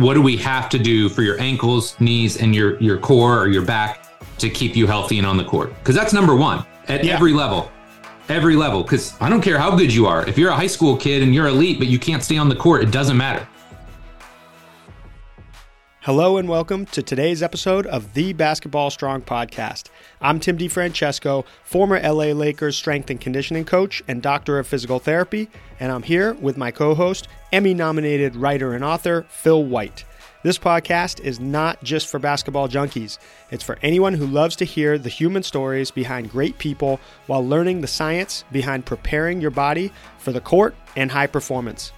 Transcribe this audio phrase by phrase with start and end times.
[0.00, 3.48] what do we have to do for your ankles, knees, and your your core or
[3.48, 4.06] your back
[4.38, 5.74] to keep you healthy and on the court?
[5.78, 7.14] Because that's number one at yeah.
[7.14, 7.70] every level.
[8.28, 8.82] Every level.
[8.82, 10.26] Because I don't care how good you are.
[10.28, 12.56] If you're a high school kid and you're elite, but you can't stay on the
[12.56, 13.46] court, it doesn't matter.
[16.04, 19.90] Hello and welcome to today's episode of the Basketball Strong Podcast.
[20.22, 25.50] I'm Tim DeFrancesco, former LA Lakers strength and conditioning coach and doctor of physical therapy,
[25.78, 30.06] and I'm here with my co host, Emmy nominated writer and author, Phil White.
[30.42, 33.18] This podcast is not just for basketball junkies,
[33.50, 37.82] it's for anyone who loves to hear the human stories behind great people while learning
[37.82, 41.92] the science behind preparing your body for the court and high performance.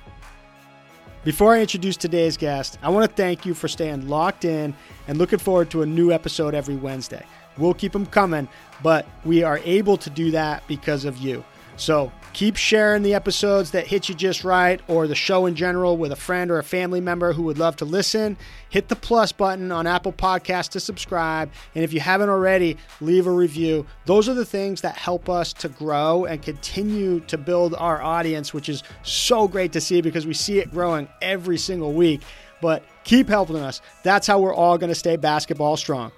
[1.25, 4.75] Before I introduce today's guest, I want to thank you for staying locked in
[5.07, 7.25] and looking forward to a new episode every Wednesday.
[7.57, 8.49] We'll keep them coming,
[8.83, 11.45] but we are able to do that because of you.
[11.77, 15.99] So Keep sharing the episodes that hit you just right or the show in general
[15.99, 18.39] with a friend or a family member who would love to listen.
[18.71, 21.51] Hit the plus button on Apple Podcasts to subscribe.
[21.75, 23.87] And if you haven't already, leave a review.
[24.07, 28.55] Those are the things that help us to grow and continue to build our audience,
[28.55, 32.23] which is so great to see because we see it growing every single week.
[32.63, 33.83] But keep helping us.
[34.05, 36.13] That's how we're all going to stay basketball strong.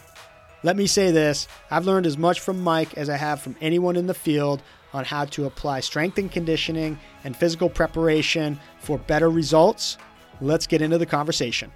[0.62, 3.96] Let me say this I've learned as much from Mike as I have from anyone
[3.96, 9.28] in the field on how to apply strength and conditioning and physical preparation for better
[9.28, 9.98] results.
[10.40, 11.72] Let's get into the conversation.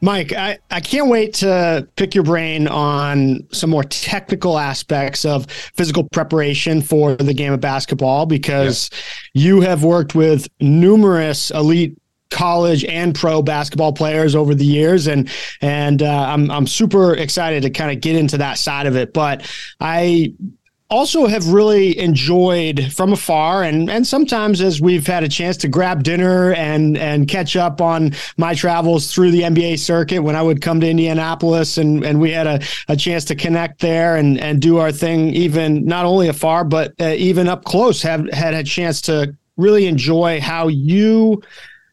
[0.00, 5.50] Mike, I, I can't wait to pick your brain on some more technical aspects of
[5.50, 8.90] physical preparation for the game of basketball because
[9.34, 9.42] yeah.
[9.42, 11.96] you have worked with numerous elite
[12.30, 15.28] college and pro basketball players over the years and
[15.60, 19.12] and uh, I'm I'm super excited to kind of get into that side of it
[19.12, 19.50] but
[19.80, 20.32] I
[20.90, 25.68] also have really enjoyed from afar and and sometimes as we've had a chance to
[25.68, 30.42] grab dinner and and catch up on my travels through the NBA circuit when I
[30.42, 34.40] would come to Indianapolis and and we had a, a chance to connect there and
[34.40, 38.54] and do our thing even not only afar but uh, even up close have had
[38.54, 41.40] a chance to really enjoy how you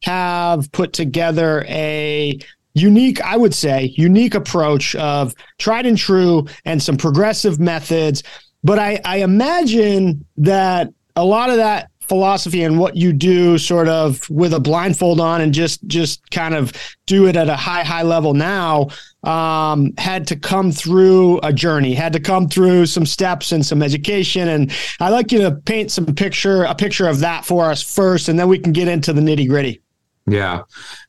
[0.04, 2.40] have put together a
[2.74, 8.22] unique, I would say, unique approach of tried and true and some progressive methods
[8.64, 13.90] but I, I imagine that a lot of that philosophy and what you do sort
[13.90, 16.72] of with a blindfold on and just just kind of
[17.06, 18.88] do it at a high high level now
[19.24, 23.84] um, had to come through a journey had to come through some steps and some
[23.84, 24.48] education.
[24.48, 28.30] And i'd like you to paint some picture a picture of that for us first
[28.30, 29.82] and then we can get into the nitty gritty
[30.30, 30.64] yeah.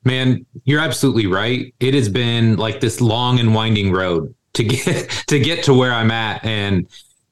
[0.04, 1.74] Man you're absolutely right.
[1.80, 5.92] It has been like this long and winding road to get to get to where
[5.92, 6.44] i'm at.
[6.44, 6.86] And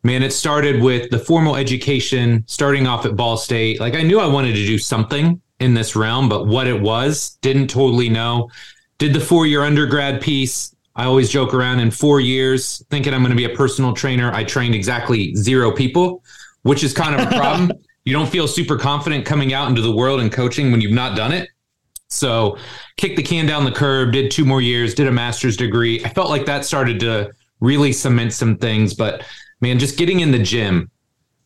[0.07, 3.81] man, it started with the formal education, starting off at Ball State.
[3.81, 7.37] Like I knew I wanted to do something in this realm, but what it was,
[7.43, 8.49] didn't totally know.
[8.99, 10.75] Did the four year undergrad piece.
[10.95, 14.33] I always joke around in four years thinking I'm going to be a personal trainer.
[14.33, 16.23] I trained exactly zero people,
[16.63, 17.73] which is kind of a problem.
[18.05, 21.17] you don't feel super confident coming out into the world and coaching when you've not
[21.17, 21.51] done it.
[22.09, 22.57] So,
[22.97, 26.03] kicked the can down the curb, did two more years, did a master's degree.
[26.05, 29.25] I felt like that started to really cement some things, but
[29.61, 30.91] man, just getting in the gym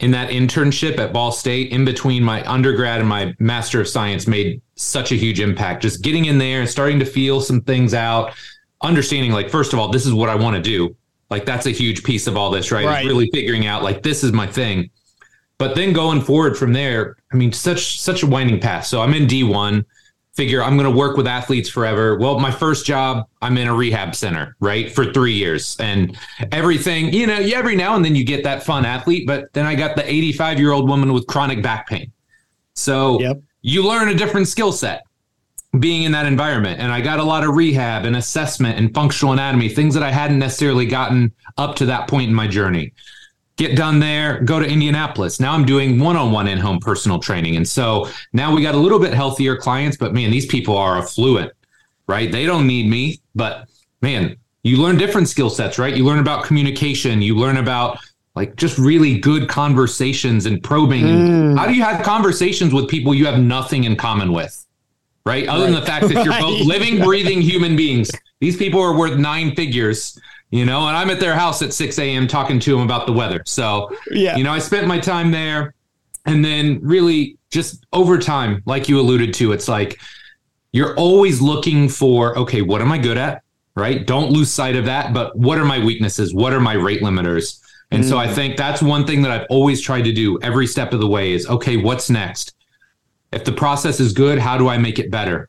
[0.00, 4.26] in that internship at Ball State in between my undergrad and my Master of Science
[4.26, 5.82] made such a huge impact.
[5.82, 8.32] Just getting in there and starting to feel some things out,
[8.82, 10.96] understanding like, first of all, this is what I want to do.
[11.28, 12.86] Like that's a huge piece of all this, right?
[12.86, 13.06] right.
[13.06, 14.90] Really figuring out like this is my thing.
[15.58, 18.86] But then going forward from there, I mean, such such a winding path.
[18.86, 19.84] So I'm in D1
[20.34, 22.16] figure I'm going to work with athletes forever.
[22.18, 26.16] Well, my first job, I'm in a rehab center, right, for three years, and
[26.52, 27.12] everything.
[27.12, 29.96] You know, every now and then you get that fun athlete, but then I got
[29.96, 32.12] the 85 year old woman with chronic back pain.
[32.74, 33.40] So yep.
[33.62, 35.02] you learn a different skill set
[35.78, 36.80] being in that environment.
[36.80, 40.10] And I got a lot of rehab and assessment and functional anatomy, things that I
[40.10, 42.92] hadn't necessarily gotten up to that point in my journey
[43.60, 45.38] get done there, go to Indianapolis.
[45.38, 47.56] Now I'm doing one on one in home personal training.
[47.56, 50.96] And so now we got a little bit healthier clients, but man, these people are
[50.96, 51.52] affluent,
[52.06, 52.32] right?
[52.32, 53.68] They don't need me, but
[54.00, 55.94] man, you learn different skill sets, right?
[55.94, 57.98] You learn about communication, you learn about
[58.34, 61.04] like just really good conversations and probing.
[61.04, 61.58] Mm.
[61.58, 64.56] How do you have conversations with people you have nothing in common with?
[65.26, 65.46] Right?
[65.46, 65.70] Other right.
[65.70, 68.10] than the fact that you're both living, breathing human beings.
[68.40, 70.18] These people are worth nine figures,
[70.50, 72.26] you know, and I'm at their house at 6 a.m.
[72.26, 73.42] talking to them about the weather.
[73.46, 74.36] So, yeah.
[74.36, 75.74] you know, I spent my time there.
[76.26, 79.98] And then really just over time, like you alluded to, it's like
[80.72, 83.42] you're always looking for, okay, what am I good at?
[83.76, 84.06] Right?
[84.06, 85.14] Don't lose sight of that.
[85.14, 86.34] But what are my weaknesses?
[86.34, 87.60] What are my rate limiters?
[87.92, 88.08] And mm.
[88.08, 88.34] so I mm.
[88.34, 91.32] think that's one thing that I've always tried to do every step of the way
[91.32, 92.54] is okay, what's next?
[93.32, 95.48] If the process is good, how do I make it better?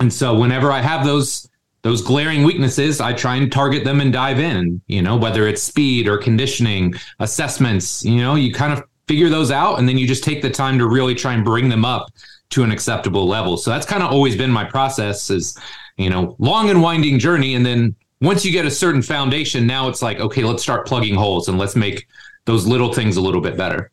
[0.00, 1.47] And so whenever I have those
[1.82, 5.62] those glaring weaknesses, I try and target them and dive in, you know, whether it's
[5.62, 10.06] speed or conditioning, assessments, you know, you kind of figure those out and then you
[10.06, 12.08] just take the time to really try and bring them up
[12.50, 13.56] to an acceptable level.
[13.56, 15.56] So that's kind of always been my process is,
[15.96, 19.88] you know, long and winding journey and then once you get a certain foundation, now
[19.88, 22.06] it's like, okay, let's start plugging holes and let's make
[22.46, 23.92] those little things a little bit better.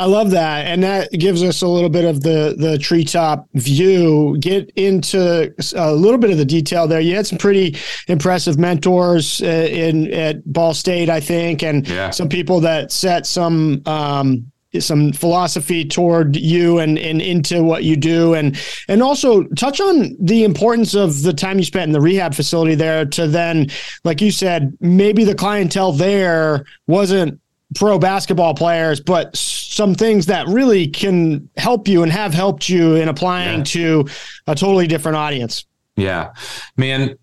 [0.00, 4.38] I love that, and that gives us a little bit of the the treetop view.
[4.40, 7.00] Get into a little bit of the detail there.
[7.00, 7.76] You had some pretty
[8.08, 12.08] impressive mentors uh, in at Ball State, I think, and yeah.
[12.08, 17.96] some people that set some um, some philosophy toward you and, and into what you
[17.96, 18.56] do and
[18.86, 22.76] and also touch on the importance of the time you spent in the rehab facility
[22.76, 23.66] there to then
[24.04, 27.39] like you said maybe the clientele there wasn't
[27.74, 32.96] pro basketball players but some things that really can help you and have helped you
[32.96, 33.64] in applying yeah.
[33.64, 34.08] to
[34.46, 36.32] a totally different audience yeah
[36.76, 37.16] man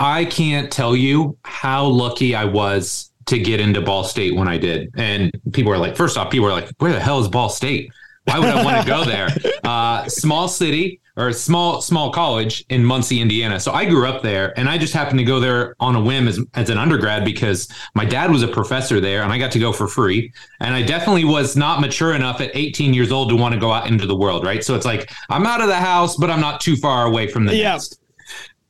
[0.00, 4.58] i can't tell you how lucky i was to get into Ball State when I
[4.58, 4.90] did.
[4.96, 7.92] And people are like, first off, people are like, where the hell is Ball State?
[8.24, 9.28] Why would I want to go there?
[9.64, 13.60] Uh, small city or small small college in Muncie, Indiana.
[13.60, 16.28] So I grew up there, and I just happened to go there on a whim
[16.28, 19.58] as as an undergrad because my dad was a professor there, and I got to
[19.58, 20.32] go for free.
[20.60, 23.72] And I definitely was not mature enough at 18 years old to want to go
[23.72, 24.64] out into the world, right?
[24.64, 27.44] So it's like I'm out of the house, but I'm not too far away from
[27.44, 27.72] the yeah.
[27.72, 28.00] nest.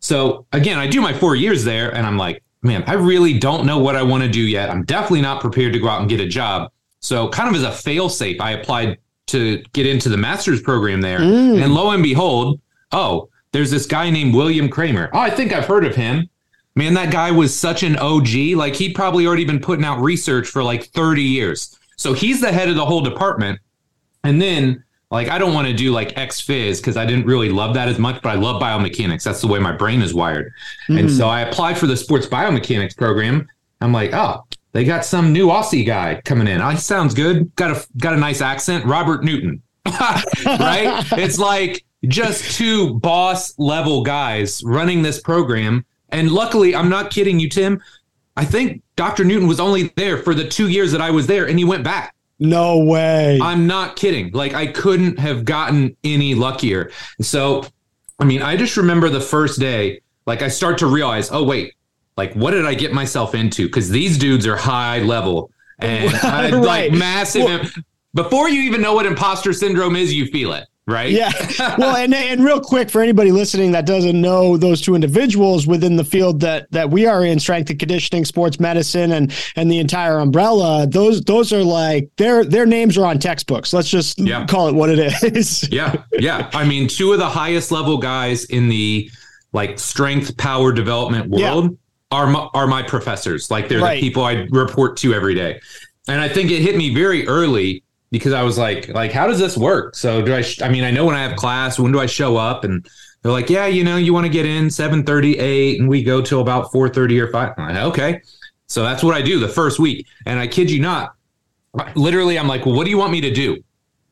[0.01, 3.67] So again, I do my four years there, and I'm like, man, I really don't
[3.67, 4.71] know what I want to do yet.
[4.71, 6.71] I'm definitely not prepared to go out and get a job.
[7.01, 11.01] So, kind of as a fail safe, I applied to get into the master's program
[11.01, 11.21] there.
[11.21, 11.63] Mm.
[11.63, 12.61] And lo and behold,
[12.93, 15.11] oh, there's this guy named William Kraemer.
[15.13, 16.29] Oh, I think I've heard of him.
[16.75, 18.57] Man, that guy was such an OG.
[18.57, 21.79] Like, he'd probably already been putting out research for like 30 years.
[21.97, 23.61] So, he's the head of the whole department.
[24.25, 24.83] And then
[25.13, 27.87] like I don't want to do like X Phys because I didn't really love that
[27.87, 29.23] as much, but I love biomechanics.
[29.23, 30.47] That's the way my brain is wired.
[30.89, 30.99] Mm-hmm.
[30.99, 33.47] And so I applied for the sports biomechanics program.
[33.83, 34.43] I'm like, oh,
[34.73, 36.61] they got some new Aussie guy coming in.
[36.61, 37.55] Oh, sounds good.
[37.57, 38.85] Got a got a nice accent.
[38.85, 39.63] Robert Newton.
[39.87, 41.05] right?
[41.13, 45.85] it's like just two boss level guys running this program.
[46.09, 47.83] And luckily, I'm not kidding you, Tim.
[48.37, 49.25] I think Dr.
[49.25, 51.85] Newton was only there for the two years that I was there and he went
[51.85, 52.15] back.
[52.39, 53.39] No way.
[53.41, 54.33] I'm not kidding.
[54.33, 56.91] Like I couldn't have gotten any luckier.
[57.21, 57.65] So,
[58.19, 61.75] I mean, I just remember the first day, like I start to realize, oh wait,
[62.17, 63.67] like what did I get myself into?
[63.67, 66.53] Because these dudes are high level and right.
[66.53, 67.45] like massive.
[67.45, 67.71] Well,
[68.15, 71.11] before you even know what imposter syndrome is, you feel it right?
[71.11, 71.31] Yeah.
[71.79, 75.97] Well, and and real quick for anybody listening that doesn't know those two individuals within
[75.97, 79.79] the field that that we are in, strength and conditioning, sports medicine, and and the
[79.79, 83.73] entire umbrella, those those are like their their names are on textbooks.
[83.73, 84.45] Let's just yeah.
[84.47, 85.69] call it what it is.
[85.73, 86.51] yeah, yeah.
[86.53, 89.11] I mean, two of the highest level guys in the
[89.53, 91.65] like strength power development world.
[91.65, 91.77] Yeah.
[92.13, 93.95] Are my, are my professors like they're right.
[93.95, 95.61] the people I report to every day,
[96.09, 99.39] and I think it hit me very early because I was like, like, how does
[99.39, 99.97] this work?
[99.97, 102.07] So do I, sh- I mean, I know when I have class, when do I
[102.07, 102.63] show up?
[102.63, 102.87] And
[103.23, 106.43] they're like, yeah, you know, you want to get in 738 and we go till
[106.43, 107.55] about 430 or 5.
[107.57, 108.21] Like, okay.
[108.67, 110.07] So that's what I do the first week.
[110.27, 111.15] And I kid you not,
[111.95, 113.65] literally, I'm like, well, what do you want me to do?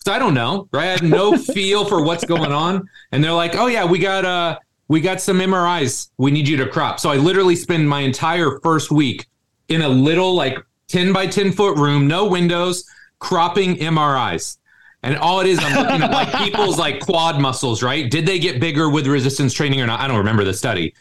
[0.07, 0.89] So I don't know, right?
[0.89, 2.89] I have no feel for what's going on.
[3.13, 4.59] And they're like, oh yeah, we got, uh,
[4.91, 6.11] we got some MRIs.
[6.19, 6.99] We need you to crop.
[6.99, 9.29] So I literally spend my entire first week
[9.69, 12.85] in a little like 10 by 10 foot room, no windows,
[13.21, 14.59] cropping MRIs.
[15.05, 18.11] And all it is, I'm looking at like people's like quad muscles, right?
[18.11, 20.01] Did they get bigger with resistance training or not?
[20.01, 20.93] I don't remember the study.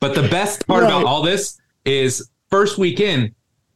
[0.00, 0.88] But the best part right.
[0.88, 3.32] about all this is first weekend,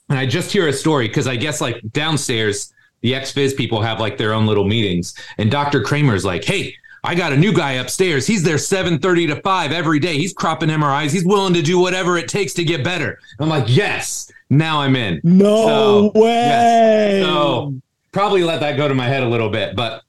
[0.08, 3.80] and I just hear a story because I guess like downstairs, the X Phys people
[3.82, 5.14] have like their own little meetings.
[5.38, 5.80] And Dr.
[5.80, 8.26] Kraemer's like, hey, I got a new guy upstairs.
[8.26, 10.16] He's there 7:30 to 5 every day.
[10.16, 11.10] He's cropping MRIs.
[11.12, 13.18] He's willing to do whatever it takes to get better.
[13.38, 14.30] I'm like, yes.
[14.50, 15.20] Now I'm in.
[15.22, 15.66] No
[16.14, 16.30] so, way.
[16.30, 17.24] Yes.
[17.24, 17.74] So
[18.12, 19.76] probably let that go to my head a little bit.
[19.76, 20.02] But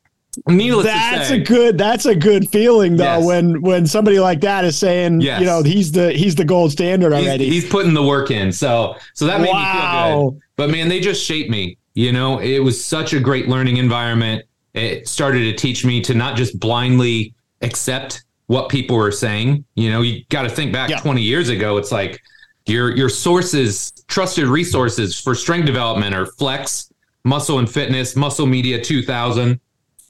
[0.47, 3.25] Needless that's to say, a good that's a good feeling though Yes.
[3.25, 5.39] when when somebody like that is saying Yes.
[5.39, 7.49] you know he's the he's the gold standard he's, already.
[7.49, 8.51] he's putting the work in.
[8.51, 10.29] So so that made me feel Wow.
[10.31, 10.41] good.
[10.57, 11.77] But man, they just shaped me.
[11.93, 14.43] You know, it was such a great learning environment.
[14.75, 19.65] It started to teach me to not just blindly accept what people were saying.
[19.75, 20.99] You know, you got to think back Yeah.
[20.99, 21.77] 20 years ago.
[21.77, 22.21] It's like
[22.65, 26.91] your your sources, trusted resources for strength development are Flex,
[27.23, 29.59] Muscle and Fitness, Muscle Media 2000.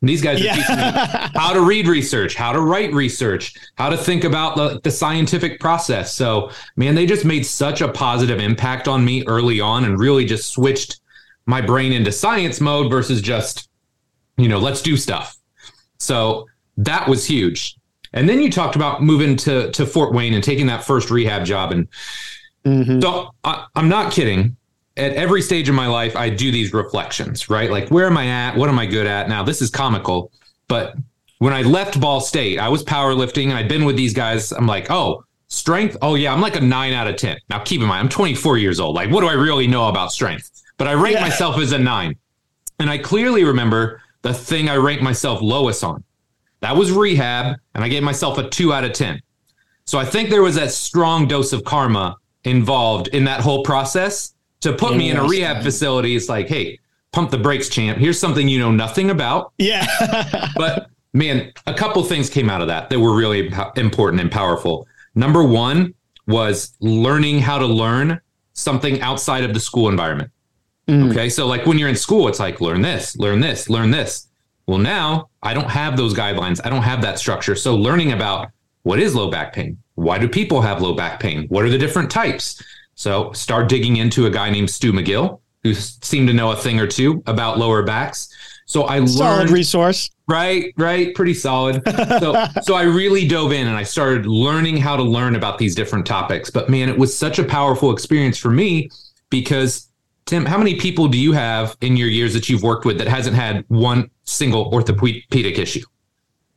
[0.02, 0.84] And these guys are teaching me
[1.36, 5.60] how to read research, how to write research, how to think about the, the scientific
[5.60, 6.14] process.
[6.14, 10.26] So, man, they just made such a positive impact on me early on and really
[10.26, 11.00] just switched
[11.46, 13.70] my brain into science mode versus just,
[14.38, 15.38] you know, let's do stuff.
[16.00, 17.76] So that was huge.
[18.14, 21.46] And then you talked about moving to to Fort Wayne and taking that first rehab
[21.46, 21.72] job.
[21.72, 21.88] And
[22.66, 23.02] Mhm.
[23.02, 24.56] so I, I'm not kidding.
[24.98, 27.70] At every stage of my life, I do these reflections, right?
[27.70, 28.56] Like, where am I at?
[28.56, 29.28] What am I good at?
[29.28, 30.32] Now, this is comical,
[30.70, 30.96] but
[31.40, 34.54] when I left Ball State, I was powerlifting and I'd been with these guys.
[34.54, 35.98] I'm like, oh, strength.
[36.02, 37.38] Oh, yeah, I'm like a nine out of 10.
[37.50, 38.96] Now, keep in mind, I'm 24 years old.
[38.96, 40.50] Like, what do I really know about strength?
[40.78, 41.22] But I rank Yeah.
[41.22, 42.16] myself as a nine.
[42.80, 46.04] And I clearly remember the thing I ranked myself lowest on.
[46.62, 49.22] That was rehab, and I gave myself a two out of 10.
[49.86, 54.34] So I think there was that strong dose of karma involved in that whole process
[54.62, 56.16] to put me in a rehab facility.
[56.16, 56.80] It's like, hey,
[57.12, 58.00] pump the brakes, champ.
[58.00, 59.54] Here's something you know nothing about.
[59.60, 59.86] yeah.
[60.56, 64.88] But man, a couple things came out of that that were really important and powerful.
[65.14, 65.94] Number one
[66.26, 68.20] was learning how to learn
[68.54, 70.32] something outside of the school environment.
[70.88, 71.12] Mm.
[71.12, 71.30] Okay.
[71.30, 74.28] So, like when you're in school, it's like, learn this, learn this, learn this.
[74.68, 76.60] Well, now I don't have those guidelines.
[76.64, 77.56] I don't have that structure.
[77.56, 78.50] So, learning about
[78.84, 79.78] what is low back pain?
[79.96, 81.48] Why do people have low back pain?
[81.50, 82.62] What are the different types?
[82.96, 86.80] So, start digging into a guy named Stu McGill, who seemed to know a thing
[86.80, 88.30] or two about lower backs.
[88.68, 90.12] So, I Solid learned resource.
[90.28, 91.84] Right, right, pretty solid.
[91.86, 95.76] So, so I really dove in and I started learning how to learn about these
[95.76, 96.50] different topics.
[96.50, 98.90] But man, it was such a powerful experience for me
[99.30, 99.90] because
[100.26, 103.08] Tim, how many people do you have in your years that you've worked with that
[103.08, 105.82] hasn't had one single orthopedic issue?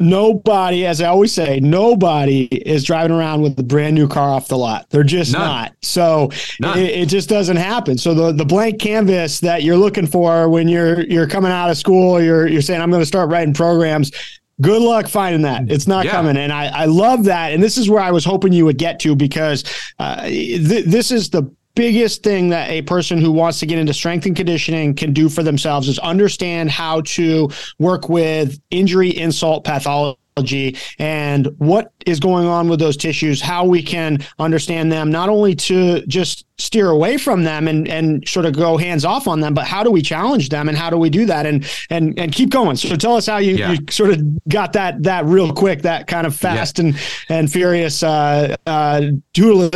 [0.01, 4.47] Nobody, as I always say, nobody is driving around with a brand new car off
[4.47, 4.89] the lot.
[4.91, 5.41] They're just None.
[5.43, 5.75] not.
[5.83, 7.99] So it, it just doesn't happen.
[7.99, 11.77] So the, the blank canvas that you're looking for when you're you're coming out of
[11.77, 14.13] school, you're you're saying I'm going to start writing programs.
[14.61, 15.69] Good luck finding that.
[15.71, 16.13] It's not Yeah.
[16.13, 17.53] coming, and I I love that.
[17.53, 19.65] And this is where I was hoping you would get to because
[19.99, 21.43] uh, th- this is the
[21.79, 25.29] biggest thing that a person who wants to get into strength and conditioning can do
[25.29, 32.47] for themselves is understand how to work with injury insult pathology and what is going
[32.47, 37.17] on with those tissues how we can understand them not only to just steer away
[37.17, 40.03] from them and and sort of go hands off on them but how do we
[40.03, 42.75] challenge them and how do we do that and and and keep going.
[42.77, 43.73] So tell us how you, Yeah.
[43.73, 46.97] you sort of got that that real quick that kind of fast and
[47.29, 49.03] and furious uh uh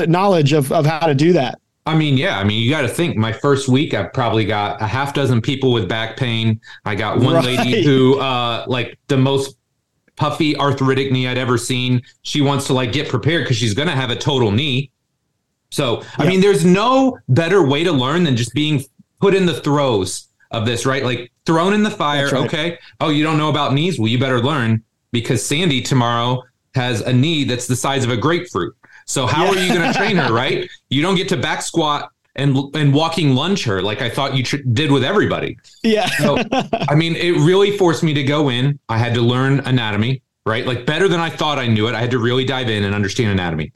[0.08, 2.38] knowledge of of how to do that I mean, yeah.
[2.38, 3.16] I mean, you got to think.
[3.16, 6.60] My first week, I probably got a half dozen people with back pain.
[6.84, 7.44] I got one Right.
[7.58, 9.56] lady who, uh, like the most
[10.16, 12.02] puffy arthritic knee I'd ever seen.
[12.22, 14.90] She wants to like get prepared because she's going to have a total knee.
[15.70, 16.30] So, I Yeah.
[16.30, 18.84] mean, there's no better way to learn than just being
[19.20, 21.04] put in the throes of this, right?
[21.04, 22.26] Like thrown in the fire.
[22.30, 22.44] Right.
[22.44, 22.78] Okay.
[23.00, 23.98] Oh, you don't know about knees?
[23.98, 26.42] Well, you better learn because Sandy tomorrow
[26.76, 28.76] has a knee that's the size of a grapefruit.
[29.06, 30.68] So how are you going to train her, right?
[30.90, 34.42] You don't get to back squat and and walking lunge her like I thought you
[34.42, 35.58] tr- did with everybody.
[35.82, 36.38] yeah So,
[36.88, 38.78] I mean, it really forced me to go in.
[38.88, 40.64] I had to learn anatomy, right?
[40.66, 41.94] Like better than I thought I knew it.
[41.94, 43.72] I had to really dive in and understand anatomy.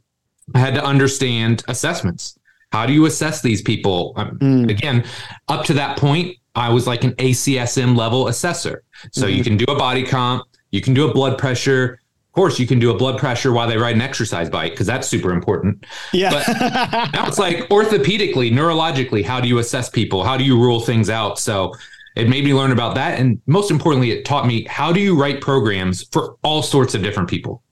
[0.54, 2.38] I had to understand assessments.
[2.72, 4.12] How do you assess these people?
[4.16, 4.70] Um, Mm.
[4.70, 5.04] Again,
[5.48, 8.82] up to that point, I was like an ACSM level assessor.
[9.12, 12.00] So you can do a body comp, you can do a blood pressure.
[12.36, 14.86] Of course, you can do a blood pressure while they ride an exercise bike because
[14.86, 15.86] that's super important.
[16.12, 16.46] yeah But
[17.14, 20.22] Now it's like orthopedically, neurologically, how do you assess people?
[20.22, 21.38] How do you rule things out?
[21.38, 21.72] So
[22.14, 23.18] it made me learn about that.
[23.18, 27.02] And most importantly, it taught me how do you write programs for all sorts of
[27.02, 27.62] different people?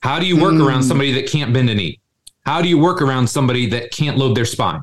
[0.00, 0.66] How do you work Mm.
[0.66, 1.98] around somebody that can't bend a knee?
[2.44, 4.82] How do you work around somebody that can't load their spine?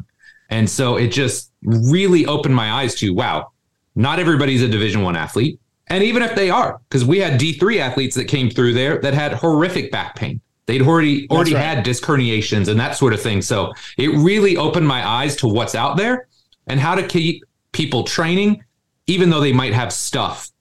[0.50, 3.52] And so it just really opened my eyes to wow,
[3.96, 5.60] not everybody's a division one athlete.
[5.90, 9.14] And even if they are, because we had D3 athletes that came through there that
[9.14, 10.40] had horrific back pain.
[10.68, 11.64] They'd already already right.
[11.64, 13.42] had disc herniations and that sort of thing.
[13.42, 16.28] So it really opened my eyes to what's out there
[16.68, 18.64] and how to keep people training,
[19.08, 20.52] even though they might have stuff.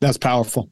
[0.00, 0.68] that's powerful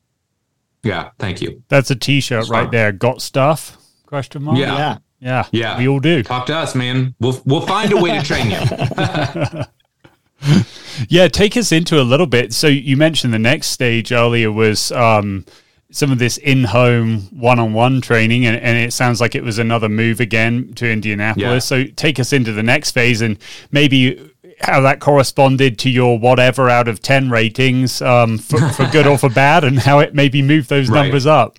[0.83, 1.63] Yeah, thank you.
[1.69, 2.93] That's a T-shirt That's right there.
[2.93, 3.79] Got stuff?
[4.05, 4.59] Question mark.
[4.59, 4.77] Yeah.
[4.77, 5.79] yeah yeah, Yeah.
[5.79, 6.25] We all do.
[6.25, 7.15] Talk to us, man.
[7.21, 8.59] We'll we'll find a way to train you.
[11.09, 12.53] Yeah, take us into a little bit.
[12.53, 15.45] So you mentioned the next stage earlier was um,
[15.91, 20.21] some of this in-home one-on-one training, and, and, it sounds like it was another move
[20.21, 21.71] again to Indianapolis.
[21.71, 21.85] Yeah.
[21.85, 23.39] So take us into the next phase, and
[23.71, 29.07] maybe how that corresponded to your whatever out of 10 ratings um, for, for, good
[29.07, 31.03] or for bad and how it maybe moved those right.
[31.03, 31.59] numbers up.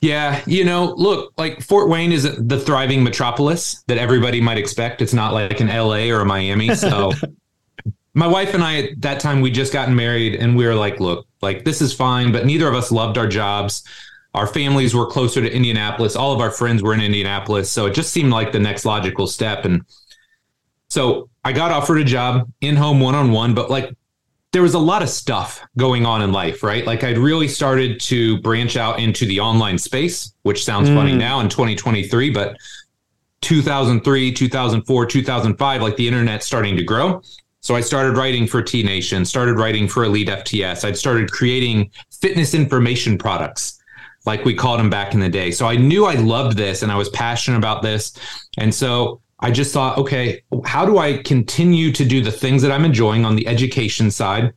[0.00, 5.02] Yeah, you know, look, like Fort Wayne is the thriving metropolis that everybody might expect.
[5.02, 6.74] It's not like an LA or a Miami.
[6.74, 7.12] So
[8.16, 11.00] my wife and I at that time we just gotten married and we were like,
[11.00, 13.84] look, like this is fine, but neither of us loved our jobs.
[14.32, 16.16] Our families were closer to Indianapolis.
[16.16, 19.26] All of our friends were in Indianapolis, so it just seemed like the next logical
[19.26, 19.84] step and
[20.88, 23.94] so I got offered a job in home one on one, but like
[24.52, 26.86] there was a lot of stuff going on in life, right?
[26.86, 30.94] Like I'd really started to branch out into the online space, which sounds mm.
[30.94, 32.56] funny now in 2023, but
[33.42, 37.20] 2003, 2004, 2005, like the internet starting to grow.
[37.66, 40.84] So I started writing for T Nation, started writing for Elite FTS.
[40.84, 43.82] I'd started creating fitness information products
[44.24, 45.50] like we called them back in the day.
[45.50, 48.12] So I knew I loved this and I was passionate about this.
[48.56, 52.70] And so I just thought, okay, how do I continue to do the things that
[52.70, 54.52] I'm enjoying on the education side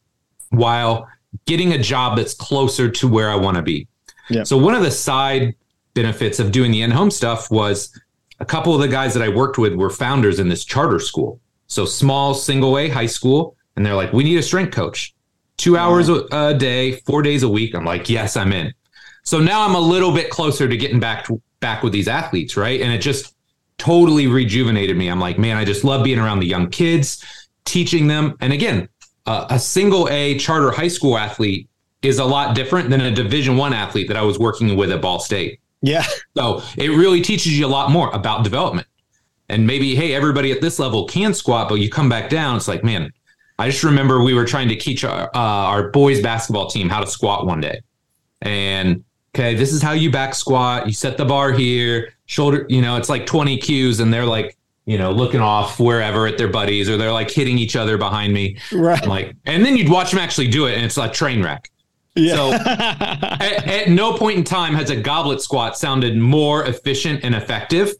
[0.51, 1.07] while
[1.47, 3.87] getting a job that's closer to where I want to be?
[4.29, 4.43] Yeah.
[4.43, 5.55] So one of the side
[5.95, 7.91] benefits of doing the in-home stuff was
[8.39, 11.41] a couple of the guys that I worked with were founders in this charter school.
[11.69, 15.15] So small single A high school and they're like, "We need a strength coach.
[15.57, 18.73] 2 hours a, day, 4 days a week." I'm like, "Yes, I'm in."
[19.23, 22.57] So now I'm a little bit closer to getting back to, back with these athletes,
[22.57, 22.81] right?
[22.81, 23.35] And it just
[23.77, 25.07] totally rejuvenated me.
[25.07, 27.23] I'm like, man, I just love being around the young kids,
[27.65, 28.35] teaching them.
[28.41, 28.89] And again,
[29.25, 31.69] uh, a single A charter high school athlete
[32.01, 35.01] is a lot different than a Division One athlete that I was working with at
[35.01, 35.59] Ball State.
[35.81, 36.03] Yeah.
[36.35, 38.87] So it really teaches you a lot more about development.
[39.49, 42.67] And maybe, hey, everybody at this level can squat, but you come back down, it's
[42.67, 43.11] like, man,
[43.57, 47.01] I just remember we were trying to teach our, uh, our boys basketball team how
[47.01, 47.81] to squat one day.
[48.41, 49.03] And
[49.35, 50.87] okay, this is how you back squat.
[50.87, 54.55] You set the bar here shoulder, you know, it's like 20 cues and they're like,
[54.85, 58.33] you know, looking off wherever at their buddies or they're like hitting each other behind
[58.33, 58.57] me.
[58.71, 59.01] Right.
[59.01, 61.69] I'm like, and then you'd watch them actually do it and it's like train wreck.
[62.15, 62.35] Yeah.
[62.35, 67.33] So at, at, no point in time has a goblet squat sounded more efficient and
[67.33, 67.93] effective.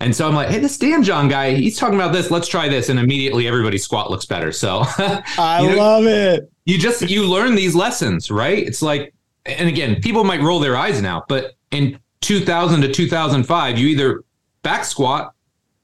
[0.00, 2.30] And so I'm like, hey, this Dan John guy, he's talking about this.
[2.30, 2.88] Let's try this.
[2.88, 4.52] And immediately everybody's squat looks better.
[4.52, 4.82] So
[5.38, 6.50] I know, love it.
[6.66, 8.58] You just you learn these lessons, right?
[8.58, 9.12] It's like,
[9.44, 14.22] and again, people might roll their eyes now, but in 2000 to 2005, you either
[14.62, 15.34] back squat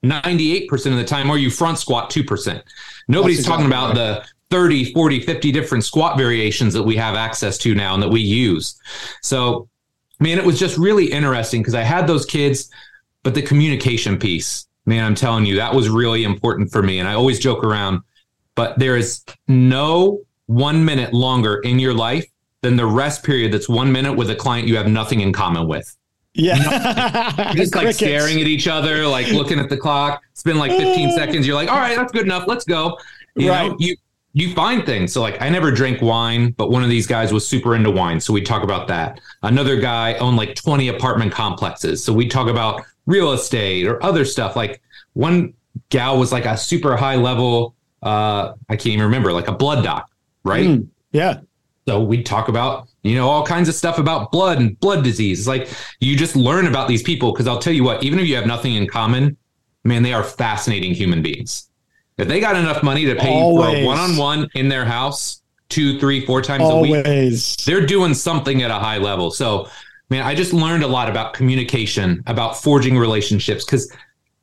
[0.05, 2.63] 98% of the time or you front squat 2%.
[3.09, 4.23] Nobody's exactly talking about right.
[4.23, 8.11] the 30, 40, 50 different squat variations that we have access to now and that
[8.11, 8.79] we use.
[9.23, 9.69] So,
[10.21, 12.71] man, it was just really interesting because I had those kids,
[13.25, 17.01] but the communication piece, man, I'm telling you, that was really important for me.
[17.01, 18.03] And I always joke around,
[18.55, 22.27] but there is no one minute longer in your life
[22.61, 25.67] than the rest period that's one minute with a client you have nothing in common
[25.67, 25.97] with.
[26.35, 27.53] Yeah.
[27.55, 30.23] just like staring at each other, like looking at the clock.
[30.33, 31.13] It's been like 15 uh.
[31.13, 31.47] seconds.
[31.47, 32.45] You're like, all right, that's good enough.
[32.47, 32.99] Let's go.
[33.37, 33.71] You right.
[33.71, 33.97] know, you
[34.35, 35.13] you find things.
[35.13, 38.21] So like I never drank wine, but one of these guys was super into wine.
[38.21, 39.21] So we talk about that.
[39.43, 42.05] Another guy owned like 20 apartment complexes.
[42.05, 44.57] So we talk about real estate or other stuff.
[44.57, 45.55] Like one
[45.89, 49.85] gal was like a super high level, uh, I can't even remember, like a blood
[49.85, 50.11] doc,
[50.45, 50.67] right?
[50.67, 51.41] Mm, yeah.
[51.87, 55.41] So we talk about, you know, all kinds of stuff about blood and blood disease.
[55.41, 55.69] It's like
[56.01, 58.47] you just learn about these people because I'll tell you what, even if you have
[58.47, 59.37] nothing in common,
[59.85, 61.69] man, they are fascinating human beings.
[62.17, 63.71] If they got enough money to pay Always.
[63.71, 67.07] you for a one on one in their house two, three, four times Always.
[67.07, 69.31] a week, they're doing something at a high level.
[69.31, 69.69] So,
[70.11, 73.91] man, I just learned a lot about communication, about forging relationships because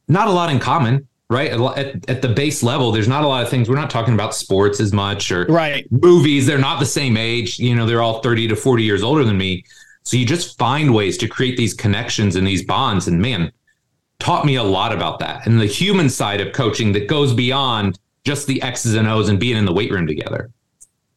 [0.08, 1.52] not a lot in common right?
[1.78, 4.36] At, at, the base level there's not a lot of things we're not talking about
[4.36, 5.89] sports as much or right.
[5.89, 9.24] movies they're not the same age you know they're all 30 to 40 years older
[9.24, 9.63] than me.
[10.04, 13.52] So you just find ways to create these connections and these bonds and man
[14.19, 15.47] taught me a lot about that.
[15.47, 19.39] And the human side of coaching that goes beyond just the x's and o's and
[19.39, 20.52] being in the weight room together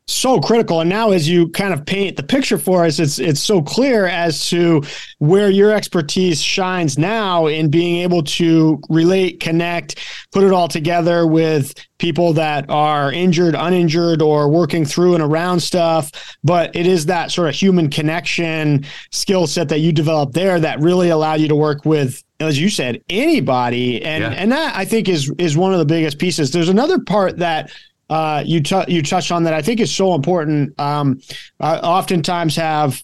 [0.07, 0.81] so critical.
[0.81, 4.07] And now as you kind of paint the picture for us it's it's so clear
[4.07, 4.83] as to
[5.19, 9.99] where your expertise shines now in being able to relate connect
[10.31, 15.61] put it all together with people that are injured uninjured or working through and around
[15.61, 16.11] stuff.
[16.43, 20.81] But it is that sort of human connection skill set that you developed there that
[20.81, 24.03] really allowed you to work with as you said anybody.
[24.03, 24.31] And yeah.
[24.31, 26.51] and that I think is is one of the biggest pieces.
[26.51, 27.71] There's another part that
[28.11, 30.79] uh, you t- you touched on that I think is so important.
[30.79, 31.21] Um,
[31.61, 33.03] I oftentimes have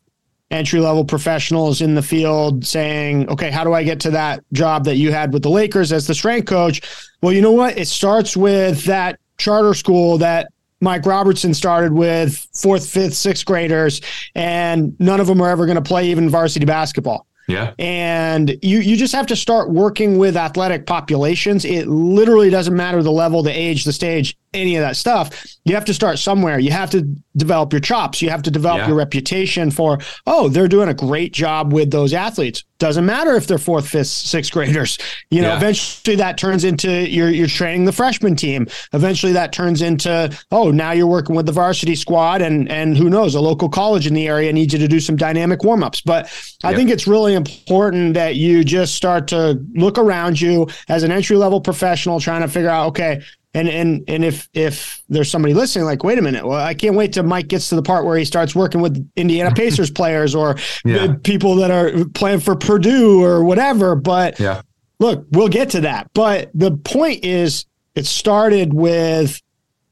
[0.50, 4.84] entry level professionals in the field saying, "Okay, how do I get to that job
[4.84, 6.82] that you had with the Lakers as the strength coach?"
[7.22, 7.78] Well, you know what?
[7.78, 10.48] It starts with that charter school that
[10.80, 14.00] Mike Robertson started with fourth, fifth, sixth graders,
[14.34, 17.26] and none of them are ever going to play even varsity basketball.
[17.50, 17.74] Yeah.
[17.78, 21.64] And you you just have to start working with athletic populations.
[21.64, 25.46] It literally doesn't matter the level, the age, the stage, any of that stuff.
[25.70, 26.58] You have to start somewhere.
[26.58, 27.02] You have to
[27.36, 28.20] develop your chops.
[28.20, 28.88] You have to develop yeah.
[28.88, 32.64] your reputation for, oh, they're doing a great job with those athletes.
[32.78, 34.98] Doesn't matter if they're fourth, fifth, sixth graders.
[35.30, 35.58] You know, yeah.
[35.58, 38.66] eventually that turns into you're you're training the freshman team.
[38.92, 43.08] Eventually that turns into, oh, now you're working with the varsity squad and and who
[43.08, 46.00] knows, a local college in the area needs you to do some dynamic warm-ups.
[46.00, 46.24] But
[46.64, 51.12] I think it's really important that you just start to look around you as an
[51.12, 53.22] entry level professional trying to figure out, okay,
[53.54, 56.94] and and and if if there's somebody listening, like, wait a minute, well, I can't
[56.94, 60.34] wait till Mike gets to the part where he starts working with Indiana Pacers players
[60.34, 61.14] or yeah.
[61.24, 63.96] people that are playing for Purdue or whatever.
[63.96, 64.62] But yeah.
[65.00, 66.10] look, we'll get to that.
[66.14, 69.40] But the point is, it started with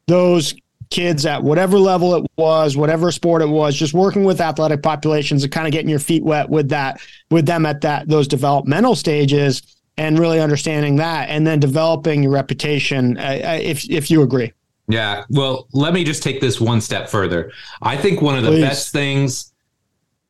[0.06, 0.54] those
[0.90, 5.42] kids at whatever level it was, whatever sport it was, just working with athletic populations
[5.42, 8.94] and kind of getting your feet wet with that, with them at that those developmental
[8.94, 13.18] stages and really understanding that and then developing your reputation.
[13.18, 14.52] Uh, if if you agree.
[14.86, 15.24] Yeah.
[15.28, 17.52] Well let me just take this one step further.
[17.82, 18.62] I think one of the Please.
[18.62, 19.52] best things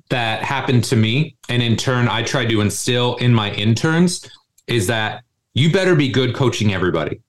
[0.09, 4.27] that happened to me and in turn i tried to instill in my interns
[4.67, 7.21] is that you better be good coaching everybody.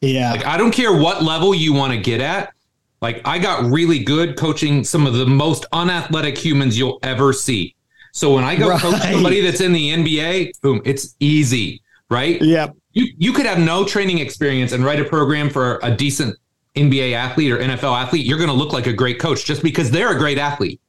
[0.00, 0.32] Yeah.
[0.32, 2.54] Like i don't care what level you want to get at.
[3.02, 7.76] Like i got really good coaching some of the most unathletic humans you'll ever see
[8.12, 8.80] so when I go right.
[8.80, 12.40] coach somebody that's in the NBA, boom, it's easy, right?
[12.42, 12.68] Yeah.
[12.92, 16.36] You you could have no training experience and write a program for a decent
[16.76, 18.26] NBA athlete or NFL athlete.
[18.26, 20.80] You're going to look like a great coach just because they're a great athlete.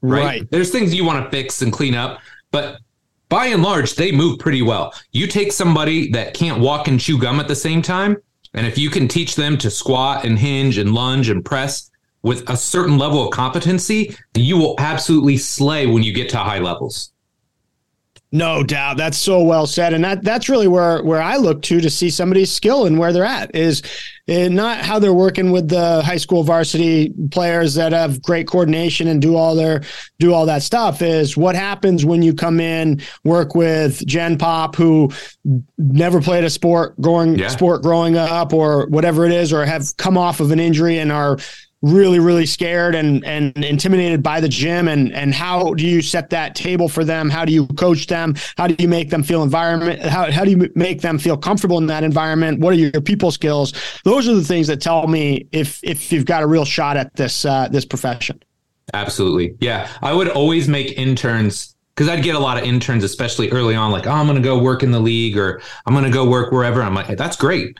[0.00, 0.24] Right?
[0.24, 0.50] right.
[0.50, 2.78] There's things you want to fix and clean up, but
[3.28, 4.94] by and large, they move pretty well.
[5.12, 8.16] You take somebody that can't walk and chew gum at the same time,
[8.54, 11.90] and if you can teach them to squat and hinge and lunge and press,
[12.28, 16.58] with a certain level of competency, you will absolutely slay when you get to high
[16.58, 17.10] levels.
[18.30, 18.98] No doubt.
[18.98, 19.94] That's so well said.
[19.94, 23.10] And that that's really where where I look to to see somebody's skill and where
[23.10, 23.82] they're at is
[24.28, 29.08] eh, not how they're working with the high school varsity players that have great coordination
[29.08, 29.80] and do all their
[30.18, 34.76] do all that stuff is what happens when you come in work with Gen Pop
[34.76, 35.10] who
[35.78, 37.48] never played a sport going yeah.
[37.48, 41.10] sport growing up or whatever it is or have come off of an injury and
[41.10, 41.38] are
[41.82, 44.88] really really scared and and intimidated by the gym?
[44.88, 47.30] And and how do you set that table for them?
[47.30, 48.34] How do you coach them?
[48.56, 51.78] How do you make them feel environment how, how do you make them feel comfortable
[51.78, 52.60] in that environment?
[52.60, 53.72] What are your people skills?
[54.04, 57.14] Those are the things that tell me if if you've got a real shot at
[57.14, 58.42] this uh, this profession.
[58.94, 59.54] Absolutely.
[59.60, 59.88] Yeah.
[60.00, 63.90] I would always make interns because I'd get a lot of interns, especially early on,
[63.90, 66.28] like, oh, I'm going to go work in the league or I'm going to go
[66.28, 66.80] work wherever.
[66.80, 67.76] I'm like, hey, that's great.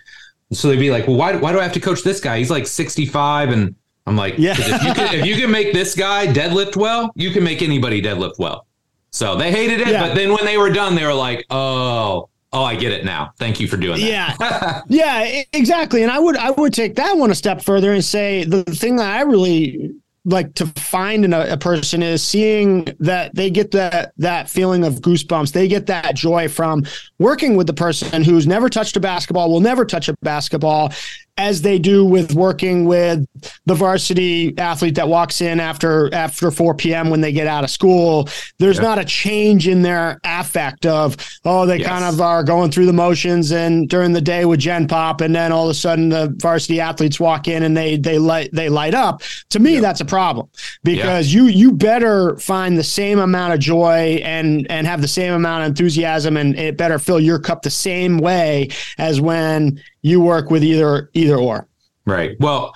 [0.53, 2.39] So they'd be like, well, why, why do I have to coach this guy?
[2.39, 3.77] He's like 65 and
[4.09, 4.55] I'm like, yeah.
[4.57, 8.01] if, you can, if you can make this guy deadlift well, you can make anybody
[8.01, 8.67] deadlift well.
[9.11, 10.07] So they hated it, yeah.
[10.07, 13.33] but then when they were done, they were like, oh, oh, I get it now.
[13.39, 14.37] Thank you for doing that.
[14.41, 16.03] Yeah, yeah, exactly.
[16.03, 18.97] And I would I would take that one a step further and say the thing
[18.97, 19.95] that I really
[20.25, 24.85] like to find in a, a, person is seeing that they get that that feeling
[24.85, 25.53] of goosebumps.
[25.53, 26.85] They get that joy from
[27.19, 30.93] working with the person who's never touched a basketball, will never touch a basketball,
[31.39, 33.25] as they do with working with
[33.65, 37.11] the varsity athlete that walks in after after 4 p.m.
[37.11, 38.29] when they get out of school.
[38.59, 41.89] There's not a change in their affect of oh they yes.
[41.89, 45.35] kind of are going through the motions and during the day with Gen Pop and
[45.35, 48.69] then all of a sudden the varsity athletes walk in and they they light they
[48.69, 49.23] light up.
[49.51, 50.49] To me, that's a problem
[50.83, 55.33] because you you better find the same amount of joy and and have the same
[55.33, 60.21] amount of enthusiasm and it better fill your cup the same way as when you
[60.21, 61.69] work with either either or.
[62.07, 62.37] Right.
[62.41, 62.75] Well,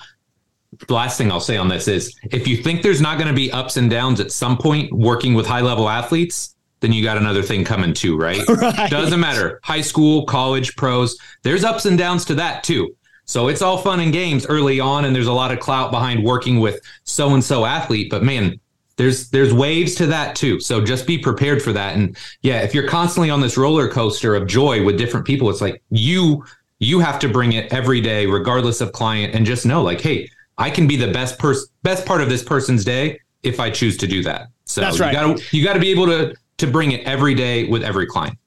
[0.87, 3.33] the last thing I'll say on this is if you think there's not going to
[3.33, 7.17] be ups and downs at some point working with high level athletes, then you got
[7.17, 8.41] another thing coming too, right?
[8.47, 8.89] right?
[8.89, 9.59] Doesn't matter.
[9.63, 12.95] High school, college, pros, there's ups and downs to that too.
[13.25, 16.23] So it's all fun and games early on, and there's a lot of clout behind
[16.23, 18.09] working with so and so athlete.
[18.09, 18.59] But man,
[18.97, 20.59] there's there's waves to that too.
[20.59, 21.95] So just be prepared for that.
[21.95, 25.61] And yeah, if you're constantly on this roller coaster of joy with different people, it's
[25.61, 26.43] like you
[26.83, 30.29] you have to bring it every day, regardless of client, and just know like, hey,
[30.57, 33.97] I can be the best person, best part of this person's day if I choose
[33.97, 34.47] to do that.
[34.65, 35.13] So That's right.
[35.13, 38.37] you gotta you gotta be able to to bring it every day with every client.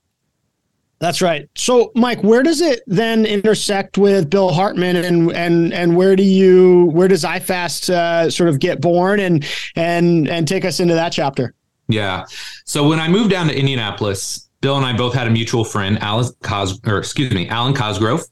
[0.99, 1.49] That's right.
[1.55, 6.23] So, Mike, where does it then intersect with Bill Hartman, and and and where do
[6.23, 9.45] you where does iFast uh, sort of get born, and
[9.75, 11.53] and and take us into that chapter?
[11.89, 12.25] Yeah.
[12.65, 15.99] So when I moved down to Indianapolis, Bill and I both had a mutual friend,
[16.01, 18.23] Alwyn Cos, or excuse me, Alwyn Cosgrove.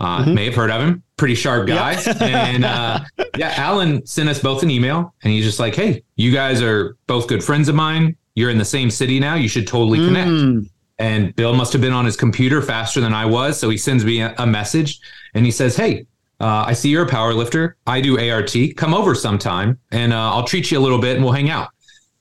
[0.00, 0.34] Uh, mm-hmm.
[0.34, 1.02] May have heard of him.
[1.16, 1.94] Pretty sharp guy.
[2.20, 3.00] and uh,
[3.36, 6.96] yeah, Alwyn sent us both an email, and he's just like, "Hey, you guys are
[7.06, 8.16] both good friends of mine.
[8.34, 9.34] You're in the same city now.
[9.34, 10.68] You should totally connect." Mm.
[10.98, 14.04] And Bill must have been on his computer faster than I was, so he sends
[14.04, 15.00] me a, a message,
[15.34, 16.06] and he says, "Hey,
[16.40, 17.76] uh, I see you're a power lifter.
[17.86, 18.56] I do ART.
[18.76, 21.68] Come over sometime, and uh, I'll treat you a little bit, and we'll hang out."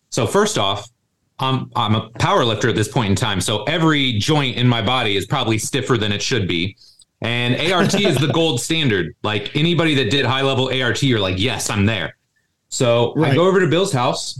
[0.10, 0.90] So first off,
[1.41, 4.82] I'm I'm a power lifter at this point in time, so every joint in my
[4.82, 6.77] body is probably stiffer than it should be.
[7.21, 9.15] And ART is the gold standard.
[9.21, 12.17] Like anybody that did high level ART, you're like, yes, I'm there.
[12.69, 13.34] So right.
[13.34, 14.39] I go over to Bill's house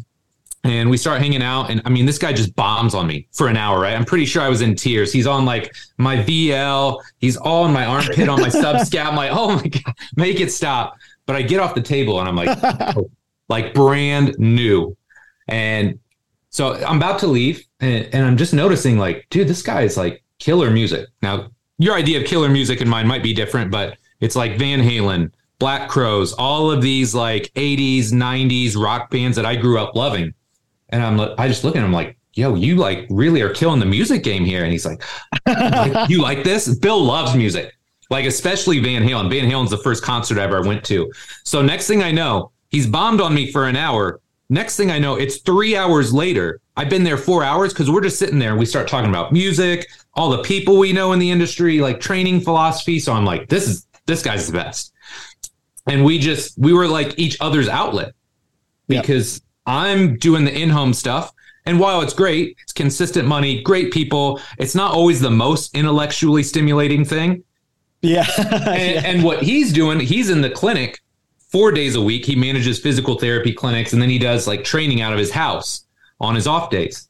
[0.64, 1.70] and we start hanging out.
[1.70, 3.94] And I mean, this guy just bombs on me for an hour, right?
[3.94, 5.12] I'm pretty sure I was in tears.
[5.12, 9.06] He's on like my VL, he's all in my armpit on my subscap.
[9.06, 10.96] I'm like, oh my God, make it stop.
[11.26, 12.58] But I get off the table and I'm like,
[12.98, 13.10] oh,
[13.48, 14.96] like brand new.
[15.48, 16.00] And
[16.52, 19.98] so I'm about to leave and, and I'm just noticing, like, dude, this guy is
[19.98, 21.08] like killer music.
[21.22, 24.80] Now, your idea of killer music and mine might be different, but it's like Van
[24.80, 29.96] Halen, Black Crowes, all of these like 80s, 90s rock bands that I grew up
[29.96, 30.34] loving.
[30.90, 33.86] And I'm I just look at him like, yo, you like really are killing the
[33.86, 34.64] music game here.
[34.64, 35.02] And he's like,
[36.10, 36.78] you like this?
[36.80, 37.74] Bill loves music,
[38.10, 39.30] like especially Van Halen.
[39.30, 41.12] Van Halen's the first concert I ever went to.
[41.44, 44.20] So next thing I know, he's bombed on me for an hour.
[44.52, 46.60] Next thing I know, it's three hours later.
[46.76, 49.32] I've been there four hours because we're just sitting there and we start talking about
[49.32, 53.00] music, all the people we know in the industry, like training philosophy.
[53.00, 54.92] So I'm like, this is this guy's the best.
[55.88, 58.14] And we just we were like each other's outlet
[58.90, 59.44] because yep.
[59.68, 61.32] I'm doing the in-home stuff.
[61.66, 64.42] And while it's great, it's consistent money, great people.
[64.58, 67.46] It's not always the most intellectually stimulating thing.
[68.02, 68.28] Yeah.
[68.38, 69.02] and, yeah.
[69.06, 71.00] and what he's doing, he's in the clinic
[71.52, 72.26] four days a week.
[72.26, 75.86] He manages physical therapy clinics and then he does like training out of his house
[76.20, 77.10] on his off days.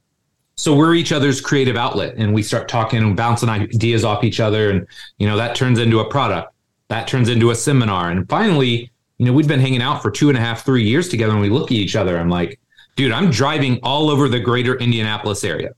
[0.56, 4.39] So we're each other's creative outlet and we start talking and bouncing ideas off each
[4.39, 4.69] other.
[4.69, 4.86] And,
[5.17, 6.54] you know, that turns into a product
[6.91, 8.12] that turns into a seminar.
[8.12, 11.08] And finally, you know, we've been hanging out for two and a half, three years
[11.08, 12.17] together and we look at each other.
[12.17, 12.60] I'm like,
[12.97, 15.69] dude, I'm driving all over the greater Indianapolis area.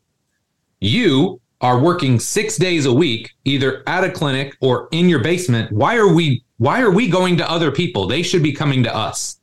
[0.80, 5.72] You are working six days a week, either at a clinic or in your basement.
[5.72, 8.06] Why are we why are we going to other people?
[8.06, 9.40] They should be coming to us.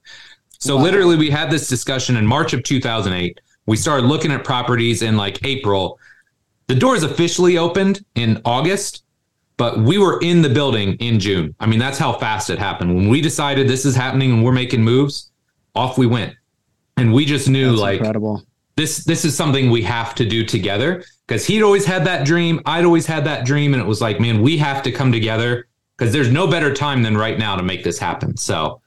[0.59, 0.83] So wow.
[0.83, 3.41] literally we had this discussion in March of 2008.
[3.67, 5.99] We started looking at properties in like April.
[6.67, 9.03] The doors officially opened in August,
[9.57, 11.55] but we were in the building in June.
[11.59, 12.95] I mean, that's how fast it happened.
[12.95, 15.31] When we decided this is happening and we're making moves,
[15.75, 16.35] off we went.
[16.97, 18.43] And we just knew that's like incredible.
[18.81, 22.61] This this is something we have to do together because he'd always had that dream,
[22.65, 25.69] I'd always had that dream and it was like, man, we have to come together
[25.97, 28.37] because there's no better time than right now to make this happen.
[28.37, 28.81] So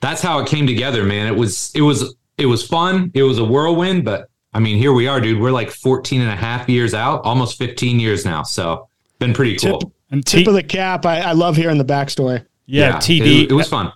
[0.00, 1.26] that's how it came together, man.
[1.26, 3.10] It was it was it was fun.
[3.14, 5.40] It was a whirlwind, but I mean, here we are, dude.
[5.40, 8.42] We're like 14 and a half years out, almost 15 years now.
[8.44, 9.80] So been pretty cool.
[9.80, 11.04] Tip, and T- tip of the cap.
[11.04, 12.46] I, I love hearing the backstory.
[12.66, 13.44] Yeah, yeah TD.
[13.44, 13.92] It, it was fun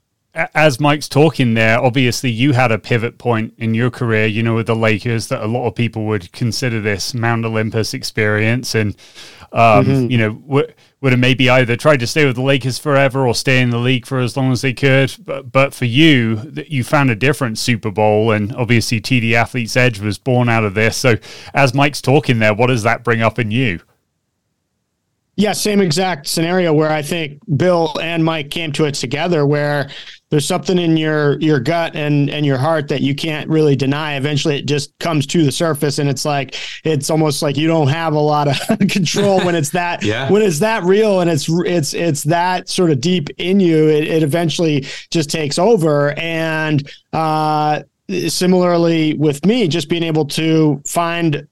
[0.55, 4.55] as Mike's talking there, obviously you had a pivot point in your career, you know,
[4.55, 8.75] with the Lakers that a lot of people would consider this Mount Olympus experience.
[8.75, 8.95] And,
[9.53, 10.11] um, mm-hmm.
[10.11, 13.35] you know, w- would have maybe either tried to stay with the Lakers forever or
[13.35, 15.15] stay in the league for as long as they could.
[15.25, 18.31] But, but for you, you found a different Super Bowl.
[18.31, 20.97] And obviously, TD Athlete's Edge was born out of this.
[20.97, 21.17] So,
[21.53, 23.81] as Mike's talking there, what does that bring up in you?
[25.39, 29.89] Yeah, same exact scenario where I think Bill and Mike came to it together where
[30.31, 34.17] there's something in your your gut and and your heart that you can't really deny
[34.17, 37.87] eventually it just comes to the surface and it's like it's almost like you don't
[37.87, 40.29] have a lot of control when it's that yeah.
[40.31, 44.09] when it's that real and it's it's it's that sort of deep in you it,
[44.09, 47.81] it eventually just takes over and uh
[48.27, 51.47] similarly with me just being able to find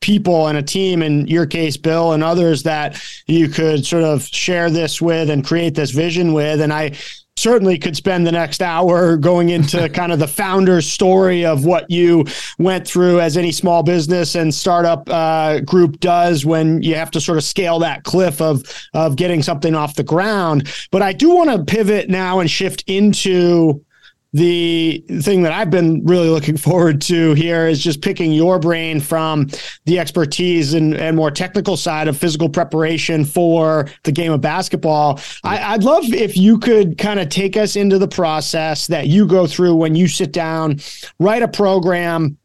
[0.00, 4.26] people and a team in your case bill and others that you could sort of
[4.26, 6.60] share this with and create this vision with.
[6.60, 6.92] And i
[7.36, 11.90] certainly could spend the next hour going into kind of the founder's story of what
[11.90, 12.24] you
[12.58, 17.20] went through as any small business and startup uh, group does when you have to
[17.20, 18.62] sort of scale that cliff of
[18.94, 20.70] of getting something off the ground.
[20.90, 23.84] But i do want to pivot now and shift into
[24.32, 28.98] the thing that I've been really looking forward to here is just picking your brain
[28.98, 29.48] from
[29.84, 35.20] the expertise and, and more technical side of physical preparation for the game of basketball.
[35.44, 39.26] I, I'd love if you could kind of take us into the process that you
[39.26, 40.80] go through when you sit down,
[41.18, 42.38] write a program,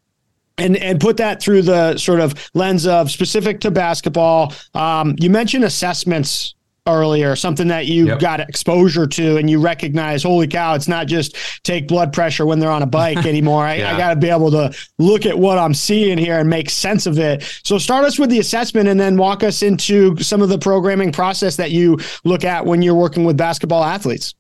[0.58, 4.54] and and put that through the sort of lens of specific to basketball.
[4.74, 6.56] Um, you mentioned assessments
[6.88, 8.20] earlier, something that you yep.
[8.20, 12.60] got exposure to and you recognize, holy cow, it's not just take blood pressure when
[12.60, 13.64] they're on a bike anymore.
[13.64, 13.94] I, yeah.
[13.94, 17.06] I got to be able to look at what I'm seeing here and make sense
[17.06, 17.44] of it.
[17.64, 21.12] So start us with the assessment and then walk us into some of the programming
[21.12, 24.34] process that you look at when you're working with basketball athletes.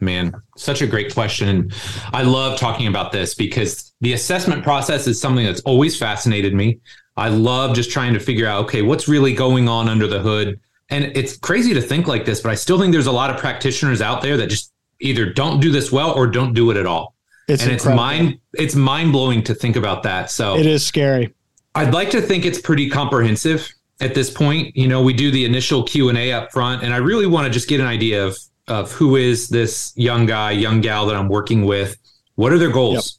[0.00, 1.72] Man, such a great question.
[2.12, 6.80] I love talking about this because the assessment process is something that's always fascinated me.
[7.16, 10.60] I love just trying to figure out, okay, what's really going on under the hood
[10.94, 13.36] and it's crazy to think like this, but I still think there's a lot of
[13.36, 16.86] practitioners out there that just either don't do this well or don't do it at
[16.86, 17.14] all.
[17.48, 17.92] It's and incredible.
[17.92, 20.30] it's mind it's mind blowing to think about that.
[20.30, 21.34] So it is scary.
[21.74, 23.68] I'd like to think it's pretty comprehensive
[24.00, 24.76] at this point.
[24.76, 27.46] You know, we do the initial Q and A up front, and I really want
[27.46, 31.16] to just get an idea of of who is this young guy, young gal that
[31.16, 31.96] I'm working with.
[32.36, 33.18] What are their goals?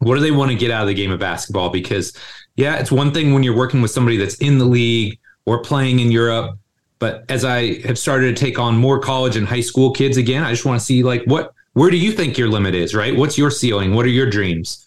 [0.00, 0.08] Yep.
[0.08, 1.70] What do they want to get out of the game of basketball?
[1.70, 2.16] Because
[2.54, 5.98] yeah, it's one thing when you're working with somebody that's in the league or playing
[5.98, 6.56] in Europe
[6.98, 10.42] but as I have started to take on more college and high school kids again,
[10.42, 13.16] I just want to see like what where do you think your limit is, right?
[13.16, 13.94] What's your ceiling?
[13.94, 14.84] What are your dreams?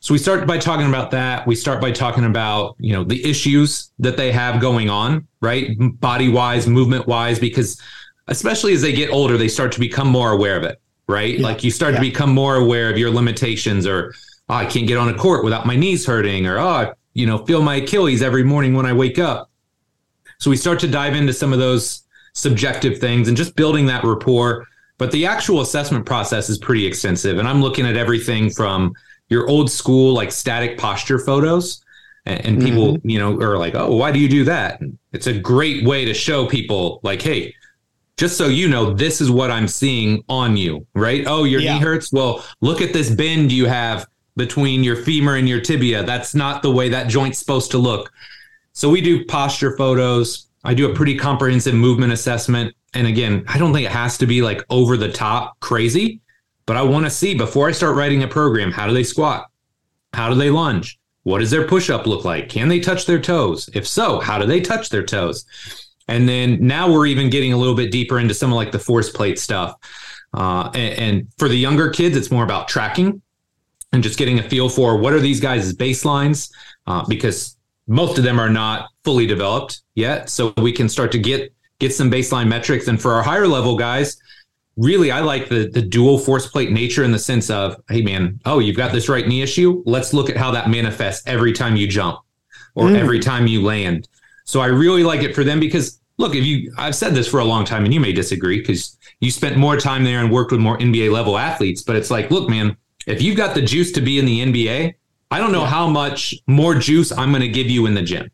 [0.00, 1.46] So we start by talking about that.
[1.46, 5.70] We start by talking about, you know, the issues that they have going on, right?
[5.78, 7.80] Body wise, movement wise, because
[8.28, 11.38] especially as they get older, they start to become more aware of it, right?
[11.38, 11.46] Yeah.
[11.46, 12.00] Like you start yeah.
[12.00, 14.12] to become more aware of your limitations or
[14.48, 17.46] oh, I can't get on a court without my knees hurting or oh, you know,
[17.46, 19.50] feel my Achilles every morning when I wake up.
[20.38, 24.04] So we start to dive into some of those subjective things and just building that
[24.04, 24.66] rapport.
[24.98, 27.38] But the actual assessment process is pretty extensive.
[27.38, 28.92] And I'm looking at everything from
[29.28, 31.80] your old school, like static posture photos.
[32.26, 33.08] And, and people, mm-hmm.
[33.08, 34.80] you know, are like, oh, why do you do that?
[35.12, 37.54] It's a great way to show people, like, hey,
[38.16, 41.24] just so you know, this is what I'm seeing on you, right?
[41.26, 41.74] Oh, your yeah.
[41.74, 42.12] knee hurts.
[42.12, 46.02] Well, look at this bend you have between your femur and your tibia.
[46.02, 48.10] That's not the way that joint's supposed to look.
[48.74, 50.48] So we do posture photos.
[50.64, 52.74] I do a pretty comprehensive movement assessment.
[52.92, 56.20] And again, I don't think it has to be like over the top crazy,
[56.66, 59.46] but I want to see before I start writing a program how do they squat?
[60.12, 60.98] How do they lunge?
[61.22, 62.48] What does their push up look like?
[62.48, 63.70] Can they touch their toes?
[63.74, 65.46] If so, how do they touch their toes?
[66.08, 68.78] And then now we're even getting a little bit deeper into some of like the
[68.78, 69.74] force plate stuff.
[70.34, 73.22] Uh, and, and for the younger kids, it's more about tracking
[73.92, 76.50] and just getting a feel for what are these guys' baselines
[76.86, 77.53] uh, because
[77.86, 80.28] most of them are not fully developed yet.
[80.30, 82.88] So we can start to get get some baseline metrics.
[82.88, 84.16] And for our higher level guys,
[84.76, 88.40] really I like the the dual force plate nature in the sense of, hey man,
[88.44, 89.82] oh, you've got this right knee issue.
[89.86, 92.20] Let's look at how that manifests every time you jump
[92.74, 92.96] or mm.
[92.96, 94.08] every time you land.
[94.44, 97.40] So I really like it for them because look, if you I've said this for
[97.40, 100.52] a long time and you may disagree because you spent more time there and worked
[100.52, 103.92] with more NBA level athletes, but it's like, look, man, if you've got the juice
[103.92, 104.94] to be in the NBA,
[105.34, 105.70] I don't know yeah.
[105.70, 108.30] how much more juice I'm going to give you in the gym.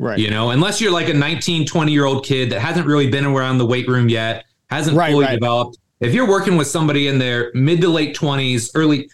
[0.00, 0.18] Right.
[0.18, 3.24] You know, unless you're like a 19, 20 year old kid that hasn't really been
[3.24, 5.34] around the weight room yet, hasn't right, fully right.
[5.34, 5.78] developed.
[6.00, 9.08] If you're working with somebody in their mid to late 20s, early,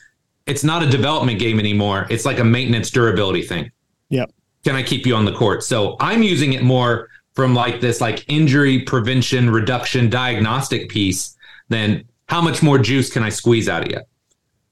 [0.46, 2.07] it's not a development game anymore.
[2.09, 3.70] It's like a maintenance durability thing.
[4.09, 4.33] Yep.
[4.64, 5.62] Can I keep you on the court?
[5.62, 11.37] So I'm using it more from like this like injury prevention reduction diagnostic piece
[11.68, 14.01] than how much more juice can I squeeze out of you?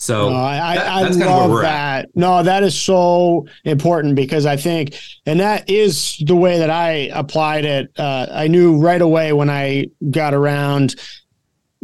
[0.01, 2.05] So no, I, that, I love that.
[2.07, 2.17] At.
[2.17, 7.11] No, that is so important because I think, and that is the way that I
[7.13, 7.93] applied it.
[7.99, 10.97] Uh, I knew right away when I got around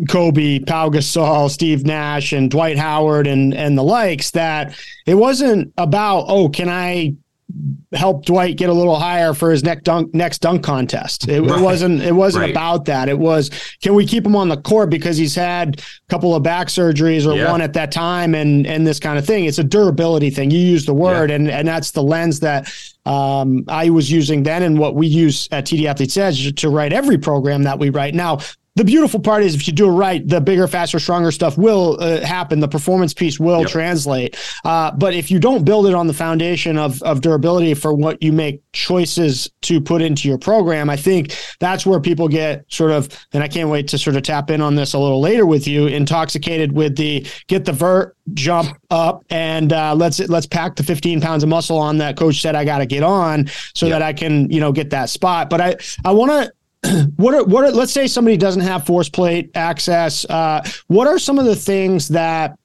[0.08, 4.74] Kobe, Pau Gasol, Steve Nash, and Dwight Howard, and and the likes that
[5.04, 7.16] it wasn't about oh, can I
[7.92, 11.28] help Dwight get a little higher for his next dunk next dunk contest.
[11.28, 11.58] It, right.
[11.58, 12.50] it wasn't it wasn't right.
[12.50, 13.08] about that.
[13.08, 13.50] It was
[13.82, 17.26] can we keep him on the court because he's had a couple of back surgeries
[17.26, 17.50] or yeah.
[17.50, 19.44] one at that time and and this kind of thing.
[19.44, 20.50] It's a durability thing.
[20.50, 21.36] You use the word yeah.
[21.36, 22.72] and and that's the lens that
[23.06, 26.92] um, I was using then and what we use at TD Athletes Edge to write
[26.92, 28.14] every program that we write.
[28.14, 28.40] Now,
[28.76, 31.96] the beautiful part is if you do it right, the bigger, faster, stronger stuff will
[31.98, 32.60] uh, happen.
[32.60, 33.70] The performance piece will yep.
[33.70, 34.36] translate.
[34.64, 38.22] Uh, but if you don't build it on the foundation of, of durability for what
[38.22, 42.90] you make choices to put into your program, I think that's where people get sort
[42.90, 45.46] of, and I can't wait to sort of tap in on this a little later
[45.46, 50.74] with you, intoxicated with the get the vert jump up and uh, let's let's pack
[50.76, 53.86] the 15 pounds of muscle on that coach said I got to get on so
[53.86, 53.94] yep.
[53.94, 55.48] that I can you know get that spot.
[55.48, 56.52] But I I want to
[57.16, 61.18] what are what are let's say somebody doesn't have force plate access uh, what are
[61.18, 62.58] some of the things that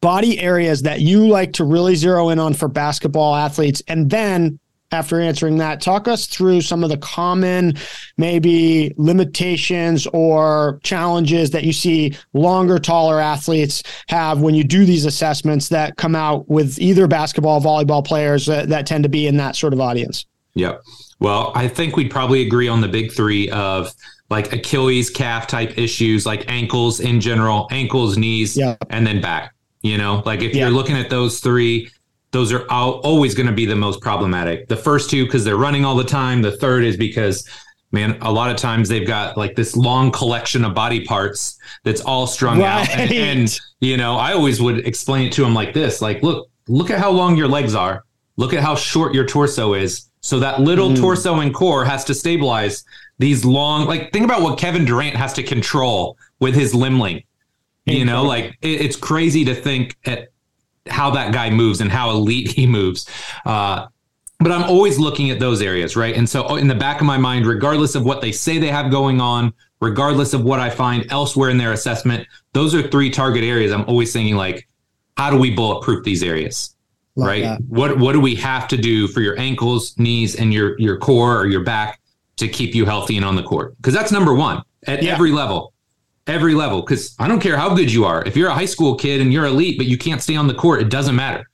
[0.00, 4.58] body areas that you like to really zero in on for basketball athletes and then
[4.92, 7.72] after answering that talk us through some of the common
[8.16, 15.04] maybe limitations or challenges that you see longer taller athletes have when you do these
[15.04, 19.36] assessments that come out with either basketball volleyball players that, that tend to be in
[19.38, 20.82] that sort of audience Yep.
[21.24, 23.90] Well, I think we'd probably agree on the big three of
[24.28, 28.76] like Achilles, calf type issues, like ankles in general, ankles, knees, yeah.
[28.90, 29.54] and then back.
[29.80, 30.64] You know, like if yeah.
[30.64, 31.90] you're looking at those three,
[32.32, 34.68] those are always going to be the most problematic.
[34.68, 36.42] The first two, because they're running all the time.
[36.42, 37.48] The third is because,
[37.90, 42.02] man, a lot of times they've got like this long collection of body parts that's
[42.02, 42.86] all strung right.
[42.86, 42.98] out.
[42.98, 46.50] And, and, you know, I always would explain it to them like this like, look,
[46.68, 48.04] look at how long your legs are.
[48.36, 50.10] Look at how short your torso is.
[50.24, 50.96] So that little mm.
[50.96, 52.82] torso and core has to stabilize
[53.18, 57.26] these long, like, think about what Kevin Durant has to control with his limb length.
[57.84, 60.30] You know, like it, it's crazy to think at
[60.88, 63.06] how that guy moves and how elite he moves.
[63.44, 63.88] Uh,
[64.40, 66.16] but I'm always looking at those areas, right?
[66.16, 68.70] And so, oh, in the back of my mind, regardless of what they say they
[68.70, 69.52] have going on,
[69.82, 73.72] regardless of what I find elsewhere in their assessment, those are three target areas.
[73.72, 74.66] I'm always thinking, like,
[75.18, 76.73] how do we bulletproof these areas?
[77.16, 77.42] Love right?
[77.42, 77.60] That.
[77.68, 81.38] What what do we have to do for your ankles, knees, and your your core
[81.38, 82.00] or your back
[82.36, 83.76] to keep you healthy and on the court?
[83.76, 85.12] Because that's number one at yeah.
[85.12, 85.72] every level
[86.26, 88.24] every level because I don't care how good you are.
[88.24, 90.54] If you're a high school kid and you're elite, but you can't stay on the
[90.54, 91.44] court, it doesn't matter.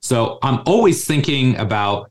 [0.00, 2.10] So I'm always thinking about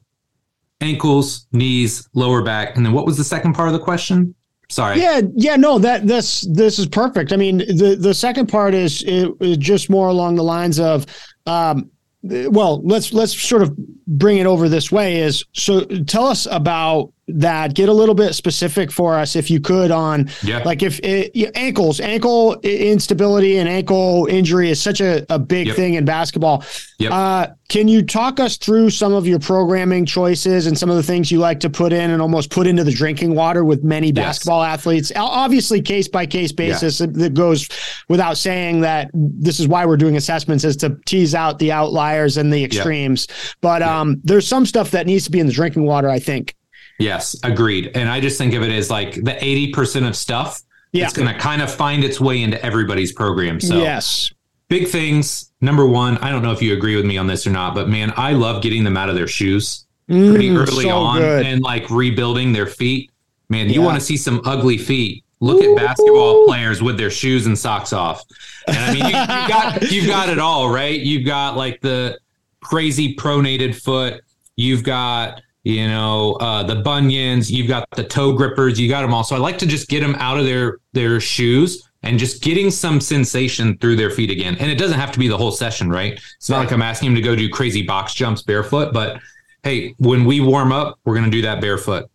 [0.82, 2.76] ankles, knees, lower back.
[2.76, 4.34] And then what was the second part of the question?
[4.70, 5.00] Sorry.
[5.00, 7.32] Yeah, yeah, no, that this this is perfect.
[7.32, 11.06] I mean, the the second part is, is just more along the lines of
[11.46, 11.92] um,
[12.24, 13.76] well, let's let's sort of
[14.08, 18.34] bring it over this way is so tell us about that get a little bit
[18.34, 20.58] specific for us if you could on yeah.
[20.64, 25.76] like if it, ankles ankle instability and ankle injury is such a, a big yep.
[25.78, 26.66] thing in basketball
[27.00, 27.14] yep.
[27.14, 31.04] uh, can you talk us through some of your programming choices and some of the
[31.04, 34.12] things you like to put in and almost put into the drinking water with many
[34.12, 37.08] basketball athletes obviously case by case basis yeah.
[37.10, 37.70] that goes
[38.10, 42.36] without saying that this is why we're doing assessments is to tease out the outliers
[42.36, 43.38] and the extremes yep.
[43.62, 46.54] but um, there's some stuff that needs to be in the drinking water i think
[47.00, 47.92] Yes, agreed.
[47.96, 50.62] And I just think of it as like the 80% of stuff
[50.94, 51.06] yeah.
[51.06, 53.60] it's going to kind of find its way into everybody's program.
[53.60, 54.32] So, yes.
[54.70, 55.52] Big things.
[55.60, 57.90] Number one, I don't know if you agree with me on this or not, but
[57.90, 61.46] man, I love getting them out of their shoes mm, pretty early so on good.
[61.46, 63.12] and like rebuilding their feet.
[63.50, 63.74] Man, yeah.
[63.74, 65.24] you want to see some ugly feet.
[65.42, 65.72] Look Ooh.
[65.72, 68.24] at basketball players with their shoes and socks off.
[68.68, 70.98] And I mean, you, you got you've got it all, right?
[70.98, 72.18] You've got like the
[72.62, 74.22] crazy pronated foot.
[74.56, 79.14] You've got you know, uh, the bunions, you've got the toe grippers, you got them
[79.14, 79.24] all.
[79.24, 82.70] So I like to just get them out of their their shoes and just getting
[82.70, 84.58] some sensation through their feet again.
[84.60, 86.20] And it doesn't have to be the whole session, right?
[86.36, 89.22] It's not like I'm asking them to go do crazy box jumps barefoot, but
[89.64, 92.10] hey, when we warm up, we're going to do that barefoot.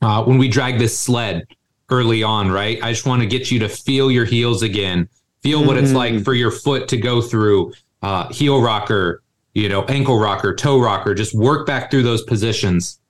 [0.00, 1.44] Uh, when we drag this sled
[1.90, 2.80] early on, right?
[2.80, 5.08] I just want to get you to feel your heels again,
[5.42, 5.66] feel mm-hmm.
[5.66, 6.22] what it's like mm-hmm.
[6.22, 7.72] for your foot to go through
[8.02, 9.23] uh, heel rocker,
[9.54, 13.00] you know, ankle rocker, toe rocker, just work back through those positions.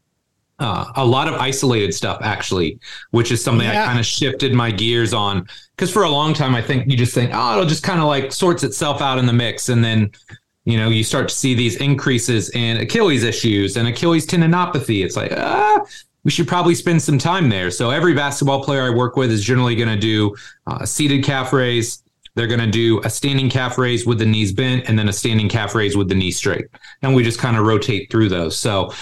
[0.60, 2.78] Uh, a lot of isolated stuff, actually,
[3.10, 3.82] which is something yeah.
[3.82, 5.48] I kind of shifted my gears on.
[5.74, 8.06] Because for a long time, I think you just think, oh, it'll just kind of
[8.06, 9.68] like sorts itself out in the mix.
[9.68, 10.12] And then,
[10.64, 15.04] you know, you start to see these increases in Achilles issues and Achilles tendinopathy.
[15.04, 15.84] It's like, ah,
[16.22, 17.72] we should probably spend some time there.
[17.72, 20.36] So every basketball player I work with is generally going to do
[20.68, 22.03] uh, seated calf raise,
[22.34, 25.12] they're going to do a standing calf raise with the knees bent and then a
[25.12, 26.66] standing calf raise with the knee straight.
[27.02, 28.58] And we just kind of rotate through those.
[28.58, 28.92] So,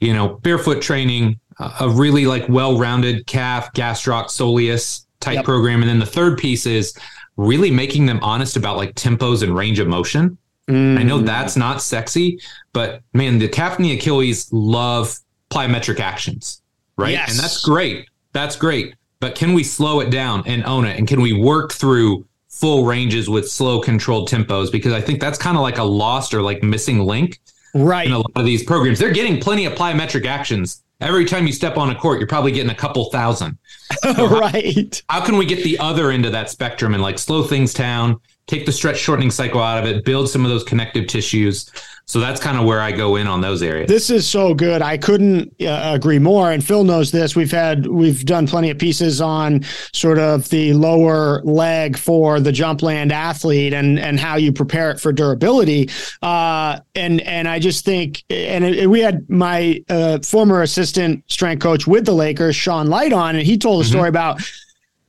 [0.00, 1.38] you know, barefoot training,
[1.80, 5.44] a really like well-rounded calf, gastroc, soleus type yep.
[5.44, 5.82] program.
[5.82, 6.94] And then the third piece is
[7.36, 10.38] really making them honest about like tempos and range of motion.
[10.68, 10.98] Mm.
[10.98, 11.26] I know mm.
[11.26, 12.40] that's not sexy,
[12.72, 15.18] but man, the calf and the Achilles love
[15.50, 16.62] plyometric actions,
[16.96, 17.12] right?
[17.12, 17.30] Yes.
[17.30, 18.08] And that's great.
[18.32, 18.94] That's great.
[19.20, 20.96] But can we slow it down and own it?
[20.96, 22.24] And can we work through
[22.60, 26.34] full ranges with slow controlled tempos because I think that's kind of like a lost
[26.34, 27.40] or like missing link.
[27.74, 28.06] Right.
[28.06, 30.82] In a lot of these programs, they're getting plenty of plyometric actions.
[31.00, 33.58] Every time you step on a court, you're probably getting a couple thousand.
[34.02, 35.02] So right.
[35.08, 37.72] How, how can we get the other end of that spectrum and like slow things
[37.72, 41.70] down, take the stretch shortening cycle out of it, build some of those connective tissues,
[42.08, 43.86] so that's kind of where I go in on those areas.
[43.86, 44.80] This is so good.
[44.80, 46.52] I couldn't uh, agree more.
[46.52, 47.36] And Phil knows this.
[47.36, 52.50] We've had we've done plenty of pieces on sort of the lower leg for the
[52.50, 55.90] jumpland athlete and and how you prepare it for durability.
[56.22, 61.60] Uh, and and I just think and it, we had my uh, former assistant strength
[61.60, 63.92] coach with the Lakers, Sean Light, on, and he told a mm-hmm.
[63.92, 64.40] story about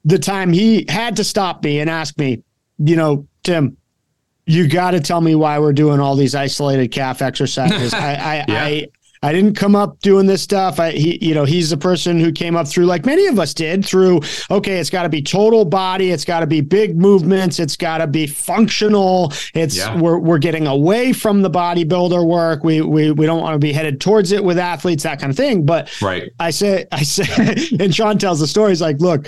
[0.04, 2.44] the time he had to stop me and ask me,
[2.78, 3.78] you know, Tim,
[4.46, 7.94] you got to tell me why we're doing all these isolated calf exercises.
[7.94, 8.64] I, I, yeah.
[8.64, 8.88] I,
[9.22, 10.80] I didn't come up doing this stuff.
[10.80, 13.54] I, he, you know, he's the person who came up through, like many of us
[13.54, 14.22] did, through.
[14.50, 16.12] Okay, it's got to be total body.
[16.12, 17.60] It's got to be big movements.
[17.60, 19.34] It's got to be functional.
[19.54, 20.00] It's yeah.
[20.00, 22.64] we're we're getting away from the bodybuilder work.
[22.64, 25.38] We we we don't want to be headed towards it with athletes, that kind of
[25.38, 25.66] thing.
[25.66, 28.72] But right, I say I say, and Sean tells the story.
[28.72, 29.28] He's like, look,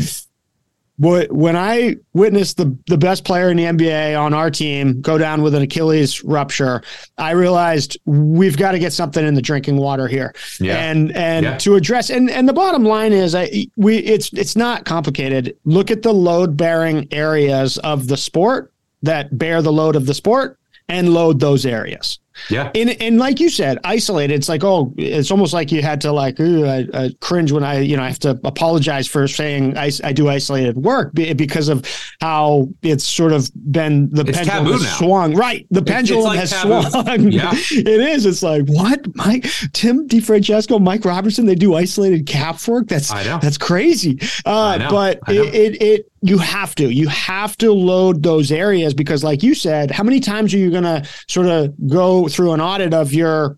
[1.02, 5.42] when I witnessed the the best player in the NBA on our team go down
[5.42, 6.84] with an Achilles rupture,
[7.18, 10.34] I realized we've got to get something in the drinking water here.
[10.60, 10.78] Yeah.
[10.78, 11.58] And and yeah.
[11.58, 15.58] to address and and the bottom line is I we it's it's not complicated.
[15.66, 18.72] Look at the load bearing areas of the sport
[19.02, 22.20] that bear the load of the sport and load those areas.
[22.50, 22.72] Yeah.
[22.76, 24.34] And and like you said, isolated.
[24.34, 27.80] It's like oh, it's almost like you had to like I, I cringe when I
[27.80, 31.86] you know I have to apologize for saying I, I do isolated work because of
[32.20, 34.98] how it's sort of been the it's pendulum has now.
[34.98, 35.36] swung.
[35.36, 36.82] Right, the pendulum like has taboo.
[36.90, 37.32] swung.
[37.32, 38.26] Yeah, it is.
[38.26, 42.88] It's like what Mike Tim DiFrancesco, Mike Robertson, they do isolated calf work.
[42.88, 43.40] That's I know.
[43.40, 44.20] that's crazy.
[44.46, 49.24] Uh, but it, it it you have to you have to load those areas because
[49.24, 52.62] like you said how many times are you going to sort of go through an
[52.62, 53.58] audit of your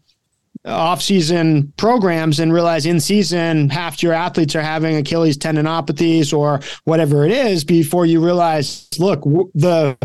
[0.66, 7.26] off-season programs and realize in season half your athletes are having achilles tendinopathies or whatever
[7.26, 9.22] it is before you realize look
[9.56, 9.98] the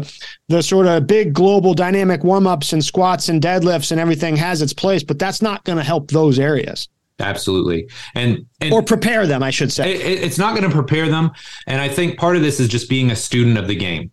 [0.49, 4.73] the sort of big global dynamic warm-ups and squats and deadlifts and everything has its
[4.73, 6.89] place but that's not going to help those areas
[7.21, 7.89] Absolutely.
[8.15, 9.95] And, and, or prepare them, I should say.
[9.95, 11.33] It, it's not going to prepare them.
[11.67, 14.13] And I think part of this is just being a student of the game.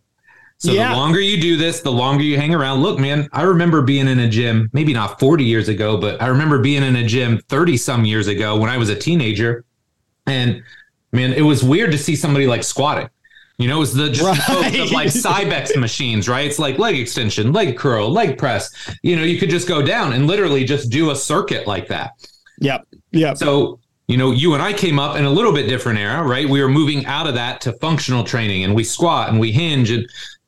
[0.58, 0.90] So yeah.
[0.90, 2.82] the longer you do this, the longer you hang around.
[2.82, 6.28] Look, man, I remember being in a gym, maybe not 40 years ago, but I
[6.28, 9.64] remember being in a gym 30 some years ago when I was a teenager.
[10.26, 10.62] And
[11.12, 13.08] man, it was weird to see somebody like squatting.
[13.58, 14.78] You know, it was the just right.
[14.80, 16.46] of like Cybex machines, right?
[16.46, 18.70] It's like leg extension, leg curl, leg press.
[19.02, 22.12] You know, you could just go down and literally just do a circuit like that.
[22.60, 22.86] Yep.
[23.12, 23.38] Yep.
[23.38, 26.48] So, you know, you and I came up in a little bit different era, right?
[26.48, 29.90] We were moving out of that to functional training and we squat and we hinge
[29.90, 30.06] and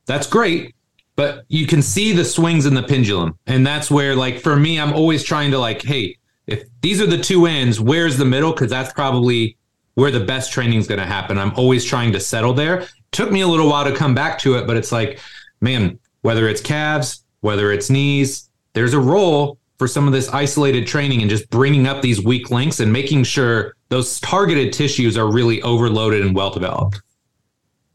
[0.08, 0.74] that's great.
[1.14, 3.38] But you can see the swings in the pendulum.
[3.46, 7.06] And that's where, like, for me, I'm always trying to, like, hey, if these are
[7.06, 8.52] the two ends, where's the middle?
[8.52, 9.56] Because that's probably
[9.94, 11.36] where the best training is going to happen.
[11.36, 12.86] I'm always trying to settle there.
[13.10, 15.18] Took me a little while to come back to it, but it's like,
[15.60, 20.86] man, whether it's calves, whether it's knees, there's a role for some of this isolated
[20.86, 25.32] training and just bringing up these weak links and making sure those targeted tissues are
[25.32, 27.00] really overloaded and well developed.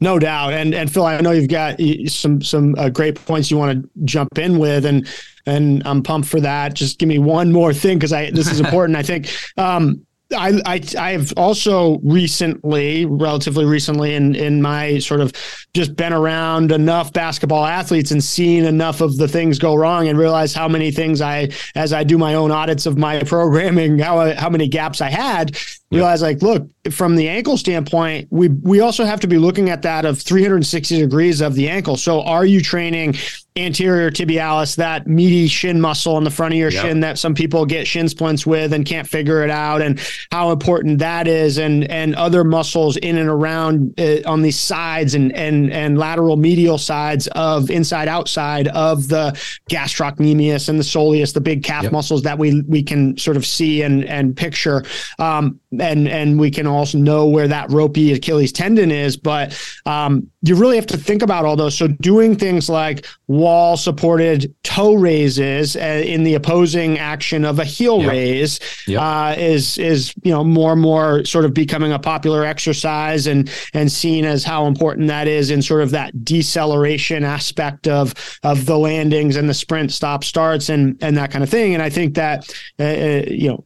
[0.04, 3.56] No doubt, and and Phil, I know you've got some some uh, great points you
[3.56, 5.08] want to jump in with, and
[5.46, 6.74] and I'm pumped for that.
[6.74, 8.98] Just give me one more thing because I this is important.
[8.98, 10.04] I think um,
[10.36, 15.32] I, I I have also recently, relatively recently, in in my sort of
[15.72, 20.18] just been around enough basketball athletes and seen enough of the things go wrong and
[20.18, 24.34] realize how many things I, as I do my own audits of my programming, how
[24.34, 25.56] how many gaps I had.
[25.90, 29.82] Realize like, look, from the ankle standpoint, we we also have to be looking at
[29.82, 31.96] that of 360 degrees of the ankle.
[31.96, 33.14] So, are you training
[33.56, 36.82] anterior tibialis, that meaty shin muscle in the front of your yep.
[36.84, 40.00] shin that some people get shin splints with and can't figure it out, and
[40.32, 45.14] how important that is, and and other muscles in and around uh, on these sides
[45.14, 49.30] and and and lateral medial sides of inside outside of the
[49.70, 51.92] gastrocnemius and the soleus, the big calf yep.
[51.92, 54.84] muscles that we we can sort of see and and picture,
[55.20, 60.30] um, and and we can also know where that ropey Achilles tendon is, but um,
[60.42, 61.76] you really have to think about all those.
[61.76, 67.64] So doing things like wall supported toe raises uh, in the opposing action of a
[67.64, 68.10] heel yep.
[68.10, 69.00] raise yep.
[69.00, 73.50] Uh, is is you know more and more sort of becoming a popular exercise and
[73.72, 78.66] and seen as how important that is in sort of that deceleration aspect of of
[78.66, 81.88] the landings and the sprint stop starts and and that kind of thing and I
[81.88, 83.64] think that uh, uh you know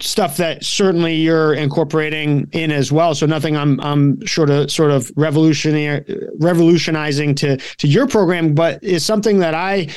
[0.00, 4.90] stuff that certainly you're incorporating in as well so nothing I'm I'm sort of sort
[4.90, 6.04] of revolutionary
[6.38, 9.88] revolutionizing to to your program but is something that I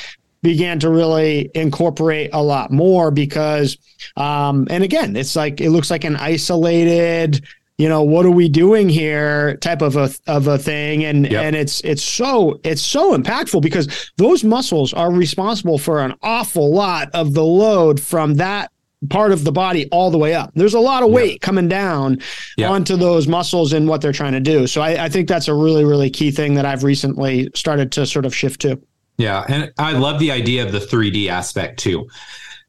[0.42, 3.78] began to really incorporate a lot more because
[4.16, 7.44] um and again it's like it looks like an isolated
[7.78, 11.44] you know what are we doing here type of a of a thing and yep.
[11.44, 16.72] and it's it's so it's so impactful because those muscles are responsible for an awful
[16.72, 18.71] lot of the load from that
[19.10, 20.52] part of the body all the way up.
[20.54, 21.38] There's a lot of weight yeah.
[21.46, 22.20] coming down
[22.56, 22.70] yeah.
[22.70, 24.66] onto those muscles and what they're trying to do.
[24.66, 28.06] So I, I, think that's a really, really key thing that I've recently started to
[28.06, 28.80] sort of shift to.
[29.18, 29.44] Yeah.
[29.48, 32.08] And I love the idea of the 3D aspect too.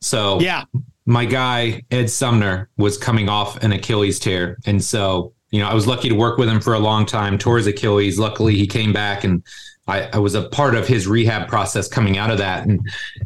[0.02, 0.66] So yeah,
[1.06, 4.58] my guy, Ed Sumner, was coming off an Achilles tear.
[4.66, 7.38] And so you know, I was lucky to work with him for a long time,
[7.38, 8.18] tore his Achilles.
[8.18, 9.44] Luckily, he came back and
[9.88, 12.66] I, I, was a part of his rehab process coming out of that.
[12.66, 12.80] And,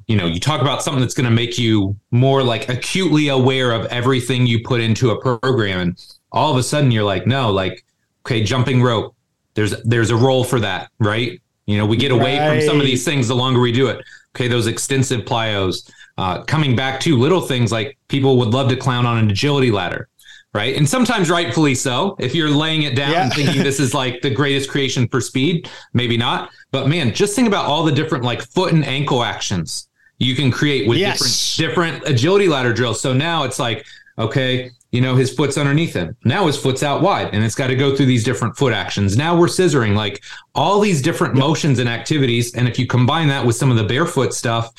[0.07, 3.71] you know, you talk about something that's going to make you more like acutely aware
[3.71, 5.79] of everything you put into a program.
[5.79, 7.85] And all of a sudden you're like, no, like,
[8.25, 9.15] okay, jumping rope,
[9.53, 11.39] there's, there's a role for that, right?
[11.67, 12.59] You know, we get away right.
[12.59, 14.03] from some of these things the longer we do it.
[14.35, 14.47] Okay.
[14.47, 19.05] Those extensive plyos, uh, coming back to little things like people would love to clown
[19.05, 20.09] on an agility ladder
[20.57, 20.75] right?
[20.75, 22.15] And sometimes rightfully so.
[22.17, 23.23] If you're laying it down yeah.
[23.25, 26.49] and thinking this is like the greatest creation for speed, maybe not.
[26.71, 29.87] But man, just think about all the different like foot and ankle actions
[30.17, 31.55] you can create with yes.
[31.55, 32.99] different different agility ladder drills.
[32.99, 33.85] So now it's like,
[34.17, 36.17] okay, you know, his foot's underneath him.
[36.25, 39.15] Now his foot's out wide and it's got to go through these different foot actions.
[39.15, 40.23] Now we're scissoring like
[40.55, 41.43] all these different yep.
[41.43, 42.55] motions and activities.
[42.55, 44.71] And if you combine that with some of the barefoot stuff,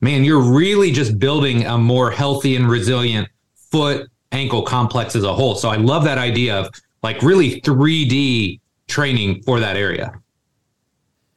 [0.00, 3.28] man, you're really just building a more healthy and resilient
[3.70, 5.54] foot ankle complex as a whole.
[5.54, 6.70] So I love that idea of
[7.02, 10.12] like really 3D training for that area.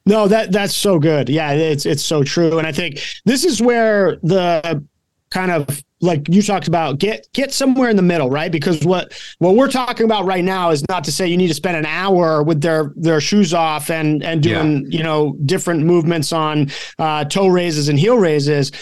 [0.06, 1.28] No, that that's so good.
[1.28, 2.58] Yeah, it's it's so true.
[2.58, 4.84] And I think this is where the
[5.30, 9.12] kind of like you talked about get get somewhere in the middle right because what
[9.38, 11.86] what we're talking about right now is not to say you need to spend an
[11.86, 14.98] hour with their their shoes off and and doing yeah.
[14.98, 18.72] you know different movements on uh, toe raises and heel raises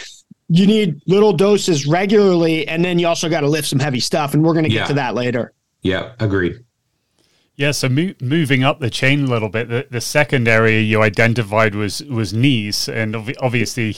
[0.49, 4.35] you need little doses regularly, and then you also got to lift some heavy stuff.
[4.35, 4.87] And we're going to get yeah.
[4.87, 5.53] to that later.
[5.83, 6.65] Yeah, agreed.
[7.57, 11.03] Yeah, so mo- moving up the chain a little bit, the, the second area you
[11.03, 13.97] identified was was knees, and ov- obviously,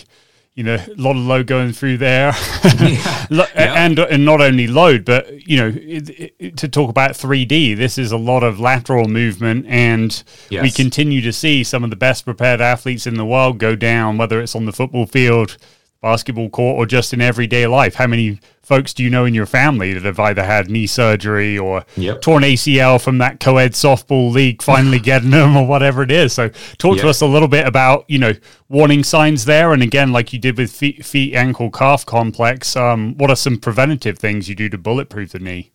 [0.54, 2.32] you know, a lot of load going through there,
[2.80, 3.26] yeah.
[3.56, 7.98] and and not only load, but you know, it, it, to talk about 3D, this
[7.98, 10.62] is a lot of lateral movement, and yes.
[10.62, 14.16] we continue to see some of the best prepared athletes in the world go down,
[14.16, 15.58] whether it's on the football field
[16.00, 17.94] basketball court or just in everyday life?
[17.94, 21.58] How many folks do you know in your family that have either had knee surgery
[21.58, 22.20] or yep.
[22.20, 26.32] torn ACL from that co-ed softball league finally getting them or whatever it is?
[26.32, 26.48] So
[26.78, 27.02] talk yep.
[27.02, 28.32] to us a little bit about, you know,
[28.68, 29.72] warning signs there.
[29.72, 33.58] And again, like you did with feet, feet ankle, calf complex, um, what are some
[33.58, 35.72] preventative things you do to bulletproof the knee?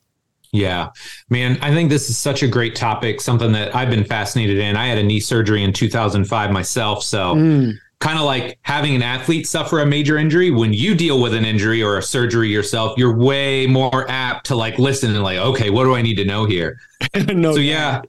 [0.52, 0.92] Yeah,
[1.30, 4.78] man, I think this is such a great topic, something that I've been fascinated in.
[4.78, 7.04] I had a knee surgery in 2005 myself.
[7.04, 11.22] So, mm kind of like having an athlete suffer a major injury when you deal
[11.22, 15.24] with an injury or a surgery yourself you're way more apt to like listen and
[15.24, 16.78] like okay what do i need to know here?
[17.34, 18.02] No, so yeah.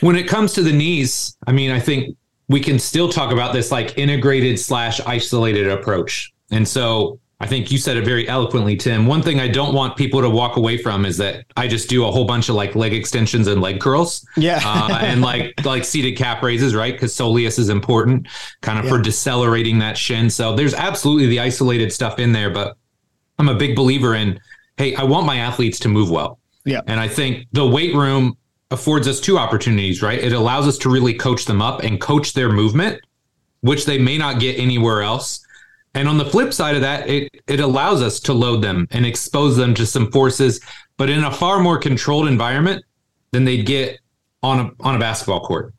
[0.00, 2.16] When it comes to the knees i mean i think
[2.48, 6.32] we can still talk about this like integrated slash isolated approach.
[6.50, 9.06] And so I think you said it very eloquently, Tim.
[9.06, 12.04] One thing I don't want people to walk away from is that I just do
[12.04, 14.26] a whole bunch of like leg extensions and leg curls.
[14.36, 14.60] Yeah.
[14.64, 16.92] uh, and like like seated calf raises, right?
[16.92, 18.26] Because soleus is important
[18.60, 18.90] kind of yeah.
[18.90, 20.30] for decelerating that shin.
[20.30, 22.76] So there's absolutely the isolated stuff in there, but
[23.38, 24.40] I'm a big believer in,
[24.76, 26.40] hey, I want my athletes to move well.
[26.64, 26.80] Yeah.
[26.88, 28.36] And I think the weight room
[28.72, 30.18] affords us two opportunities, right?
[30.18, 33.00] It allows us to really coach them up and coach their movement,
[33.60, 35.44] which they may not get anywhere else
[35.98, 39.04] and on the flip side of that, it, it allows us to load them and
[39.04, 40.60] expose them to some forces,
[40.96, 42.84] but in a far more controlled environment
[43.32, 43.98] than they'd get
[44.44, 45.74] on a on a basketball court.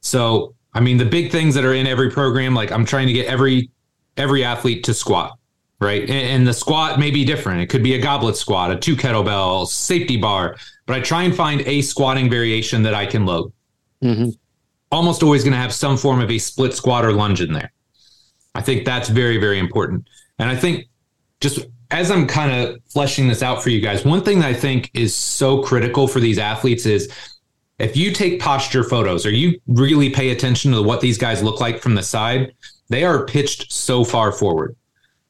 [0.00, 3.12] So, I mean, the big things that are in every program, like I'm trying to
[3.12, 3.70] get every
[4.16, 5.38] every athlete to squat,
[5.80, 6.02] right?
[6.02, 7.60] And, and the squat may be different.
[7.60, 10.56] It could be a goblet squat, a two kettlebell, safety bar,
[10.86, 13.52] but I try and find a squatting variation that I can load.
[14.02, 14.30] Mm-hmm.
[14.90, 17.72] Almost always going to have some form of a split squat or lunge in there.
[18.54, 20.08] I think that's very, very important.
[20.38, 20.86] And I think
[21.40, 24.54] just as I'm kind of fleshing this out for you guys, one thing that I
[24.54, 27.12] think is so critical for these athletes is
[27.78, 31.60] if you take posture photos or you really pay attention to what these guys look
[31.60, 32.54] like from the side,
[32.88, 34.76] they are pitched so far forward.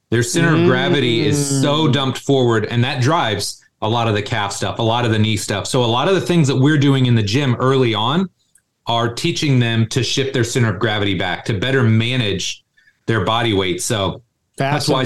[0.09, 1.93] Their center of gravity is so mm.
[1.93, 5.17] dumped forward, and that drives a lot of the calf stuff, a lot of the
[5.17, 5.65] knee stuff.
[5.65, 8.29] So, a lot of the things that we're doing in the gym early on
[8.85, 12.62] are teaching them to shift their center of gravity back to better manage
[13.05, 13.81] their body weight.
[13.81, 14.21] So
[14.57, 15.05] that's why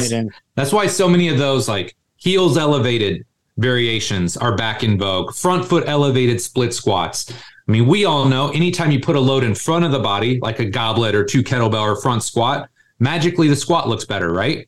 [0.56, 3.26] that's why so many of those like heels elevated
[3.58, 5.34] variations are back in vogue.
[5.34, 7.32] Front foot elevated split squats.
[7.32, 10.40] I mean, we all know anytime you put a load in front of the body,
[10.42, 12.70] like a goblet or two kettlebell or front squat,
[13.00, 14.68] magically the squat looks better, right?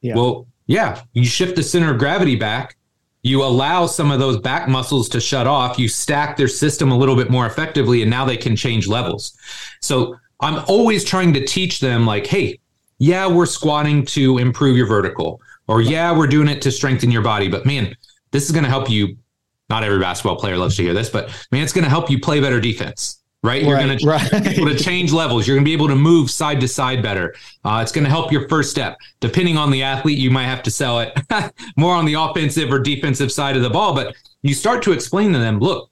[0.00, 0.14] Yeah.
[0.14, 2.76] Well, yeah, you shift the center of gravity back,
[3.22, 6.96] you allow some of those back muscles to shut off, you stack their system a
[6.96, 9.36] little bit more effectively, and now they can change levels.
[9.80, 12.60] So I'm always trying to teach them, like, hey,
[12.98, 17.22] yeah, we're squatting to improve your vertical, or yeah, we're doing it to strengthen your
[17.22, 17.48] body.
[17.48, 17.96] But man,
[18.30, 19.16] this is going to help you.
[19.70, 22.18] Not every basketball player loves to hear this, but man, it's going to help you
[22.18, 23.18] play better defense.
[23.40, 24.20] Right, you're going right.
[24.30, 25.46] to be able to change levels.
[25.46, 27.36] You're going to be able to move side to side better.
[27.64, 28.96] Uh, it's going to help your first step.
[29.20, 31.16] Depending on the athlete, you might have to sell it
[31.76, 33.94] more on the offensive or defensive side of the ball.
[33.94, 35.88] But you start to explain to them, look,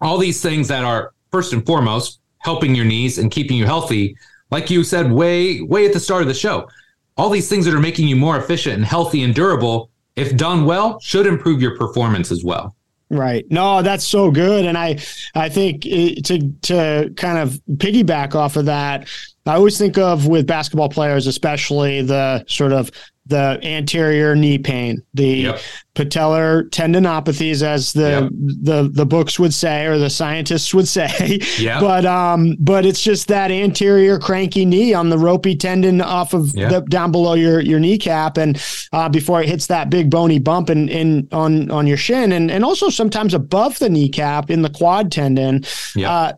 [0.00, 4.16] all these things that are first and foremost helping your knees and keeping you healthy.
[4.54, 6.68] Like you said, way, way at the start of the show,
[7.16, 10.64] all these things that are making you more efficient and healthy and durable, if done
[10.64, 12.76] well, should improve your performance as well.
[13.10, 13.44] Right.
[13.50, 15.00] No, that's so good, and I,
[15.34, 19.08] I think uh, to to kind of piggyback off of that,
[19.44, 22.92] I always think of with basketball players, especially the sort of
[23.26, 25.60] the anterior knee pain, the yep.
[25.94, 28.30] Patellar tendinopathies, as the yep.
[28.32, 31.40] the the books would say or the scientists would say.
[31.58, 31.80] Yeah.
[31.80, 36.54] But um, but it's just that anterior cranky knee on the ropey tendon off of
[36.54, 36.70] yep.
[36.70, 40.68] the down below your your kneecap, and uh, before it hits that big bony bump
[40.68, 44.70] in, in on on your shin, and and also sometimes above the kneecap in the
[44.70, 45.64] quad tendon.
[45.94, 46.10] Yep.
[46.10, 46.32] Uh,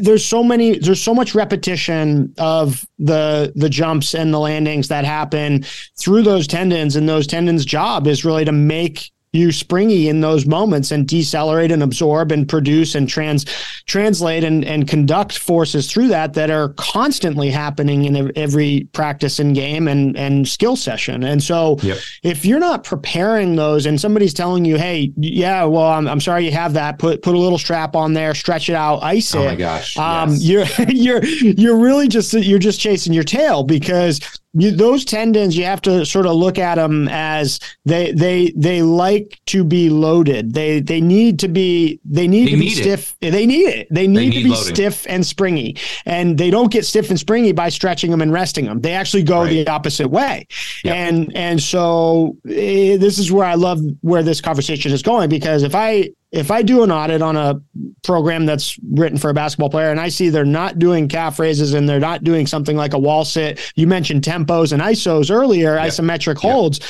[0.00, 0.78] there's so many.
[0.78, 5.64] There's so much repetition of the the jumps and the landings that happen
[5.98, 9.01] through those tendons and those tendons job is really to make
[9.32, 13.44] you springy in those moments and decelerate and absorb and produce and trans
[13.86, 19.54] translate and, and conduct forces through that that are constantly happening in every practice and
[19.54, 21.98] game and and skill session and so yep.
[22.22, 26.44] if you're not preparing those and somebody's telling you hey yeah well I'm, I'm sorry
[26.44, 29.38] you have that put put a little strap on there stretch it out ice it
[29.38, 30.78] oh my gosh um, yes.
[30.78, 30.88] you're
[31.22, 34.20] you're you're really just you're just chasing your tail because
[34.54, 38.82] you, those tendons you have to sort of look at them as they they they
[38.82, 43.16] like to be loaded they they need to be they need they to be stiff
[43.20, 43.30] it.
[43.30, 44.74] they need it they need, they need to be loading.
[44.74, 48.66] stiff and springy and they don't get stiff and springy by stretching them and resting
[48.66, 49.50] them they actually go right.
[49.50, 50.46] the opposite way
[50.84, 50.94] yep.
[50.94, 55.62] and and so eh, this is where i love where this conversation is going because
[55.62, 57.60] if i if I do an audit on a
[58.02, 61.74] program that's written for a basketball player and I see they're not doing calf raises
[61.74, 65.74] and they're not doing something like a wall sit, you mentioned tempos and isos earlier,
[65.74, 65.88] yep.
[65.88, 66.80] isometric holds.
[66.80, 66.88] Yep.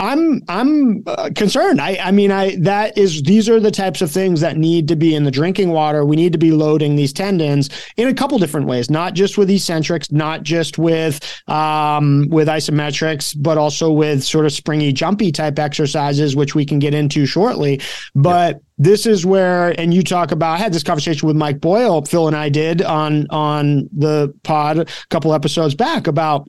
[0.00, 1.80] I'm I'm uh, concerned.
[1.80, 4.96] I I mean I that is these are the types of things that need to
[4.96, 6.04] be in the drinking water.
[6.04, 9.50] We need to be loading these tendons in a couple different ways, not just with
[9.50, 15.58] eccentrics, not just with um with isometrics, but also with sort of springy jumpy type
[15.58, 17.80] exercises which we can get into shortly.
[18.14, 22.04] But this is where and you talk about I had this conversation with Mike Boyle,
[22.04, 26.48] Phil and I did on on the pod a couple episodes back about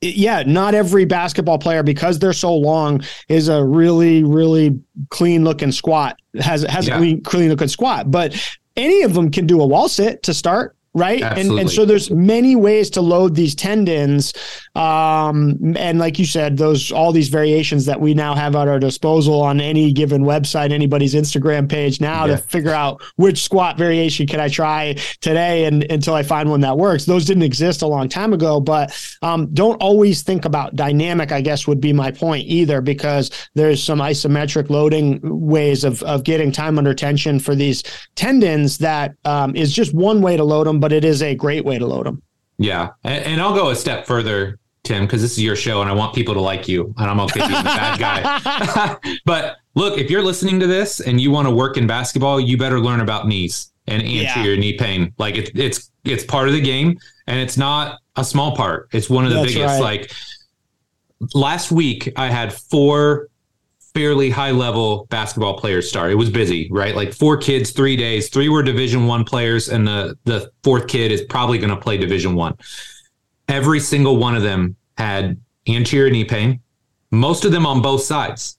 [0.00, 4.80] yeah, not every basketball player because they're so long is a really really
[5.10, 6.94] clean looking squat has has yeah.
[6.94, 8.34] a clean, clean looking squat, but
[8.76, 12.10] any of them can do a wall sit to start right and and so there's
[12.10, 14.32] many ways to load these tendons
[14.76, 18.78] um and like you said those all these variations that we now have at our
[18.78, 22.36] disposal on any given website anybody's instagram page now yeah.
[22.36, 26.60] to figure out which squat variation can i try today and until i find one
[26.60, 30.76] that works those didn't exist a long time ago but um, don't always think about
[30.76, 36.00] dynamic i guess would be my point either because there's some isometric loading ways of
[36.04, 37.82] of getting time under tension for these
[38.14, 41.64] tendons that um, is just one way to load them but it is a great
[41.64, 42.22] way to load them.
[42.60, 42.90] Yeah.
[43.04, 45.94] And, and I'll go a step further, Tim, because this is your show and I
[45.94, 46.94] want people to like you.
[46.98, 48.96] And I'm okay being the bad guy.
[49.24, 52.58] but look, if you're listening to this and you want to work in basketball, you
[52.58, 54.60] better learn about knees and anterior yeah.
[54.60, 55.12] knee pain.
[55.16, 58.88] Like it, it's it's part of the game and it's not a small part.
[58.92, 59.80] It's one of the That's biggest.
[59.80, 60.00] Right.
[60.02, 60.12] Like
[61.34, 63.28] last week, I had four
[63.94, 66.10] fairly high level basketball players start.
[66.10, 66.94] It was busy, right?
[66.94, 68.28] Like four kids, three days.
[68.28, 71.96] Three were Division One players, and the the fourth kid is probably going to play
[71.96, 72.56] Division One.
[73.48, 76.60] Every single one of them had anterior knee pain.
[77.10, 78.58] Most of them on both sides,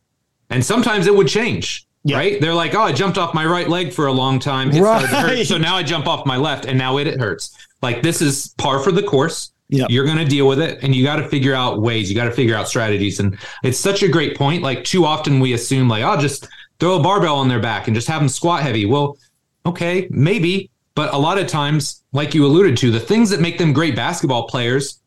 [0.49, 1.87] and sometimes it would change.
[2.03, 2.17] Yep.
[2.17, 2.41] Right?
[2.41, 4.71] They're like, oh, I jumped off my right leg for a long time.
[4.71, 5.45] It right.
[5.45, 7.55] So now I jump off my left, and now it, it hurts.
[7.81, 9.50] Like this is par for the course.
[9.71, 9.89] Yep.
[9.89, 12.09] You're going to deal with it and you got to figure out ways.
[12.09, 13.21] You got to figure out strategies.
[13.21, 14.61] And it's such a great point.
[14.61, 16.47] Like too often we assume like, I'll oh, just
[16.79, 18.85] throw a barbell on their back and just have them squat heavy.
[18.85, 19.17] Well,
[19.65, 20.69] okay, maybe.
[20.93, 23.95] But a lot of times, like you alluded to, the things that make them great
[23.95, 24.99] basketball players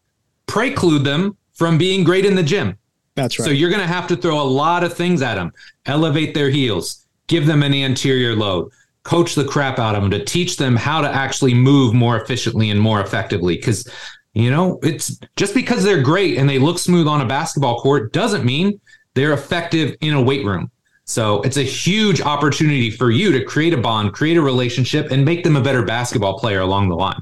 [0.46, 2.78] preclude them from being great in the gym.
[3.16, 3.44] That's right.
[3.44, 5.52] So you're going to have to throw a lot of things at them,
[5.84, 8.70] elevate their heels, give them an anterior load,
[9.02, 12.70] coach the crap out of them to teach them how to actually move more efficiently
[12.70, 13.56] and more effectively.
[13.56, 13.86] Because
[14.34, 18.12] you know, it's just because they're great and they look smooth on a basketball court
[18.12, 18.80] doesn't mean
[19.14, 20.70] they're effective in a weight room.
[21.04, 25.24] So it's a huge opportunity for you to create a bond, create a relationship, and
[25.24, 27.20] make them a better basketball player along the line.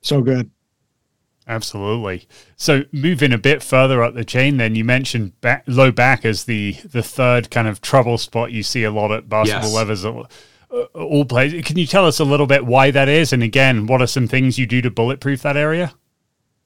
[0.00, 0.50] So good.
[1.46, 2.28] Absolutely.
[2.56, 6.44] So moving a bit further up the chain, then you mentioned back, low back as
[6.44, 10.04] the the third kind of trouble spot you see a lot at basketball yes.
[10.04, 10.04] levels.
[10.70, 11.64] Uh, all players.
[11.64, 14.28] Can you tell us a little bit why that is, and again, what are some
[14.28, 15.94] things you do to bulletproof that area?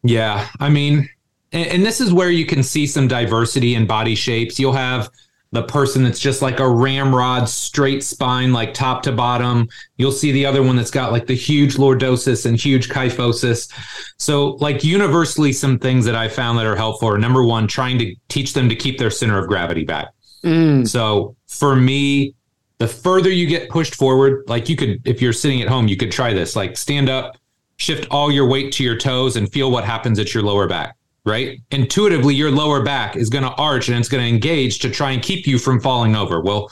[0.02, 1.08] Yeah, I mean,
[1.52, 4.58] and, and, this is where you can see some diversity in body shapes.
[4.58, 5.10] You'll have
[5.52, 10.32] the person that's just like a ramrod straight spine like top to bottom you'll see
[10.32, 13.70] the other one that's got like the huge lordosis and huge kyphosis
[14.16, 17.98] so like universally some things that i found that are helpful are number one trying
[17.98, 20.08] to teach them to keep their center of gravity back
[20.42, 20.86] mm.
[20.88, 22.34] so for me
[22.78, 25.96] the further you get pushed forward like you could if you're sitting at home you
[25.96, 27.36] could try this like stand up
[27.82, 30.96] shift all your weight to your toes and feel what happens at your lower back
[31.24, 31.60] right?
[31.70, 35.12] Intuitively, your lower back is going to arch and it's going to engage to try
[35.12, 36.40] and keep you from falling over.
[36.40, 36.70] Well,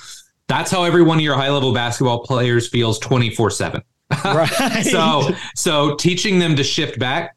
[0.49, 3.83] that's how every one of your high level basketball players feels 24 7.
[4.25, 4.85] Right.
[4.85, 7.37] so, so teaching them to shift back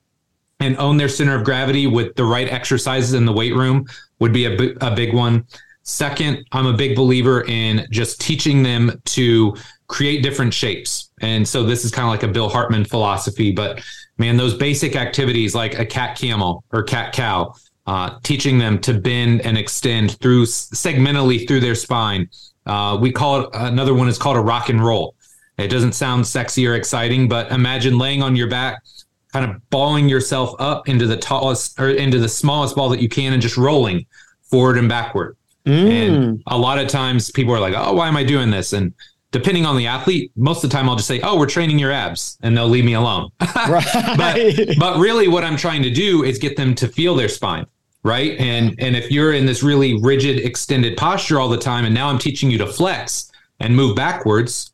[0.59, 3.85] and own their center of gravity with the right exercises in the weight room
[4.17, 5.45] would be a, a big one.
[5.83, 9.55] Second, I'm a big believer in just teaching them to
[9.87, 11.09] create different shapes.
[11.19, 13.83] And so this is kind of like a Bill Hartman philosophy, but
[14.17, 17.53] man, those basic activities like a cat camel or cat cow,
[17.85, 22.29] uh, teaching them to bend and extend through segmentally through their spine.
[22.65, 25.15] Uh, we call it another one is called a rock and roll.
[25.57, 28.81] It doesn't sound sexy or exciting, but imagine laying on your back,
[29.33, 33.09] kind of balling yourself up into the tallest or into the smallest ball that you
[33.09, 34.05] can and just rolling
[34.43, 35.35] forward and backward.
[35.65, 35.91] Mm.
[35.91, 38.73] And a lot of times people are like, oh, why am I doing this?
[38.73, 38.93] And
[39.33, 41.91] depending on the athlete, most of the time I'll just say, "Oh, we're training your
[41.91, 43.29] abs," and they'll leave me alone.
[43.67, 44.15] right.
[44.17, 47.65] but but really, what I'm trying to do is get them to feel their spine,
[48.03, 48.39] right?
[48.39, 52.07] And and if you're in this really rigid, extended posture all the time, and now
[52.07, 54.71] I'm teaching you to flex and move backwards,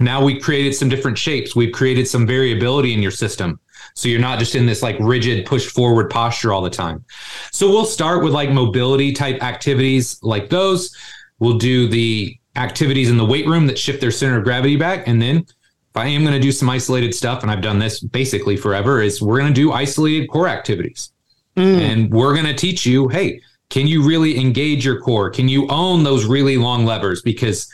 [0.00, 1.54] now we've created some different shapes.
[1.54, 3.60] We've created some variability in your system.
[3.94, 7.04] So you're not just in this like rigid push forward posture all the time.
[7.52, 10.96] So we'll start with like mobility type activities like those.
[11.38, 15.06] We'll do the activities in the weight room that shift their center of gravity back.
[15.06, 18.00] And then if I am going to do some isolated stuff, and I've done this
[18.00, 21.12] basically forever, is we're going to do isolated core activities.
[21.56, 21.80] Mm.
[21.80, 25.30] And we're going to teach you, hey, can you really engage your core?
[25.30, 27.22] Can you own those really long levers?
[27.22, 27.68] Because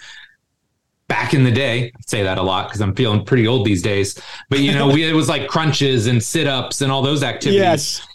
[1.09, 3.83] back in the day, I say that a lot because I'm feeling pretty old these
[3.83, 4.21] days.
[4.51, 7.61] But you know, we it was like crunches and sit ups and all those activities.
[7.61, 8.07] Yes.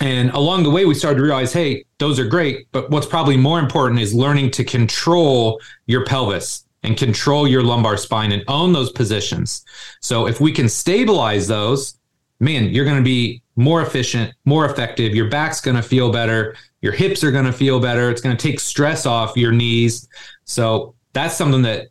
[0.00, 2.66] And along the way, we started to realize, hey, those are great.
[2.72, 7.96] But what's probably more important is learning to control your pelvis and control your lumbar
[7.96, 9.64] spine and own those positions.
[10.00, 11.96] So if we can stabilize those,
[12.40, 15.14] man, you're going to be more efficient, more effective.
[15.14, 16.56] Your back's going to feel better.
[16.80, 18.10] Your hips are going to feel better.
[18.10, 20.08] It's going to take stress off your knees.
[20.44, 21.88] So that's something that,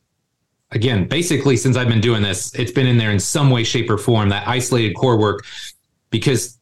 [0.72, 3.89] again, basically, since I've been doing this, it's been in there in some way, shape,
[3.89, 5.45] or form that isolated core work
[6.09, 6.57] because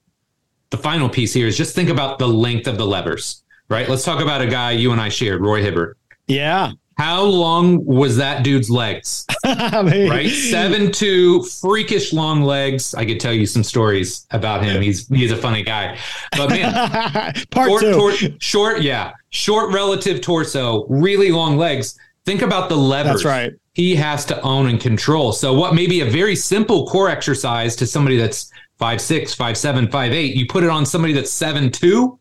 [0.69, 3.87] the final piece here is just think about the length of the levers, right?
[3.87, 5.97] Let's talk about a guy you and I shared, Roy Hibbert.
[6.27, 6.71] Yeah.
[6.97, 9.25] How long was that dude's legs?
[9.45, 12.95] right, seven two, freakish long legs.
[12.95, 14.81] I could tell you some stories about him.
[14.81, 15.97] He's he's a funny guy,
[16.37, 16.71] but man,
[17.51, 21.99] part short, two, tor- short, yeah, short relative torso, really long legs.
[22.23, 23.23] Think about the levers.
[23.23, 23.53] That's right.
[23.75, 25.31] He has to own and control.
[25.31, 29.57] So, what may be a very simple core exercise to somebody that's five six, five
[29.57, 30.35] seven, five eight.
[30.35, 32.19] You put it on somebody that's seven two,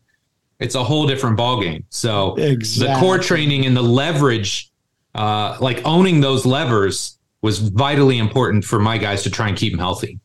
[0.59, 1.83] it's a whole different ballgame.
[1.89, 2.93] So exactly.
[2.93, 4.71] the core training and the leverage,
[5.13, 9.73] uh, like owning those levers, was vitally important for my guys to try and keep
[9.73, 10.19] them healthy.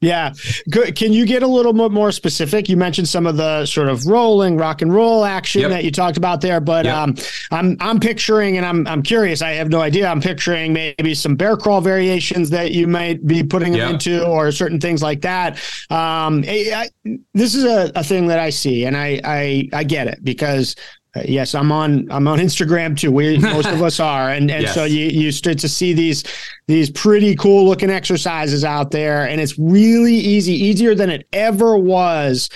[0.00, 0.32] Yeah.
[0.70, 0.96] Good.
[0.96, 2.70] Can you get a little bit more specific?
[2.70, 5.70] You mentioned some of the sort of rolling rock and roll action yep.
[5.70, 6.96] that you talked about there, but yep.
[6.96, 7.14] um,
[7.50, 9.42] I'm I'm picturing and I'm I'm curious.
[9.42, 10.08] I have no idea.
[10.08, 13.90] I'm picturing maybe some bear crawl variations that you might be putting them yep.
[13.90, 15.58] into, or certain things like that.
[15.90, 19.84] Um, I, I, this is a, a thing that I see, and I I I
[19.84, 20.76] get it because
[21.16, 22.10] uh, yes, I'm on.
[22.10, 23.10] I'm on Instagram too.
[23.10, 24.74] We most of us are, and and yes.
[24.74, 26.24] so you you start to see these
[26.68, 31.76] these pretty cool looking exercises out there, and it's really easy, easier than it ever
[31.76, 32.48] was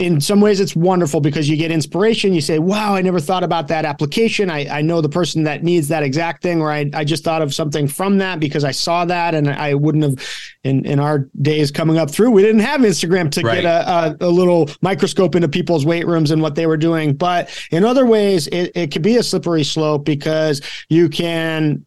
[0.00, 2.32] in some ways it's wonderful because you get inspiration.
[2.34, 4.50] You say wow i never thought about that application.
[4.50, 7.42] I, I know the person that needs that exact thing or I, I just thought
[7.42, 10.28] of something from that because i saw that and i wouldn't have
[10.64, 13.62] in, in our days coming up through we didn't have instagram to right.
[13.62, 17.14] get a, a, a, little microscope into people's weight rooms and what they were doing.
[17.14, 21.84] But in other ways it, it could be a slippery slope because you can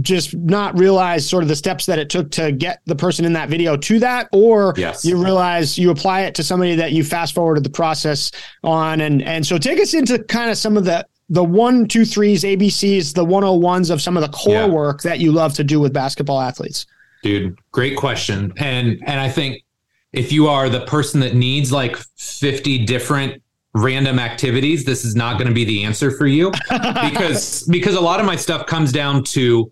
[0.00, 3.32] just not realize sort of the steps that it took to get the person in
[3.32, 5.04] that video to that or yes.
[5.04, 8.30] you realize you apply it to somebody that you fast forwarded the process
[8.62, 12.04] on and and so take us into kind of some of the the one two
[12.04, 14.66] threes abcs the 101s of some of the core yeah.
[14.66, 16.86] work that you love to do with basketball athletes
[17.24, 19.64] dude great question and and i think
[20.12, 23.42] if you are the person that needs like 50 different
[23.82, 28.00] random activities, this is not going to be the answer for you because because a
[28.00, 29.70] lot of my stuff comes down to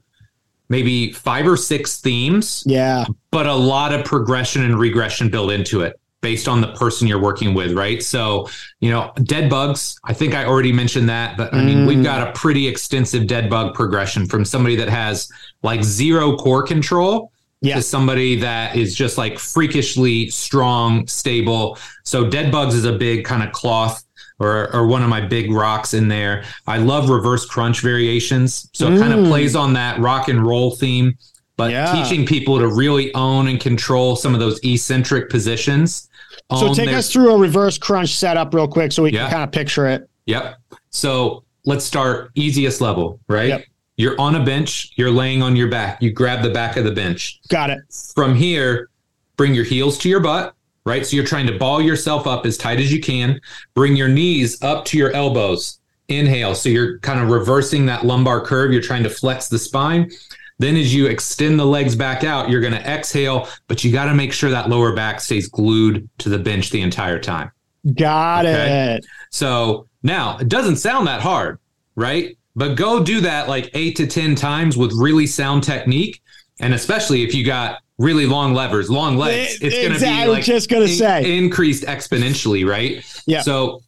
[0.68, 2.62] maybe five or six themes.
[2.66, 3.04] Yeah.
[3.30, 5.98] But a lot of progression and regression built into it.
[6.22, 8.02] based on the person you're working with, right?
[8.02, 8.48] So,
[8.80, 11.86] you know, dead bugs, I think I already mentioned that, but I mean, mm.
[11.86, 15.30] we've got a pretty extensive dead bug progression from somebody that has
[15.62, 17.30] like zero core control
[17.60, 17.76] yeah.
[17.76, 21.78] to somebody that is just like freakishly strong, stable.
[22.04, 24.04] So, dead bugs is a big kind of cloth
[24.38, 26.44] or, or one of my big rocks in there.
[26.66, 28.68] I love reverse crunch variations.
[28.72, 28.96] So, mm.
[28.96, 31.16] it kind of plays on that rock and roll theme
[31.56, 31.92] but yeah.
[31.92, 36.08] teaching people to really own and control some of those eccentric positions.
[36.50, 39.22] So take their- us through a reverse crunch setup real quick so we yeah.
[39.22, 40.08] can kind of picture it.
[40.26, 40.56] Yep.
[40.90, 43.48] So let's start easiest level, right?
[43.48, 43.64] Yep.
[43.96, 46.92] You're on a bench, you're laying on your back, you grab the back of the
[46.92, 47.40] bench.
[47.48, 47.78] Got it.
[48.14, 48.90] From here,
[49.36, 51.06] bring your heels to your butt, right?
[51.06, 53.40] So you're trying to ball yourself up as tight as you can,
[53.74, 55.78] bring your knees up to your elbows.
[56.08, 56.54] Inhale.
[56.54, 58.72] So you're kind of reversing that lumbar curve.
[58.72, 60.12] You're trying to flex the spine.
[60.58, 64.06] Then, as you extend the legs back out, you're going to exhale, but you got
[64.06, 67.50] to make sure that lower back stays glued to the bench the entire time.
[67.92, 68.94] Got okay?
[68.94, 69.06] it.
[69.30, 71.58] So now it doesn't sound that hard,
[71.94, 72.38] right?
[72.56, 76.22] But go do that like eight to 10 times with really sound technique.
[76.58, 80.44] And especially if you got really long levers, long legs, it's going to be like
[80.44, 83.04] just going to in, say increased exponentially, right?
[83.26, 83.42] Yeah.
[83.42, 83.82] So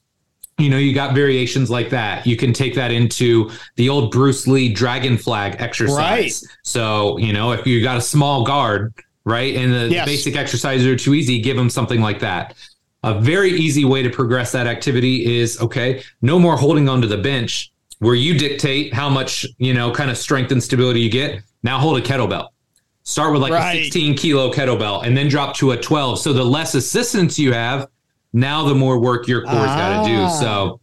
[0.58, 2.26] you know, you got variations like that.
[2.26, 5.96] You can take that into the old Bruce Lee dragon flag exercise.
[5.96, 6.58] Right.
[6.64, 8.92] So, you know, if you got a small guard,
[9.24, 10.04] right, and the yes.
[10.04, 12.56] basic exercises are too easy, give them something like that.
[13.04, 17.18] A very easy way to progress that activity is okay, no more holding onto the
[17.18, 21.42] bench where you dictate how much, you know, kind of strength and stability you get.
[21.62, 22.48] Now hold a kettlebell.
[23.02, 23.76] Start with like right.
[23.76, 26.20] a 16 kilo kettlebell and then drop to a 12.
[26.20, 27.88] So the less assistance you have,
[28.32, 29.76] now the more work your core's ah.
[29.76, 30.28] got to do.
[30.38, 30.80] So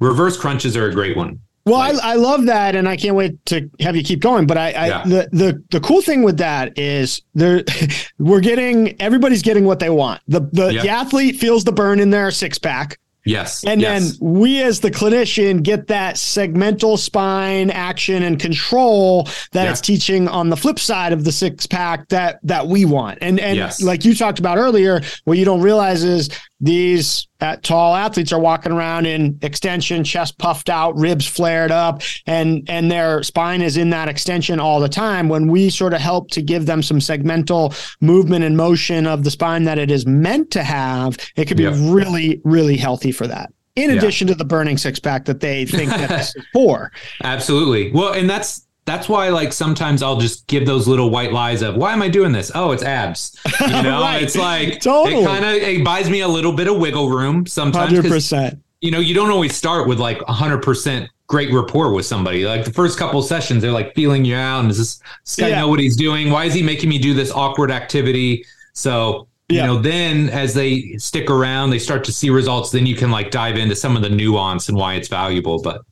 [0.00, 1.40] reverse crunches are a great one.
[1.68, 4.46] Well, like, I, I love that, and I can't wait to have you keep going.
[4.46, 5.04] But I, I yeah.
[5.04, 7.62] the, the the cool thing with that is there,
[8.18, 10.22] we're getting everybody's getting what they want.
[10.28, 10.82] The the, yep.
[10.82, 12.98] the athlete feels the burn in their six pack.
[13.28, 13.62] Yes.
[13.64, 14.16] And yes.
[14.16, 19.70] then we as the clinician get that segmental spine action and control that yeah.
[19.70, 23.18] it's teaching on the flip side of the six pack that that we want.
[23.20, 23.82] And and yes.
[23.82, 26.30] like you talked about earlier, what you don't realize is
[26.60, 32.02] these uh, tall athletes are walking around in extension, chest puffed out, ribs flared up,
[32.26, 35.28] and and their spine is in that extension all the time.
[35.28, 39.30] When we sort of help to give them some segmental movement and motion of the
[39.30, 41.74] spine that it is meant to have, it could be yep.
[41.76, 43.52] really, really healthy for that.
[43.76, 44.34] In addition yeah.
[44.34, 46.90] to the burning six pack that they think that this is for.
[47.22, 47.92] Absolutely.
[47.92, 51.76] Well, and that's that's why like sometimes I'll just give those little white lies of
[51.76, 52.50] why am I doing this?
[52.54, 53.38] Oh, it's abs.
[53.60, 54.22] You know, right.
[54.22, 55.22] it's like totally.
[55.22, 57.92] it kind of it buys me a little bit of wiggle room sometimes.
[57.92, 58.62] Hundred percent.
[58.80, 62.46] You know, you don't always start with like hundred percent great rapport with somebody.
[62.46, 64.60] Like the first couple sessions, they're like feeling you out.
[64.60, 65.60] And does this, this guy yeah.
[65.60, 66.30] know what he's doing?
[66.30, 68.44] Why is he making me do this awkward activity?
[68.72, 69.66] So you yeah.
[69.66, 72.70] know, then as they stick around, they start to see results.
[72.70, 75.62] Then you can like dive into some of the nuance and why it's valuable.
[75.62, 75.82] But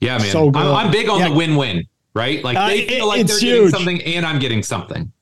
[0.00, 1.28] yeah, man, so I'm, I'm, big on yeah.
[1.28, 2.42] the win-win right?
[2.42, 3.54] Like they uh, feel like they're huge.
[3.54, 5.12] getting something and I'm getting something.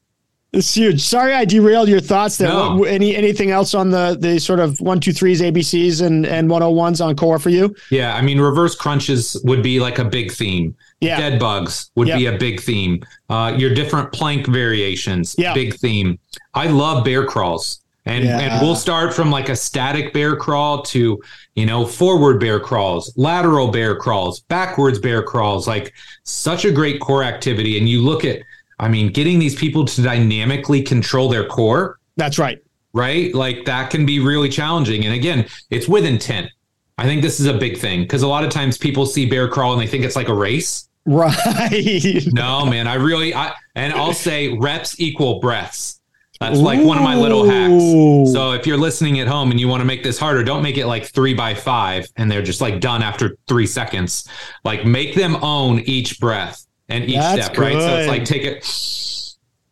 [0.52, 1.00] It's huge.
[1.00, 2.48] Sorry, I derailed your thoughts there.
[2.48, 2.74] No.
[2.74, 6.50] What, any anything else on the the sort of one two threes ABCs and and
[6.50, 7.74] one hundred oh ones on core for you?
[7.90, 10.74] Yeah, I mean reverse crunches would be like a big theme.
[11.00, 11.18] Yeah.
[11.18, 12.18] Dead bugs would yep.
[12.18, 13.00] be a big theme.
[13.28, 15.54] Uh, your different plank variations, yep.
[15.54, 16.18] big theme.
[16.54, 17.80] I love bear crawls.
[18.10, 18.40] And, yeah.
[18.40, 21.22] and we'll start from like a static bear crawl to,
[21.54, 25.94] you know, forward bear crawls, lateral bear crawls, backwards bear crawls, like
[26.24, 27.78] such a great core activity.
[27.78, 28.40] And you look at,
[28.80, 32.00] I mean, getting these people to dynamically control their core.
[32.16, 32.58] That's right.
[32.92, 33.32] Right.
[33.32, 35.04] Like that can be really challenging.
[35.04, 36.50] And again, it's with intent.
[36.98, 39.46] I think this is a big thing because a lot of times people see bear
[39.46, 40.88] crawl and they think it's like a race.
[41.06, 42.22] Right.
[42.26, 42.86] no, man.
[42.86, 45.99] I really, I, and I'll say reps equal breaths.
[46.40, 46.62] That's Ooh.
[46.62, 48.32] like one of my little hacks.
[48.32, 50.78] So if you're listening at home and you want to make this harder, don't make
[50.78, 54.26] it like three by five and they're just like done after three seconds.
[54.64, 57.62] Like make them own each breath and each That's step, good.
[57.62, 57.80] right?
[57.80, 58.66] So it's like take it,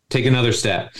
[0.09, 0.93] take another step,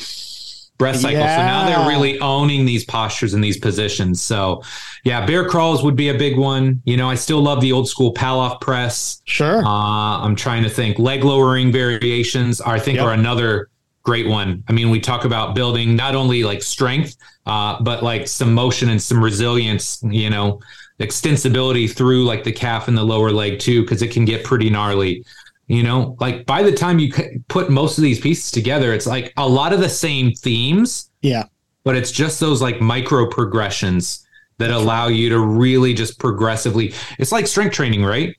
[0.79, 1.19] breath cycle.
[1.19, 1.37] Yeah.
[1.37, 4.23] So now they're really owning these postures and these positions.
[4.23, 4.63] So
[5.03, 6.81] yeah, bear crawls would be a big one.
[6.85, 9.21] You know, I still love the old school Pallof press.
[9.25, 9.63] Sure.
[9.63, 12.59] Uh, I'm trying to think leg lowering variations.
[12.59, 13.05] I think yep.
[13.05, 13.69] are another
[14.09, 14.63] great one.
[14.67, 18.89] I mean, we talk about building not only like strength, uh, but like some motion
[18.89, 20.61] and some resilience, you know,
[20.99, 24.67] extensibility through like the calf and the lower leg too, because it can get pretty
[24.67, 25.23] gnarly.
[25.67, 27.13] You know, like by the time you
[27.49, 31.11] put most of these pieces together, it's like a lot of the same themes.
[31.21, 31.43] Yeah.
[31.83, 34.25] But it's just those like micro progressions
[34.57, 36.95] that allow you to really just progressively.
[37.19, 38.35] It's like strength training, right?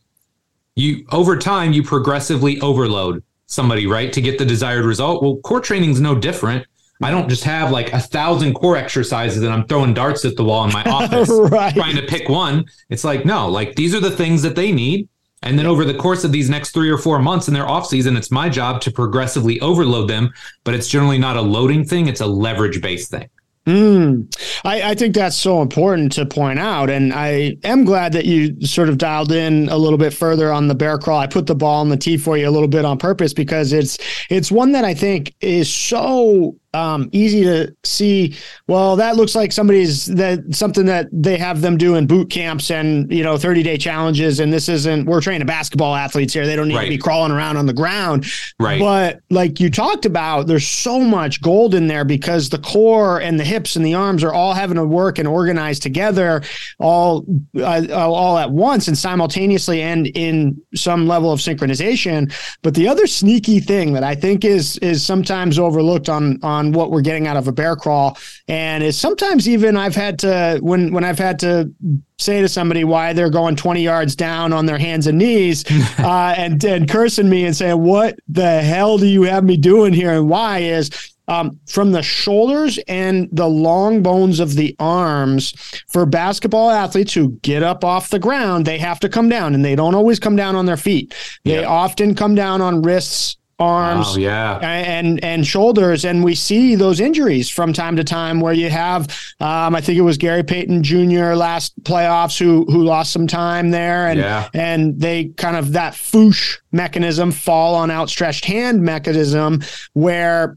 [0.74, 5.22] You over time you progressively overload somebody, right, to get the desired result.
[5.22, 6.66] Well, core training is no different.
[7.02, 10.44] I don't just have like a thousand core exercises and I'm throwing darts at the
[10.44, 11.74] wall in my office right.
[11.74, 12.66] trying to pick one.
[12.90, 15.08] It's like, no, like these are the things that they need.
[15.42, 17.86] And then over the course of these next three or four months in their off
[17.86, 20.32] season, it's my job to progressively overload them.
[20.64, 23.30] But it's generally not a loading thing; it's a leverage based thing.
[23.70, 26.90] Mm, I, I, think that's so important to point out.
[26.90, 30.66] And I am glad that you sort of dialed in a little bit further on
[30.66, 31.20] the bear crawl.
[31.20, 33.72] I put the ball on the tee for you a little bit on purpose because
[33.72, 33.96] it's
[34.28, 38.36] it's one that I think is so um, easy to see.
[38.68, 42.70] Well, that looks like somebody's that something that they have them do in boot camps
[42.70, 44.40] and you know thirty day challenges.
[44.40, 46.46] And this isn't we're training basketball athletes here.
[46.46, 46.84] They don't need right.
[46.84, 48.26] to be crawling around on the ground.
[48.58, 48.78] Right.
[48.78, 53.38] But like you talked about, there's so much gold in there because the core and
[53.38, 56.42] the hips and the arms are all having to work and organize together,
[56.78, 57.24] all
[57.56, 62.32] uh, all at once and simultaneously, and in some level of synchronization.
[62.62, 66.72] But the other sneaky thing that I think is is sometimes overlooked on on on
[66.72, 68.16] what we're getting out of a bear crawl.
[68.46, 71.72] And is sometimes even I've had to when when I've had to
[72.18, 75.64] say to somebody why they're going 20 yards down on their hands and knees
[75.98, 79.92] uh, and and cursing me and saying what the hell do you have me doing
[79.92, 80.58] here and why?
[80.60, 80.90] is
[81.28, 85.54] um, from the shoulders and the long bones of the arms
[85.86, 89.64] for basketball athletes who get up off the ground they have to come down and
[89.64, 91.14] they don't always come down on their feet.
[91.44, 94.58] They often come down on wrists arms oh, yeah.
[94.62, 99.02] and and shoulders and we see those injuries from time to time where you have
[99.40, 101.34] um, I think it was Gary Payton Jr.
[101.34, 104.48] last playoffs who who lost some time there and yeah.
[104.54, 109.60] and they kind of that foosh mechanism fall on outstretched hand mechanism
[109.92, 110.56] where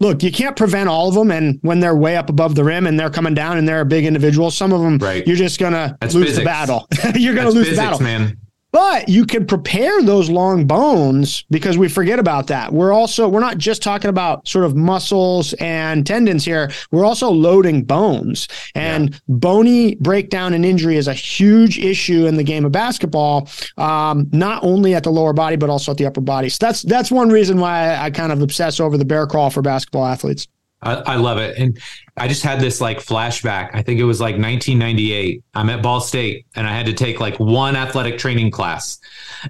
[0.00, 1.30] look, you can't prevent all of them.
[1.30, 3.86] And when they're way up above the rim and they're coming down and they're a
[3.86, 5.26] big individual, some of them, right.
[5.26, 6.36] you're just going to lose physics.
[6.38, 6.88] the battle.
[7.14, 8.00] you're going to lose physics, the battle.
[8.00, 8.38] Man.
[8.72, 12.72] But you can prepare those long bones because we forget about that.
[12.72, 16.70] We're also we're not just talking about sort of muscles and tendons here.
[16.92, 18.46] We're also loading bones.
[18.74, 19.18] And yeah.
[19.28, 24.62] bony breakdown and injury is a huge issue in the game of basketball, um, not
[24.62, 26.48] only at the lower body but also at the upper body.
[26.48, 29.50] So that's that's one reason why I, I kind of obsess over the bear crawl
[29.50, 30.46] for basketball athletes.
[30.82, 31.58] I, I, love it.
[31.58, 31.78] And
[32.16, 33.70] I just had this like flashback.
[33.74, 35.42] I think it was like 1998.
[35.54, 38.98] I'm at Ball State and I had to take like one athletic training class.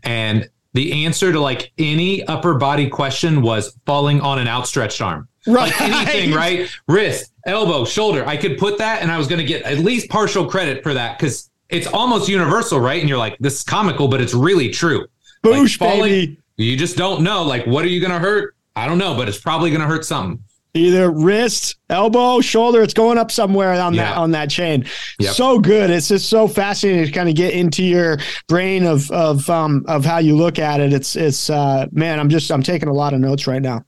[0.03, 5.29] And the answer to like any upper body question was falling on an outstretched arm.
[5.47, 5.71] Right.
[5.71, 6.69] Like anything, right?
[6.89, 8.27] Wrist, elbow, shoulder.
[8.27, 10.95] I could put that and I was going to get at least partial credit for
[10.95, 13.01] that because it's almost universal, right?
[13.01, 15.07] And you're like, this is comical, but it's really true.
[15.45, 16.39] Foosh, like falling, baby.
[16.57, 17.45] You just don't know.
[17.45, 18.57] Like, what are you going to hurt?
[18.77, 20.43] I don't know, but it's probably going to hurt something
[20.75, 22.83] either wrist, elbow, shoulder.
[22.83, 24.11] It's going up somewhere on yeah.
[24.11, 24.85] that on that chain.
[25.19, 25.35] Yep.
[25.35, 25.91] So good.
[25.91, 28.19] It's just so fascinating to kind of get into your
[28.49, 30.93] brain of of um of how you look at it.
[30.93, 33.85] It's it's uh man, I'm just I'm taking a lot of notes right now.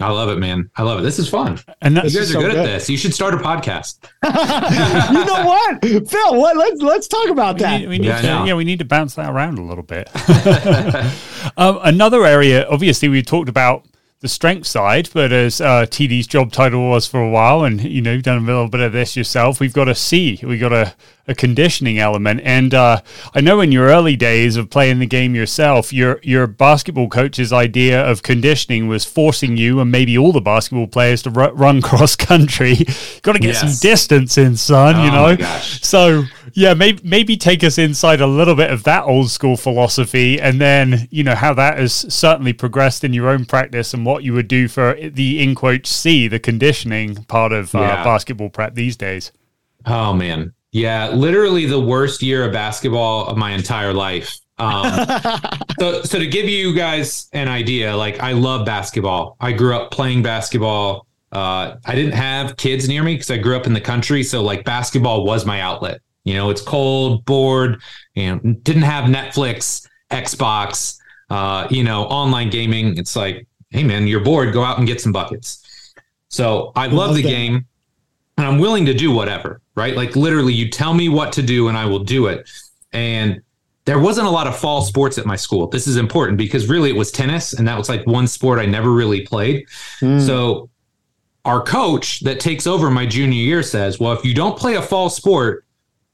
[0.00, 0.70] I love it, man.
[0.76, 1.02] I love it.
[1.02, 1.58] This is fun.
[1.80, 2.88] And you guys are so good, good, at this.
[2.88, 3.98] You should start a podcast.
[5.12, 6.36] you know what, Phil?
[6.36, 7.72] What, let's let's talk about that.
[7.72, 9.82] We need, we need yeah, to, yeah, we need to bounce that around a little
[9.82, 10.08] bit.
[11.56, 13.87] um, another area, obviously, we talked about
[14.20, 18.02] the strength side, but as uh, TD's job title was for a while, and you
[18.02, 20.40] know, you've done a little bit of this yourself, we've got a C.
[20.42, 20.94] We've got a
[21.28, 22.40] a conditioning element.
[22.42, 23.02] And uh,
[23.34, 27.52] I know in your early days of playing the game yourself, your your basketball coach's
[27.52, 31.82] idea of conditioning was forcing you and maybe all the basketball players to r- run
[31.88, 32.76] cross country.
[33.22, 33.60] Got to get yes.
[33.60, 34.96] some distance in, son.
[34.96, 35.36] Oh you know.
[35.62, 36.24] So
[36.54, 40.60] yeah, maybe maybe take us inside a little bit of that old school philosophy, and
[40.60, 44.32] then you know how that has certainly progressed in your own practice and what you
[44.32, 48.04] would do for the in quote C, the conditioning part of uh, yeah.
[48.04, 49.32] basketball prep these days.
[49.86, 54.38] Oh man, yeah, literally the worst year of basketball of my entire life.
[54.58, 55.06] Um,
[55.80, 59.36] so, so to give you guys an idea, like I love basketball.
[59.40, 61.06] I grew up playing basketball.
[61.32, 64.22] Uh, I didn't have kids near me because I grew up in the country.
[64.22, 66.00] So like basketball was my outlet.
[66.24, 67.80] You know, it's cold, bored.
[68.14, 70.98] You know, didn't have Netflix, Xbox.
[71.30, 72.96] Uh, you know, online gaming.
[72.98, 74.52] It's like, hey man, you're bored.
[74.52, 75.64] Go out and get some buckets.
[76.28, 77.66] So I love the game
[78.38, 79.96] and I'm willing to do whatever, right?
[79.96, 82.48] Like literally, you tell me what to do and I will do it.
[82.92, 83.42] And
[83.84, 85.66] there wasn't a lot of fall sports at my school.
[85.66, 88.66] This is important because really it was tennis, and that was like one sport I
[88.66, 89.66] never really played.
[90.00, 90.24] Mm.
[90.24, 90.70] So
[91.44, 94.82] our coach that takes over my junior year says, Well, if you don't play a
[94.82, 95.64] fall sport,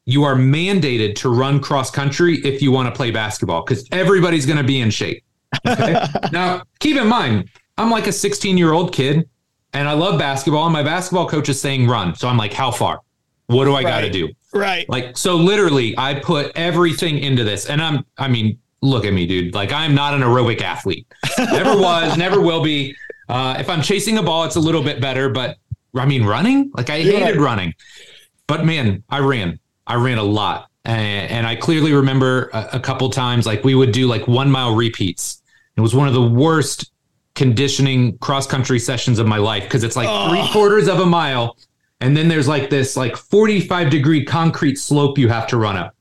[0.07, 4.47] you are mandated to run cross country if you want to play basketball because everybody's
[4.47, 5.23] going to be in shape.
[5.67, 6.07] Okay?
[6.33, 9.29] now, keep in mind, I'm like a 16 year old kid
[9.75, 12.15] and I love basketball, and my basketball coach is saying run.
[12.15, 13.01] So I'm like, how far?
[13.47, 13.83] What do I right.
[13.83, 14.31] got to do?
[14.53, 14.89] Right.
[14.89, 17.67] Like, so literally, I put everything into this.
[17.67, 19.53] And I'm, I mean, look at me, dude.
[19.53, 21.07] Like, I'm not an aerobic athlete.
[21.39, 22.97] Never was, never will be.
[23.29, 25.59] Uh, if I'm chasing a ball, it's a little bit better, but
[25.95, 26.71] I mean, running?
[26.75, 27.75] Like I hated running.
[28.47, 29.59] But man, I ran.
[29.87, 30.71] I ran a lot.
[30.85, 34.51] And, and I clearly remember a, a couple times, like we would do like one
[34.51, 35.43] mile repeats.
[35.77, 36.91] It was one of the worst
[37.35, 40.29] conditioning cross country sessions of my life because it's like oh.
[40.29, 41.57] three quarters of a mile.
[42.01, 45.95] And then there's like this like 45 degree concrete slope you have to run up.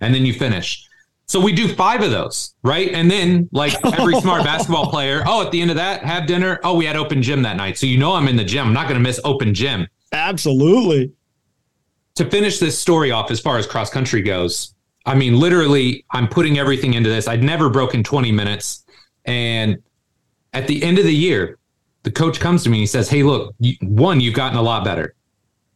[0.00, 0.86] And then you finish.
[1.30, 2.90] So we do five of those, right?
[2.92, 6.58] And then, like every smart basketball player, oh, at the end of that, have dinner.
[6.64, 7.78] Oh, we had open gym that night.
[7.78, 8.66] So you know I'm in the gym.
[8.66, 9.86] I'm not going to miss open gym.
[10.10, 11.12] Absolutely.
[12.16, 14.74] To finish this story off, as far as cross country goes,
[15.06, 17.28] I mean, literally, I'm putting everything into this.
[17.28, 18.84] I'd never broken 20 minutes.
[19.24, 19.80] And
[20.52, 21.58] at the end of the year,
[22.02, 24.84] the coach comes to me and he says, Hey, look, one, you've gotten a lot
[24.84, 25.14] better.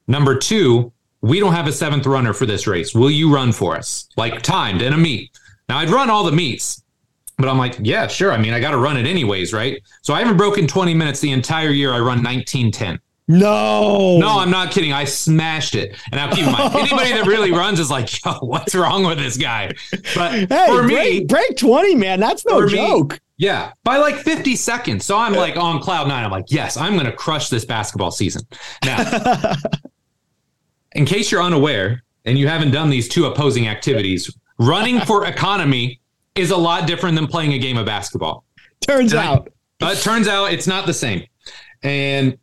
[0.06, 2.94] Number two, we don't have a seventh runner for this race.
[2.94, 4.08] Will you run for us?
[4.16, 5.30] Like timed in a meet.
[5.68, 6.82] Now I'd run all the meets,
[7.38, 8.30] but I'm like, yeah, sure.
[8.32, 9.82] I mean, I got to run it anyways, right?
[10.02, 11.92] So I haven't broken 20 minutes the entire year.
[11.92, 13.00] I run 1910.
[13.26, 14.92] No, no, I'm not kidding.
[14.92, 15.96] I smashed it.
[16.12, 19.16] And now keep in mind, anybody that really runs is like, yo, what's wrong with
[19.16, 19.72] this guy?
[20.14, 23.12] But hey, for me, break 20, man, that's no joke.
[23.12, 25.04] Me, yeah, by like 50 seconds.
[25.04, 26.24] So I'm like on cloud nine.
[26.24, 28.42] I'm like, yes, I'm going to crush this basketball season.
[28.84, 29.54] Now,
[30.92, 36.00] in case you're unaware and you haven't done these two opposing activities, running for economy
[36.36, 38.44] is a lot different than playing a game of basketball.
[38.80, 39.48] Turns and out.
[39.80, 41.26] I, uh, turns out it's not the same.
[41.82, 42.38] And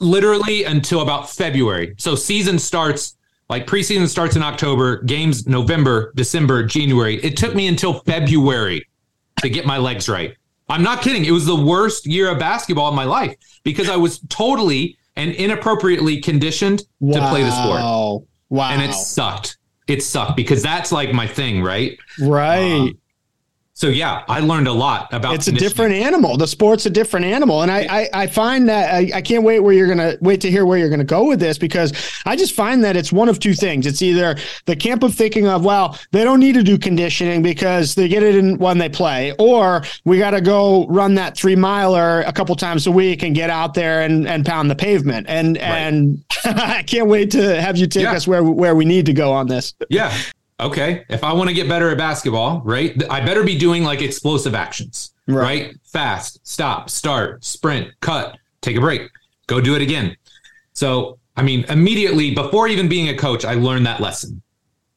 [0.00, 1.94] literally until about February.
[1.98, 3.16] So season starts
[3.48, 7.16] like preseason starts in October, games November, December, January.
[7.16, 8.86] It took me until February
[9.40, 10.36] to get my legs right.
[10.68, 11.24] I'm not kidding.
[11.24, 13.34] It was the worst year of basketball in my life
[13.64, 17.20] because I was totally and inappropriately conditioned wow.
[17.20, 18.26] to play the sport.
[18.50, 18.70] Wow.
[18.70, 19.58] And it sucked
[19.90, 21.98] it sucked because that's like my thing, right?
[22.20, 22.80] Right.
[22.80, 22.99] Um,
[23.80, 25.34] so yeah, I learned a lot about.
[25.34, 26.36] It's a different animal.
[26.36, 29.60] The sport's a different animal, and I I, I find that I, I can't wait
[29.60, 31.94] where you're gonna wait to hear where you're gonna go with this because
[32.26, 33.86] I just find that it's one of two things.
[33.86, 34.36] It's either
[34.66, 38.22] the camp of thinking of well they don't need to do conditioning because they get
[38.22, 42.34] it in when they play, or we got to go run that three miler a
[42.34, 45.26] couple times a week and get out there and and pound the pavement.
[45.26, 45.64] And right.
[45.64, 48.12] and I can't wait to have you take yeah.
[48.12, 49.72] us where where we need to go on this.
[49.88, 50.14] Yeah,
[50.60, 54.02] okay, if I want to get better at basketball, right, I better be doing like
[54.02, 55.36] explosive actions, right?
[55.36, 55.76] right?
[55.84, 59.08] Fast, stop, start, sprint, cut, take a break,
[59.46, 60.16] go do it again.
[60.72, 64.42] So, I mean, immediately before even being a coach, I learned that lesson.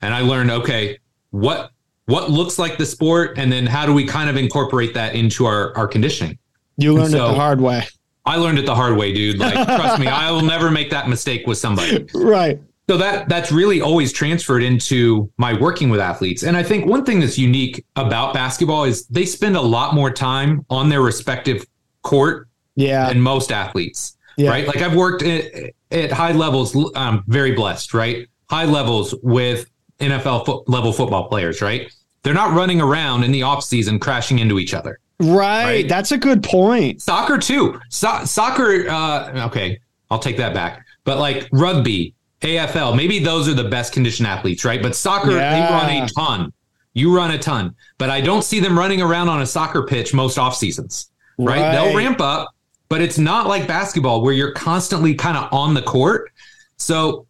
[0.01, 0.97] And I learned, okay,
[1.31, 1.71] what
[2.05, 5.45] what looks like the sport and then how do we kind of incorporate that into
[5.45, 6.37] our our conditioning?
[6.77, 7.87] You learned so, it the hard way.
[8.25, 9.37] I learned it the hard way, dude.
[9.37, 12.07] Like, trust me, I will never make that mistake with somebody.
[12.13, 16.43] Right so that that's really always transferred into my working with athletes.
[16.43, 20.11] And i think one thing that's unique about basketball is they spend a lot more
[20.11, 21.65] time on their respective
[22.01, 23.07] court yeah.
[23.07, 24.49] than most athletes yeah.
[24.49, 24.67] right?
[24.67, 28.27] Like i've worked at, at high levels i'm very blessed right?
[28.49, 29.69] High levels with
[29.99, 31.93] nfl fo- level football players right?
[32.23, 35.87] They're not running around in the off season crashing into each other right, right?
[35.87, 37.01] that's a good point.
[37.01, 37.79] Soccer too.
[37.89, 39.79] So- soccer uh, okay
[40.11, 40.85] i'll take that back.
[41.05, 44.81] But like rugby AFL, maybe those are the best conditioned athletes, right?
[44.81, 45.53] But soccer, yeah.
[45.53, 46.53] they run a ton.
[46.93, 50.13] You run a ton, but I don't see them running around on a soccer pitch
[50.13, 51.09] most off seasons,
[51.39, 51.59] right?
[51.59, 51.71] right?
[51.71, 52.53] They'll ramp up,
[52.87, 56.31] but it's not like basketball where you're constantly kind of on the court.
[56.77, 57.25] So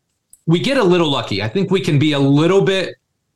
[0.47, 1.41] we get a little lucky.
[1.41, 2.95] I think we can be a little bit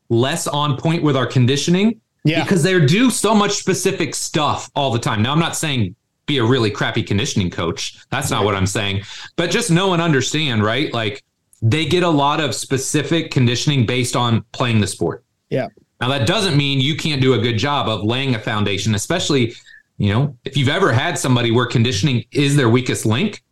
[0.09, 2.43] less on point with our conditioning yeah.
[2.43, 5.21] because they do so much specific stuff all the time.
[5.21, 5.95] Now, I'm not saying
[6.25, 7.97] be a really crappy conditioning coach.
[8.09, 8.45] That's not right.
[8.45, 9.03] what I'm saying.
[9.37, 10.93] But just know and understand, right?
[10.93, 11.23] Like
[11.61, 15.23] they get a lot of specific conditioning based on playing the sport.
[15.49, 15.69] Yeah.
[15.99, 19.55] Now that doesn't mean you can't do a good job of laying a foundation, especially,
[19.97, 23.43] you know, if you've ever had somebody where conditioning is their weakest link.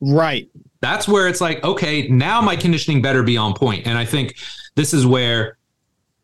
[0.00, 0.48] Right.
[0.80, 3.86] That's where it's like, okay, now my conditioning better be on point.
[3.86, 4.36] And I think
[4.76, 5.58] this is where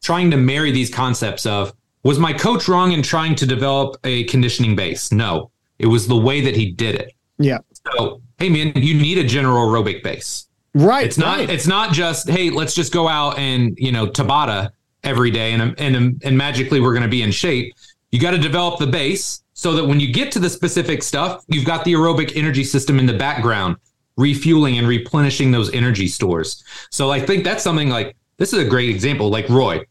[0.03, 4.25] trying to marry these concepts of was my coach wrong in trying to develop a
[4.25, 5.13] conditioning base?
[5.13, 7.13] No, it was the way that he did it.
[7.39, 7.59] Yeah.
[7.93, 10.46] So, hey man, you need a general aerobic base.
[10.77, 11.07] Right.
[11.07, 11.39] It's not.
[11.39, 11.51] Right.
[11.51, 14.73] It's not just hey, let's just go out and you know Tabata
[15.03, 17.75] every day and and and magically we're going to be in shape.
[18.11, 21.45] You got to develop the base so that when you get to the specific stuff,
[21.49, 23.77] you've got the aerobic energy system in the background,
[24.19, 26.63] refueling and replenishing those energy stores.
[26.91, 29.83] So I think that's something like this is a great example, like Roy.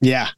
[0.00, 0.28] Yeah.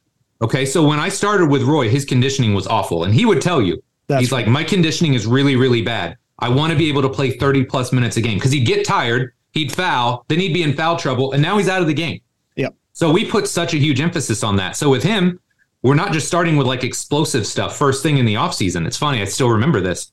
[0.43, 0.67] Okay.
[0.67, 3.81] So when I started with Roy, his conditioning was awful, and he would tell you,
[4.05, 4.45] that's he's right.
[4.45, 6.15] like, my conditioning is really, really bad.
[6.37, 8.85] I want to be able to play 30 plus minutes a game because he'd get
[8.85, 11.93] tired he'd foul, then he'd be in foul trouble, and now he's out of the
[11.93, 12.21] game.
[12.55, 12.75] Yep.
[12.93, 14.75] So we put such a huge emphasis on that.
[14.75, 15.39] So with him,
[15.81, 18.85] we're not just starting with like explosive stuff first thing in the offseason.
[18.85, 20.11] It's funny, I still remember this.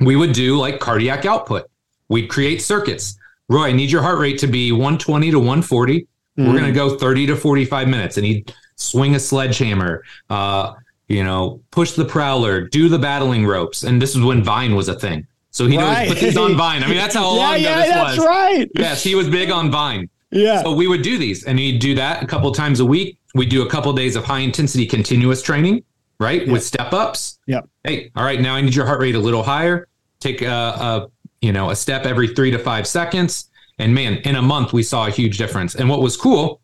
[0.00, 1.68] We would do like cardiac output.
[2.08, 3.18] we'd create circuits.
[3.48, 6.00] Roy, I need your heart rate to be 120 to 140.
[6.00, 6.46] Mm-hmm.
[6.46, 8.16] We're going to go 30 to 45 minutes.
[8.16, 10.74] And he'd swing a sledgehammer, uh,
[11.08, 13.82] you know, push the prowler, do the battling ropes.
[13.82, 15.26] And this is when Vine was a thing.
[15.54, 16.08] So he right.
[16.10, 16.82] put these on Vine.
[16.82, 18.26] I mean, that's how long yeah, yeah, this that's was.
[18.26, 18.70] right.
[18.74, 20.10] Yes, he was big on Vine.
[20.30, 20.62] Yeah.
[20.62, 23.18] So we would do these, and he'd do that a couple times a week.
[23.36, 25.84] We do a couple of days of high intensity continuous training,
[26.18, 26.50] right, yep.
[26.50, 27.38] with step ups.
[27.46, 27.60] Yeah.
[27.84, 29.86] Hey, all right, now I need your heart rate a little higher.
[30.18, 31.08] Take a, a
[31.40, 33.48] you know a step every three to five seconds,
[33.78, 35.76] and man, in a month we saw a huge difference.
[35.76, 36.60] And what was cool,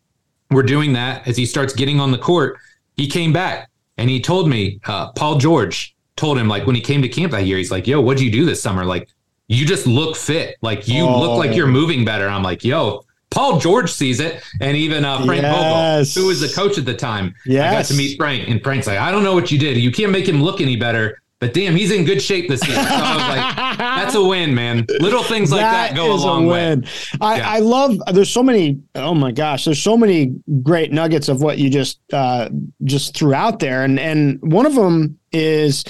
[0.49, 2.57] we're doing that as he starts getting on the court.
[2.97, 6.81] He came back and he told me, uh, Paul George told him like when he
[6.81, 8.85] came to camp that year, he's like, "Yo, what'd you do this summer?
[8.85, 9.09] Like,
[9.47, 10.55] you just look fit.
[10.61, 11.19] Like you oh.
[11.19, 11.71] look like you're oh.
[11.71, 16.13] moving better." I'm like, "Yo." Paul George sees it, and even uh, Frank yes.
[16.13, 17.73] Vogel, who was the coach at the time, yes.
[17.73, 19.77] I got to meet Frank, and Frank's like, "I don't know what you did.
[19.77, 22.75] You can't make him look any better, but damn, he's in good shape this year.
[22.75, 24.85] So I was like, that's a win, man.
[24.99, 26.81] Little things like that, that go a long a way.
[27.21, 27.49] I, yeah.
[27.49, 27.99] I love.
[28.13, 28.79] There's so many.
[28.95, 32.49] Oh my gosh, there's so many great nuggets of what you just uh,
[32.83, 35.85] just threw out there, and and one of them is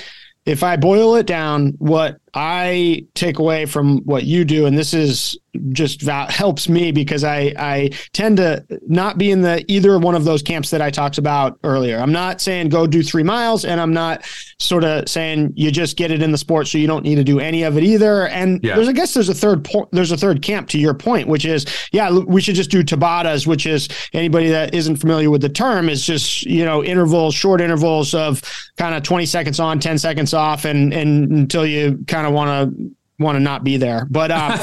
[0.45, 4.93] if I boil it down, what I take away from what you do, and this
[4.93, 5.37] is
[5.73, 10.23] just helps me because I I tend to not be in the either one of
[10.23, 11.99] those camps that I talked about earlier.
[11.99, 14.23] I'm not saying go do three miles, and I'm not
[14.59, 17.23] sort of saying you just get it in the sport, so you don't need to
[17.23, 18.27] do any of it either.
[18.27, 18.75] And yeah.
[18.75, 19.89] there's I guess there's a third point.
[19.91, 23.45] There's a third camp to your point, which is yeah, we should just do Tabatas,
[23.45, 27.59] which is anybody that isn't familiar with the term is just you know intervals, short
[27.59, 28.41] intervals of
[28.77, 32.75] kind of 20 seconds on, 10 seconds off, and and until you kind of want
[32.75, 34.07] to want to not be there.
[34.09, 34.57] But um,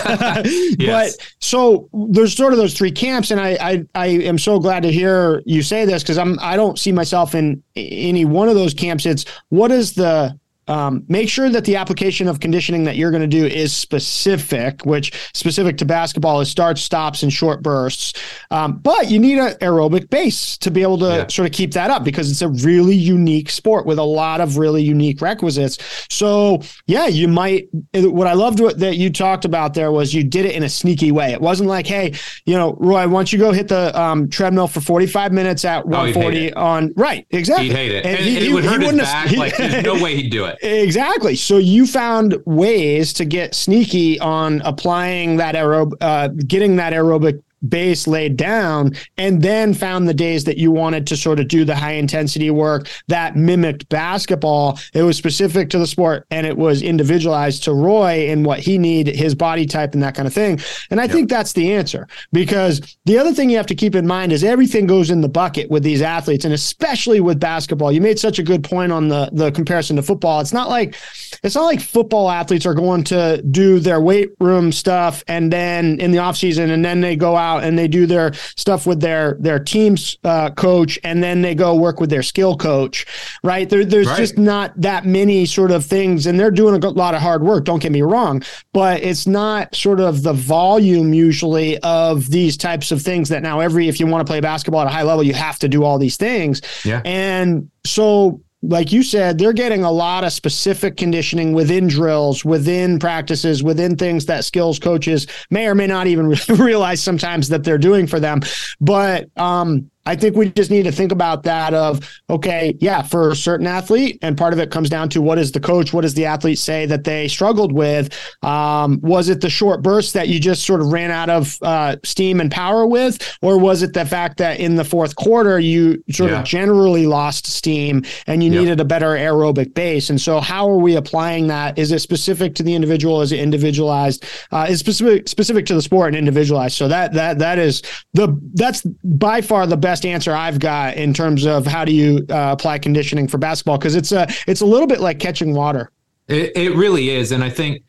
[0.79, 1.17] yes.
[1.17, 4.83] but so there's sort of those three camps, and I I, I am so glad
[4.83, 8.55] to hear you say this because I'm I don't see myself in any one of
[8.55, 9.07] those camps.
[9.07, 10.39] It's what is the
[10.69, 14.85] um, make sure that the application of conditioning that you're going to do is specific,
[14.85, 18.13] which specific to basketball is starts, stops, and short bursts.
[18.51, 21.27] Um, but you need an aerobic base to be able to yeah.
[21.29, 24.59] sort of keep that up because it's a really unique sport with a lot of
[24.59, 25.79] really unique requisites.
[26.11, 27.69] So yeah, you might.
[27.95, 30.69] What I loved what, that you talked about there was you did it in a
[30.69, 31.33] sneaky way.
[31.33, 32.15] It wasn't like, hey,
[32.45, 35.87] you know, Roy, why don't you go hit the um, treadmill for 45 minutes at
[35.87, 37.27] 140 oh, on right?
[37.31, 37.69] Exactly.
[37.69, 39.29] He'd hate it, and, and he, it would hurt his back.
[39.29, 40.58] Have, like there's no way he'd do it.
[40.63, 41.37] Exactly.
[41.37, 47.43] So you found ways to get sneaky on applying that aerob, uh, getting that aerobic
[47.67, 51.65] base laid down and then found the days that you wanted to sort of do
[51.65, 54.79] the high intensity work that mimicked basketball.
[54.95, 58.79] It was specific to the sport and it was individualized to roy and what he
[58.79, 60.61] needed his body type and that kind of thing.
[60.91, 61.13] And i yep.
[61.13, 64.45] think that's the answer because the other thing you have to keep in mind is
[64.45, 67.93] everything goes in the bucket with these athletes and especially with basketball.
[67.93, 70.41] You made such a good point on the the comparison to football.
[70.41, 70.97] It's not like
[71.43, 76.01] it's not like football athletes are going to do their weight room stuff and then
[76.01, 78.87] in the off season and then they go out out and they do their stuff
[78.87, 83.07] with their their team's uh, coach, and then they go work with their skill coach.
[83.43, 83.69] Right?
[83.69, 84.17] There, there's right.
[84.17, 87.65] just not that many sort of things, and they're doing a lot of hard work.
[87.65, 88.43] Don't get me wrong,
[88.73, 93.61] but it's not sort of the volume usually of these types of things that now
[93.61, 95.85] every if you want to play basketball at a high level, you have to do
[95.85, 96.61] all these things.
[96.85, 97.03] Yeah.
[97.05, 102.99] And so like you said, they're getting a lot of specific conditioning within drills, within
[102.99, 107.79] practices, within things that skills coaches may or may not even realize sometimes that they're
[107.79, 108.41] doing for them.
[108.81, 113.31] But um, I think we just need to think about that of, okay, yeah, for
[113.31, 116.01] a certain athlete, and part of it comes down to what is the coach, what
[116.01, 118.09] does the athlete say that they struggled with?
[118.43, 121.97] Um, was it the short burst that you just sort of ran out of uh,
[122.05, 123.37] steam and power with?
[123.43, 126.41] Or was it the fact that in the fourth quarter, you sort yeah.
[126.41, 130.09] of generally lost steam and you needed a better aerobic base?
[130.09, 131.79] And so how are we applying that?
[131.79, 133.21] Is it specific to the individual?
[133.21, 134.25] Is it individualized?
[134.53, 136.77] Uh, is specific specific to the sport and individualized?
[136.77, 137.83] So that that that is
[138.15, 141.93] the that's by far the best best answer I've got in terms of how do
[141.93, 145.55] you uh, apply conditioning for basketball because it's a it's a little bit like catching
[145.55, 145.91] water.
[146.29, 147.83] It, it really is, and I think,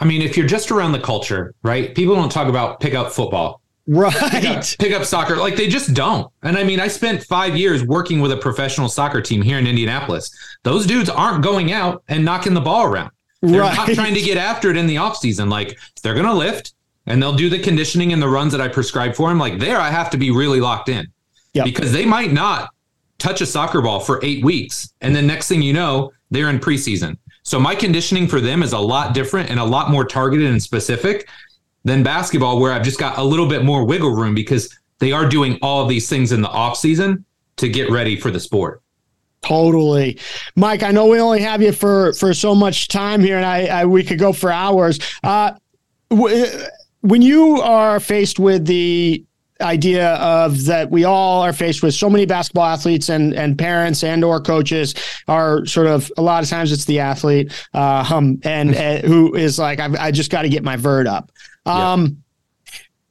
[0.00, 1.94] I mean, if you're just around the culture, right?
[1.94, 3.62] People don't talk about pick up football.
[3.86, 4.12] Right.
[4.12, 5.36] Pick up, pick up, soccer.
[5.36, 6.30] Like they just don't.
[6.42, 9.66] And I mean, I spent five years working with a professional soccer team here in
[9.66, 10.30] Indianapolis.
[10.62, 13.10] Those dudes aren't going out and knocking the ball around.
[13.40, 13.74] They're right.
[13.74, 15.48] not trying to get after it in the offseason.
[15.50, 16.74] Like they're going to lift
[17.06, 19.38] and they'll do the conditioning and the runs that I prescribe for them.
[19.38, 21.06] Like there, I have to be really locked in
[21.52, 21.64] yep.
[21.64, 22.70] because they might not
[23.18, 24.92] touch a soccer ball for eight weeks.
[25.00, 27.16] And then next thing you know, they're in preseason.
[27.42, 30.62] So my conditioning for them is a lot different and a lot more targeted and
[30.62, 31.28] specific
[31.84, 35.28] than basketball, where I've just got a little bit more wiggle room because they are
[35.28, 37.24] doing all of these things in the off season
[37.56, 38.82] to get ready for the sport.
[39.40, 40.18] Totally,
[40.56, 40.82] Mike.
[40.82, 43.84] I know we only have you for for so much time here, and I, I
[43.84, 44.98] we could go for hours.
[45.22, 45.52] Uh,
[46.10, 49.24] when you are faced with the
[49.60, 51.94] idea of that we all are faced with.
[51.94, 54.94] So many basketball athletes and and parents and or coaches
[55.26, 59.34] are sort of a lot of times it's the athlete uh, um, and uh, who
[59.34, 61.30] is like I've, i just got to get my vert up.
[61.66, 62.22] Um,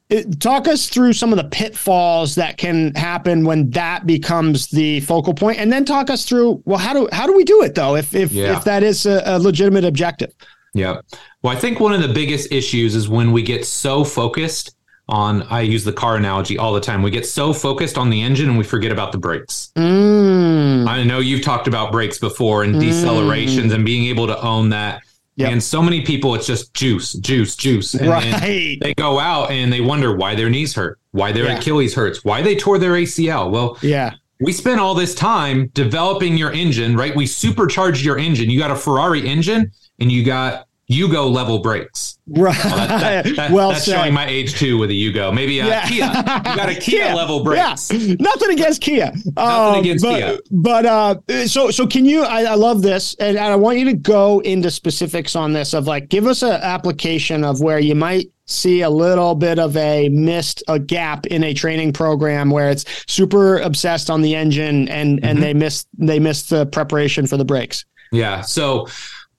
[0.08, 5.00] it, talk us through some of the pitfalls that can happen when that becomes the
[5.00, 7.74] focal point and then talk us through well how do how do we do it
[7.74, 8.56] though if if, yeah.
[8.56, 10.32] if that is a, a legitimate objective?
[10.74, 11.00] Yeah.
[11.42, 14.74] Well i think one of the biggest issues is when we get so focused
[15.08, 17.02] on I use the car analogy all the time.
[17.02, 19.72] We get so focused on the engine and we forget about the brakes.
[19.76, 20.86] Mm.
[20.86, 22.82] I know you've talked about brakes before and mm.
[22.82, 25.02] decelerations and being able to own that.
[25.36, 25.52] Yep.
[25.52, 27.94] And so many people, it's just juice, juice, juice.
[27.94, 28.78] And right.
[28.80, 31.58] they go out and they wonder why their knees hurt, why their yeah.
[31.58, 33.50] Achilles hurts, why they tore their ACL.
[33.50, 34.14] Well, yeah.
[34.40, 37.14] We spent all this time developing your engine, right?
[37.14, 38.50] We supercharged your engine.
[38.50, 42.18] You got a Ferrari engine and you got Yugo level brakes.
[42.26, 42.56] Right.
[42.64, 43.96] Well, that, that, that, well that's said.
[43.96, 45.34] showing my age too with a Yugo.
[45.34, 45.86] Maybe a yeah.
[45.86, 46.06] Kia.
[46.06, 47.90] You got a Kia, Kia, level brakes.
[47.90, 48.14] Yeah.
[48.18, 49.12] Nothing against Kia.
[49.12, 50.38] Nothing um, against but, Kia.
[50.50, 52.22] But uh, so so can you?
[52.22, 55.74] I, I love this, and, and I want you to go into specifics on this.
[55.74, 59.76] Of like, give us an application of where you might see a little bit of
[59.76, 64.88] a missed a gap in a training program where it's super obsessed on the engine
[64.88, 65.26] and mm-hmm.
[65.26, 67.84] and they miss they miss the preparation for the brakes.
[68.10, 68.40] Yeah.
[68.40, 68.88] So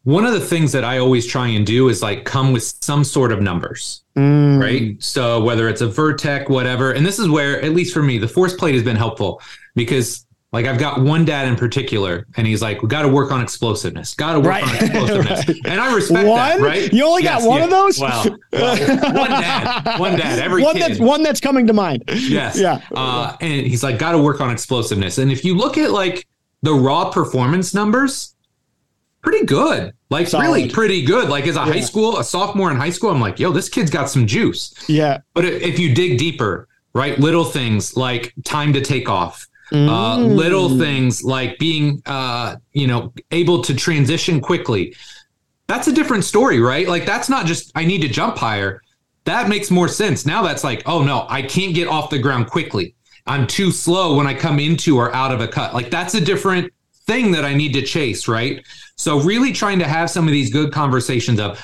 [0.09, 3.03] one of the things that I always try and do is like come with some
[3.03, 4.59] sort of numbers, mm.
[4.59, 5.01] right?
[5.01, 8.27] So whether it's a Vertec, whatever, and this is where, at least for me, the
[8.27, 9.39] force plate has been helpful
[9.75, 13.31] because like I've got one dad in particular, and he's like, "We got to work
[13.31, 14.15] on explosiveness.
[14.15, 14.63] Got to work right.
[14.63, 15.57] on explosiveness." right.
[15.65, 16.37] And I respect one?
[16.37, 16.91] that, right?
[16.91, 17.63] You only yes, got one yeah.
[17.65, 17.99] of those.
[17.99, 20.81] Well, well, one dad, one dad, every one kid.
[20.81, 22.03] that's one that's coming to mind.
[22.07, 22.81] Yes, yeah.
[22.95, 26.25] Uh, and he's like, "Got to work on explosiveness." And if you look at like
[26.63, 28.33] the raw performance numbers,
[29.21, 29.93] pretty good.
[30.09, 30.43] Like Solid.
[30.43, 31.29] really pretty good.
[31.29, 31.73] Like as a yeah.
[31.73, 34.73] high school, a sophomore in high school, I'm like, yo, this kid's got some juice.
[34.87, 35.19] Yeah.
[35.33, 39.89] But if you dig deeper, right, little things like time to take off, uh, mm.
[39.89, 44.95] uh, little things like being, uh, you know, able to transition quickly.
[45.67, 46.87] That's a different story, right?
[46.87, 48.81] Like that's not just I need to jump higher.
[49.25, 50.25] That makes more sense.
[50.25, 52.95] Now that's like, oh no, I can't get off the ground quickly.
[53.27, 55.75] I'm too slow when I come into or out of a cut.
[55.75, 56.73] Like that's a different
[57.09, 58.63] thing that I need to chase, right?
[58.95, 61.59] So really trying to have some of these good conversations of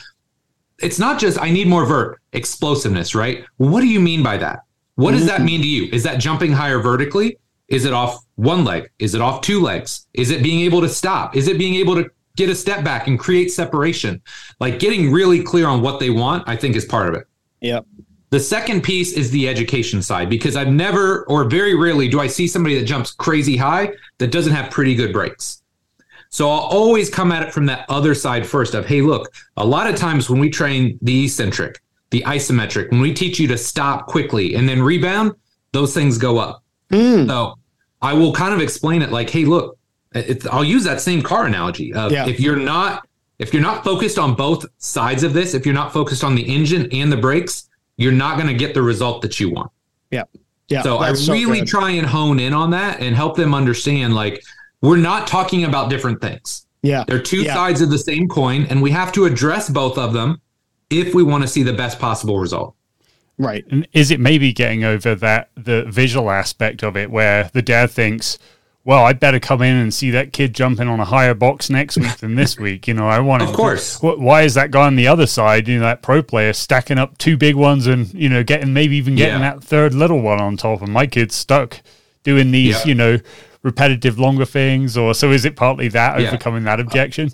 [0.80, 3.46] it's not just I need more vert explosiveness, right?
[3.58, 4.62] What do you mean by that?
[4.96, 5.46] What does that mm-hmm.
[5.46, 5.90] mean to you?
[5.94, 7.38] Is that jumping higher vertically?
[7.68, 8.90] Is it off one leg?
[8.98, 10.08] Is it off two legs?
[10.14, 11.36] Is it being able to stop?
[11.36, 14.22] Is it being able to get a step back and create separation?
[14.60, 17.28] Like getting really clear on what they want, I think is part of it.
[17.62, 17.86] Yep.
[18.36, 22.28] The second piece is the education side because I've never or very rarely do I
[22.28, 25.64] see somebody that jumps crazy high that doesn't have pretty good brakes.
[26.32, 29.66] So I'll always come at it from that other side first of, hey, look, a
[29.66, 31.80] lot of times when we train the eccentric,
[32.10, 35.32] the isometric, when we teach you to stop quickly and then rebound,
[35.72, 36.62] those things go up.
[36.90, 37.28] Mm.
[37.28, 37.58] So
[38.02, 39.78] I will kind of explain it like, hey, look,
[40.52, 41.94] I'll use that same car analogy.
[41.94, 42.28] Of yeah.
[42.28, 43.08] If you're not
[43.40, 46.44] if you're not focused on both sides of this, if you're not focused on the
[46.44, 49.72] engine and the brakes, you're not going to get the result that you want.
[50.12, 50.24] Yeah.
[50.68, 50.82] Yeah.
[50.82, 54.44] So I really so try and hone in on that and help them understand like
[54.82, 56.66] we're not talking about different things.
[56.82, 57.04] Yeah.
[57.08, 57.54] They're two yeah.
[57.54, 60.42] sides of the same coin, and we have to address both of them
[60.90, 62.76] if we want to see the best possible result.
[63.38, 63.66] Right.
[63.70, 67.92] And is it maybe getting over that the visual aspect of it where the dad
[67.92, 68.38] thinks,
[68.86, 71.98] well, I better come in and see that kid jumping on a higher box next
[71.98, 72.88] week than this week.
[72.88, 73.50] You know, I want to.
[73.50, 74.00] Of course.
[74.00, 77.00] To, why is that guy on the other side, you know, that pro player stacking
[77.00, 79.56] up two big ones and, you know, getting maybe even getting yeah.
[79.56, 81.82] that third little one on top and my kid's stuck
[82.24, 82.86] doing these, yeah.
[82.86, 83.18] you know,
[83.66, 86.28] repetitive longer things or so is it partly that yeah.
[86.28, 87.32] overcoming that objection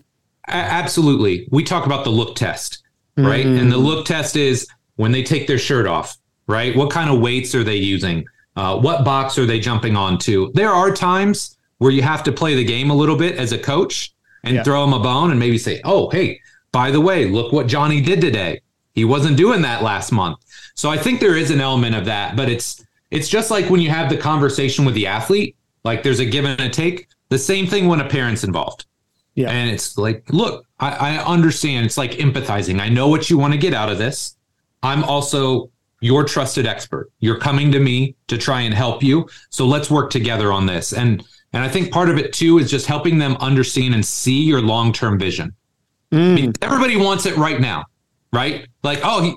[0.47, 2.83] absolutely we talk about the look test
[3.17, 3.57] right mm-hmm.
[3.57, 4.65] and the look test is
[4.95, 6.17] when they take their shirt off
[6.47, 8.23] right what kind of weights are they using
[8.55, 12.55] uh, what box are they jumping onto there are times where you have to play
[12.55, 14.13] the game a little bit as a coach
[14.43, 14.63] and yeah.
[14.63, 16.39] throw them a bone and maybe say oh hey
[16.71, 18.61] by the way look what johnny did today
[18.93, 20.37] he wasn't doing that last month
[20.75, 23.81] so i think there is an element of that but it's it's just like when
[23.81, 27.07] you have the conversation with the athlete like there's a give and a take.
[27.29, 28.85] The same thing when a parent's involved.
[29.35, 29.49] Yeah.
[29.49, 31.85] And it's like, look, I, I understand.
[31.85, 32.79] It's like empathizing.
[32.79, 34.35] I know what you want to get out of this.
[34.83, 35.71] I'm also
[36.01, 37.09] your trusted expert.
[37.19, 39.29] You're coming to me to try and help you.
[39.49, 40.93] So let's work together on this.
[40.93, 41.23] And
[41.53, 44.61] and I think part of it too is just helping them understand and see your
[44.61, 45.53] long-term vision.
[46.11, 46.57] Mm.
[46.61, 47.85] everybody wants it right now,
[48.33, 48.67] right?
[48.83, 49.35] Like, oh, he,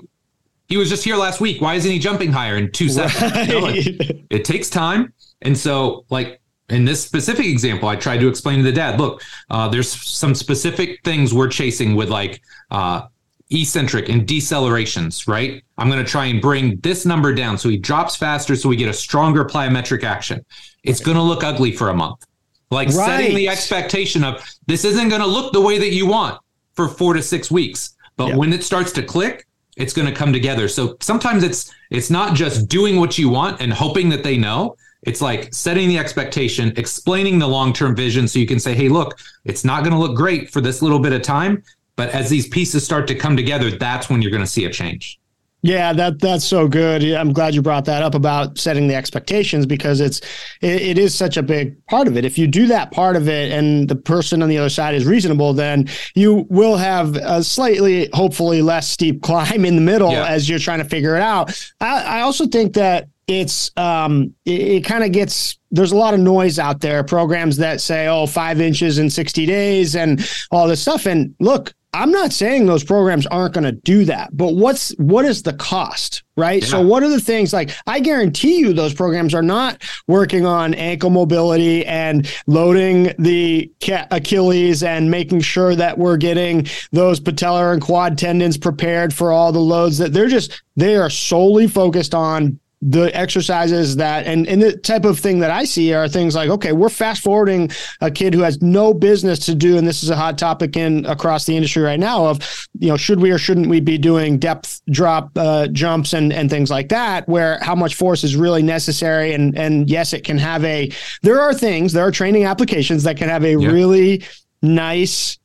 [0.67, 1.61] he was just here last week.
[1.61, 3.21] Why isn't he jumping higher in two seconds?
[3.31, 3.47] Right.
[3.47, 5.13] You know, it, it takes time.
[5.41, 9.21] And so, like in this specific example, I tried to explain to the dad, look,
[9.49, 13.03] uh, there's some specific things we're chasing with like uh,
[13.51, 15.63] eccentric and decelerations, right?
[15.77, 18.75] I'm going to try and bring this number down so he drops faster so we
[18.75, 20.43] get a stronger plyometric action.
[20.83, 22.25] It's going to look ugly for a month.
[22.71, 22.95] Like right.
[22.95, 26.39] setting the expectation of this isn't going to look the way that you want
[26.73, 27.95] for 4 to 6 weeks.
[28.17, 29.45] But when it starts to click,
[29.77, 30.67] it's going to come together.
[30.67, 34.75] So sometimes it's it's not just doing what you want and hoping that they know.
[35.03, 39.19] It's like setting the expectation, explaining the long-term vision so you can say, "Hey, look,
[39.43, 41.61] it's not going to look great for this little bit of time,
[41.95, 44.71] but as these pieces start to come together, that's when you're going to see a
[44.71, 45.19] change."
[45.65, 47.03] Yeah, that that's so good.
[47.03, 50.19] I'm glad you brought that up about setting the expectations because it's
[50.61, 52.23] it, it is such a big part of it.
[52.23, 55.05] If you do that part of it and the person on the other side is
[55.05, 60.27] reasonable, then you will have a slightly, hopefully, less steep climb in the middle yeah.
[60.27, 61.49] as you're trying to figure it out.
[61.81, 66.13] I, I also think that it's um it, it kind of gets there's a lot
[66.13, 70.67] of noise out there programs that say oh five inches in 60 days and all
[70.67, 74.55] this stuff and look I'm not saying those programs aren't going to do that, but
[74.55, 76.61] what's what is the cost, right?
[76.61, 76.67] Yeah.
[76.67, 80.73] So what are the things like I guarantee you those programs are not working on
[80.73, 83.71] ankle mobility and loading the
[84.11, 89.53] Achilles and making sure that we're getting those patellar and quad tendons prepared for all
[89.53, 94.61] the loads that they're just they are solely focused on the exercises that and, and
[94.61, 98.11] the type of thing that I see are things like, okay, we're fast forwarding a
[98.11, 101.45] kid who has no business to do, and this is a hot topic in across
[101.45, 104.81] the industry right now of, you know, should we or shouldn't we be doing depth
[104.91, 109.33] drop uh, jumps and and things like that, where how much force is really necessary.
[109.33, 110.91] And and yes, it can have a
[111.23, 113.71] there are things, there are training applications that can have a yep.
[113.71, 114.23] really
[114.61, 115.39] nice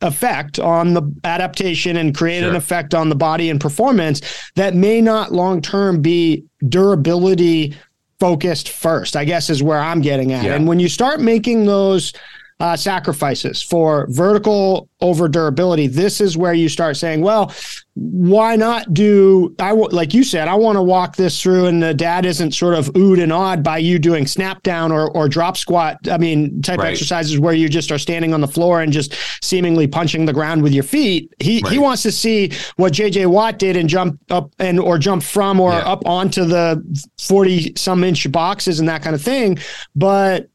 [0.00, 2.50] effect on the adaptation and create sure.
[2.50, 4.20] an effect on the body and performance
[4.54, 7.76] that may not long term be durability
[8.20, 10.44] focused first, I guess is where I'm getting at.
[10.44, 10.54] Yeah.
[10.54, 12.12] And when you start making those
[12.60, 17.54] uh, sacrifices for vertical over durability, this is where you start saying, well,
[17.94, 21.94] why not do I like you said, I want to walk this through and the
[21.94, 25.56] dad isn't sort of oohed and awed by you doing snap down or, or drop
[25.56, 25.96] squat.
[26.08, 26.90] I mean, type right.
[26.90, 30.62] exercises where you just are standing on the floor and just seemingly punching the ground
[30.62, 31.32] with your feet.
[31.40, 31.72] He right.
[31.72, 35.60] he wants to see what JJ Watt did and jump up and or jump from
[35.60, 35.78] or yeah.
[35.78, 36.82] up onto the
[37.20, 39.58] 40 some inch boxes and that kind of thing.
[39.96, 40.50] But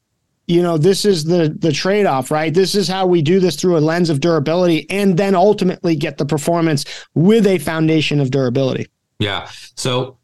[0.48, 2.54] you know this is the the trade-off right?
[2.54, 6.18] This is how we do this through a lens of durability and then ultimately get
[6.18, 8.88] the performance with a foundation of durability.
[9.20, 9.50] Yeah.
[9.76, 10.18] So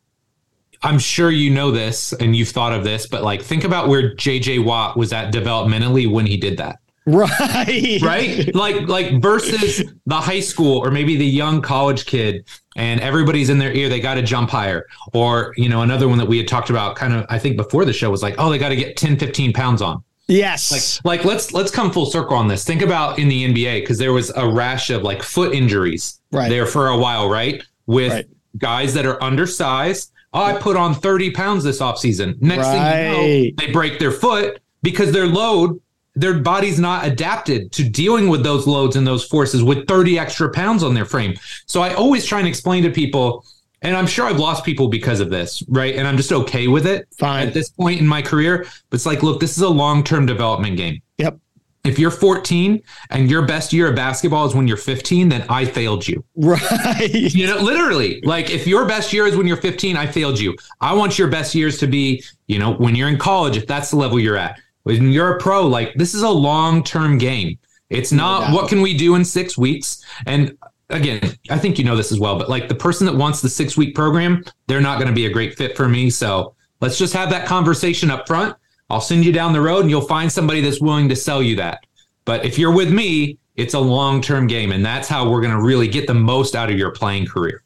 [0.81, 4.15] i'm sure you know this and you've thought of this but like think about where
[4.15, 6.77] jj watt was at developmentally when he did that.
[7.05, 7.99] Right.
[8.01, 8.53] Right?
[8.53, 13.57] Like like versus the high school or maybe the young college kid and everybody's in
[13.57, 14.85] their ear they got to jump higher.
[15.13, 17.83] Or you know another one that we had talked about kind of i think before
[17.83, 21.03] the show was like oh they got to get 10 15 pounds on Yes.
[21.03, 22.63] Like, like let's let's come full circle on this.
[22.63, 26.49] Think about in the NBA because there was a rash of like foot injuries right.
[26.49, 27.63] there for a while, right?
[27.87, 28.27] With right.
[28.57, 30.11] guys that are undersized.
[30.31, 32.39] Oh, I put on 30 pounds this offseason.
[32.39, 32.93] Next right.
[32.93, 35.81] thing you know, they break their foot because their load,
[36.13, 40.51] their body's not adapted to dealing with those loads and those forces with 30 extra
[40.51, 41.33] pounds on their frame.
[41.65, 43.43] So I always try and explain to people
[43.81, 45.95] and I'm sure I've lost people because of this, right?
[45.95, 47.47] And I'm just okay with it Fine.
[47.47, 48.65] at this point in my career.
[48.89, 51.01] But it's like, look, this is a long term development game.
[51.17, 51.39] Yep.
[51.85, 55.63] If you're 14 and your best year of basketball is when you're 15, then I
[55.63, 56.23] failed you.
[56.35, 57.09] Right.
[57.09, 60.55] You know, literally, like if your best year is when you're 15, I failed you.
[60.81, 63.91] I want your best years to be, you know, when you're in college, if that's
[63.91, 64.59] the level you're at.
[64.83, 67.57] When you're a pro, like this is a long term game.
[67.89, 70.03] It's not no what can we do in six weeks.
[70.25, 70.57] And
[70.89, 73.49] again, I think you know this as well, but like the person that wants the
[73.49, 76.09] six week program, they're not going to be a great fit for me.
[76.09, 78.55] So let's just have that conversation up front.
[78.89, 81.55] I'll send you down the road and you'll find somebody that's willing to sell you
[81.57, 81.85] that.
[82.25, 84.71] But if you're with me, it's a long term game.
[84.71, 87.63] And that's how we're going to really get the most out of your playing career.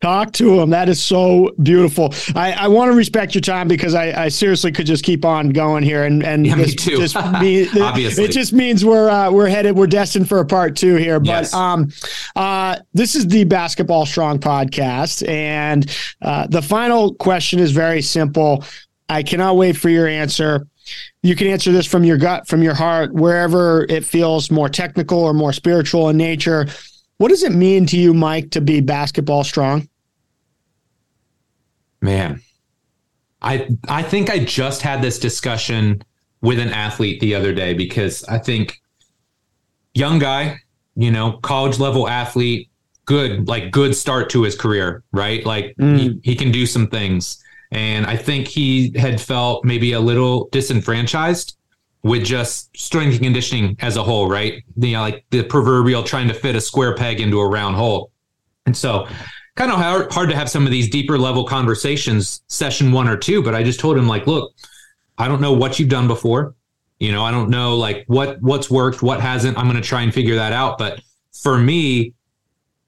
[0.00, 0.70] Talk to him.
[0.70, 2.14] That is so beautiful.
[2.36, 5.50] I, I want to respect your time because I, I seriously could just keep on
[5.50, 6.96] going here, and and yeah, this, me too.
[6.98, 9.74] Just Obviously, it just means we're uh, we're headed.
[9.74, 11.18] We're destined for a part two here.
[11.18, 11.54] But yes.
[11.54, 11.90] um,
[12.36, 15.90] uh, this is the Basketball Strong podcast, and
[16.22, 18.64] uh, the final question is very simple.
[19.08, 20.68] I cannot wait for your answer.
[21.24, 25.18] You can answer this from your gut, from your heart, wherever it feels more technical
[25.18, 26.66] or more spiritual in nature.
[27.18, 29.88] What does it mean to you, Mike, to be basketball strong?
[32.00, 32.40] Man,
[33.42, 36.02] I I think I just had this discussion
[36.40, 38.80] with an athlete the other day because I think
[39.94, 40.60] young guy,
[40.94, 42.70] you know, college level athlete,
[43.04, 45.44] good, like good start to his career, right?
[45.44, 45.98] Like mm.
[45.98, 47.42] he, he can do some things.
[47.72, 51.57] And I think he had felt maybe a little disenfranchised
[52.02, 54.62] with just strength and conditioning as a whole, right?
[54.76, 58.12] You know, like the proverbial trying to fit a square peg into a round hole.
[58.66, 59.08] And so
[59.56, 63.16] kind of hard, hard to have some of these deeper level conversations session one or
[63.16, 64.54] two, but I just told him like, look,
[65.18, 66.54] I don't know what you've done before.
[67.00, 69.56] You know, I don't know like what what's worked, what hasn't.
[69.56, 70.78] I'm going to try and figure that out.
[70.78, 71.00] But
[71.32, 72.12] for me,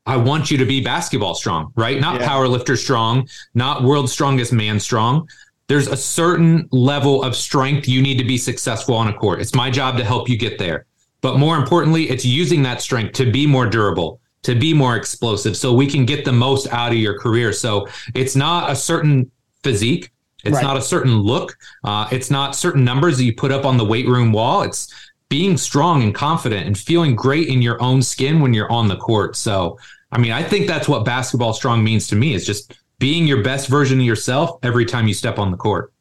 [0.06, 2.00] I want you to be basketball strong, right?
[2.00, 2.26] Not yeah.
[2.26, 5.28] power lifter strong, not world's strongest man strong.
[5.70, 9.40] There's a certain level of strength you need to be successful on a court.
[9.40, 10.86] It's my job to help you get there.
[11.20, 15.56] But more importantly, it's using that strength to be more durable, to be more explosive
[15.56, 17.52] so we can get the most out of your career.
[17.52, 17.86] So
[18.16, 19.30] it's not a certain
[19.62, 20.10] physique.
[20.42, 20.64] It's right.
[20.64, 21.56] not a certain look.
[21.84, 24.62] Uh, it's not certain numbers that you put up on the weight room wall.
[24.62, 24.92] It's
[25.28, 28.96] being strong and confident and feeling great in your own skin when you're on the
[28.96, 29.36] court.
[29.36, 29.78] So,
[30.10, 33.42] I mean, I think that's what basketball strong means to me is just being your
[33.42, 35.92] best version of yourself every time you step on the court.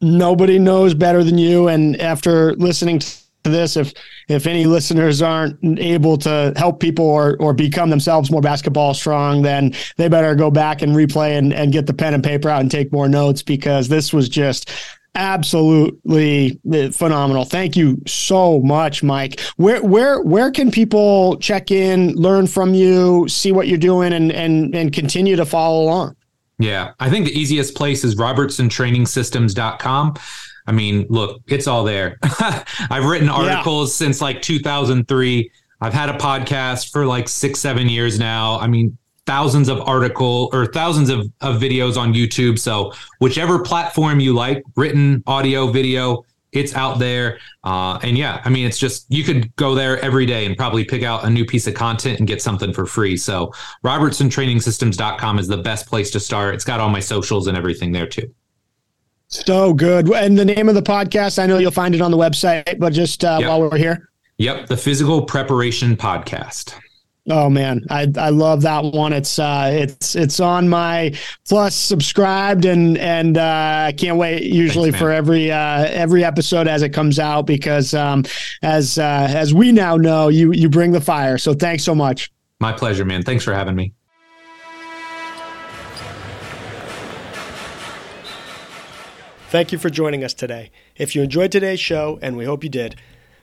[0.00, 1.68] Nobody knows better than you.
[1.68, 3.92] And after listening to this, if
[4.28, 9.42] if any listeners aren't able to help people or or become themselves more basketball strong,
[9.42, 12.60] then they better go back and replay and, and get the pen and paper out
[12.60, 14.70] and take more notes because this was just
[15.14, 16.60] absolutely
[16.92, 17.44] phenomenal.
[17.44, 19.40] Thank you so much, Mike.
[19.56, 24.30] Where where where can people check in, learn from you, see what you're doing, and
[24.30, 26.16] and and continue to follow along?
[26.58, 30.14] Yeah, I think the easiest place is robertsontrainingsystems.com.
[30.66, 32.18] I mean, look, it's all there.
[32.22, 34.06] I've written articles yeah.
[34.06, 35.50] since like 2003.
[35.80, 38.58] I've had a podcast for like six, seven years now.
[38.58, 42.58] I mean, thousands of article or thousands of, of videos on YouTube.
[42.58, 46.24] So whichever platform you like, written, audio, video,
[46.56, 47.38] it's out there.
[47.62, 50.84] Uh, and yeah, I mean, it's just you could go there every day and probably
[50.84, 53.16] pick out a new piece of content and get something for free.
[53.16, 53.52] So
[53.84, 56.54] robertsontrainingsystems.com is the best place to start.
[56.54, 58.32] It's got all my socials and everything there too.
[59.28, 60.10] So good.
[60.10, 62.92] And the name of the podcast, I know you'll find it on the website, but
[62.92, 63.48] just uh, yep.
[63.48, 64.10] while we're here.
[64.38, 66.74] Yep, the Physical Preparation Podcast.
[67.30, 69.14] Oh man, I I love that one.
[69.14, 71.14] It's uh it's it's on my
[71.48, 76.68] plus subscribed and and uh, I can't wait usually Thanks, for every uh every episode
[76.68, 78.24] as it comes out because um
[78.62, 81.38] as uh as we now know you you bring the fire.
[81.38, 82.30] So thanks so much.
[82.60, 83.22] My pleasure, man.
[83.22, 83.94] Thanks for having me.
[89.48, 90.72] Thank you for joining us today.
[90.96, 92.96] If you enjoyed today's show, and we hope you did,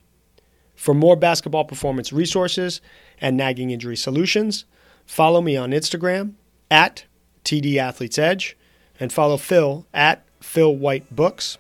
[0.75, 2.81] For more basketball performance resources
[3.21, 4.65] and nagging injury solutions,
[5.05, 6.33] follow me on Instagram
[6.71, 7.05] at
[7.45, 8.57] TD Athletes Edge
[8.99, 11.59] and follow Phil at Phil White Books.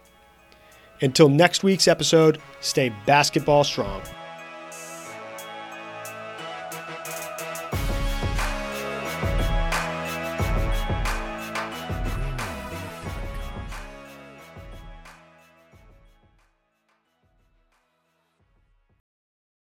[1.00, 4.02] Until next week's episode, stay basketball strong.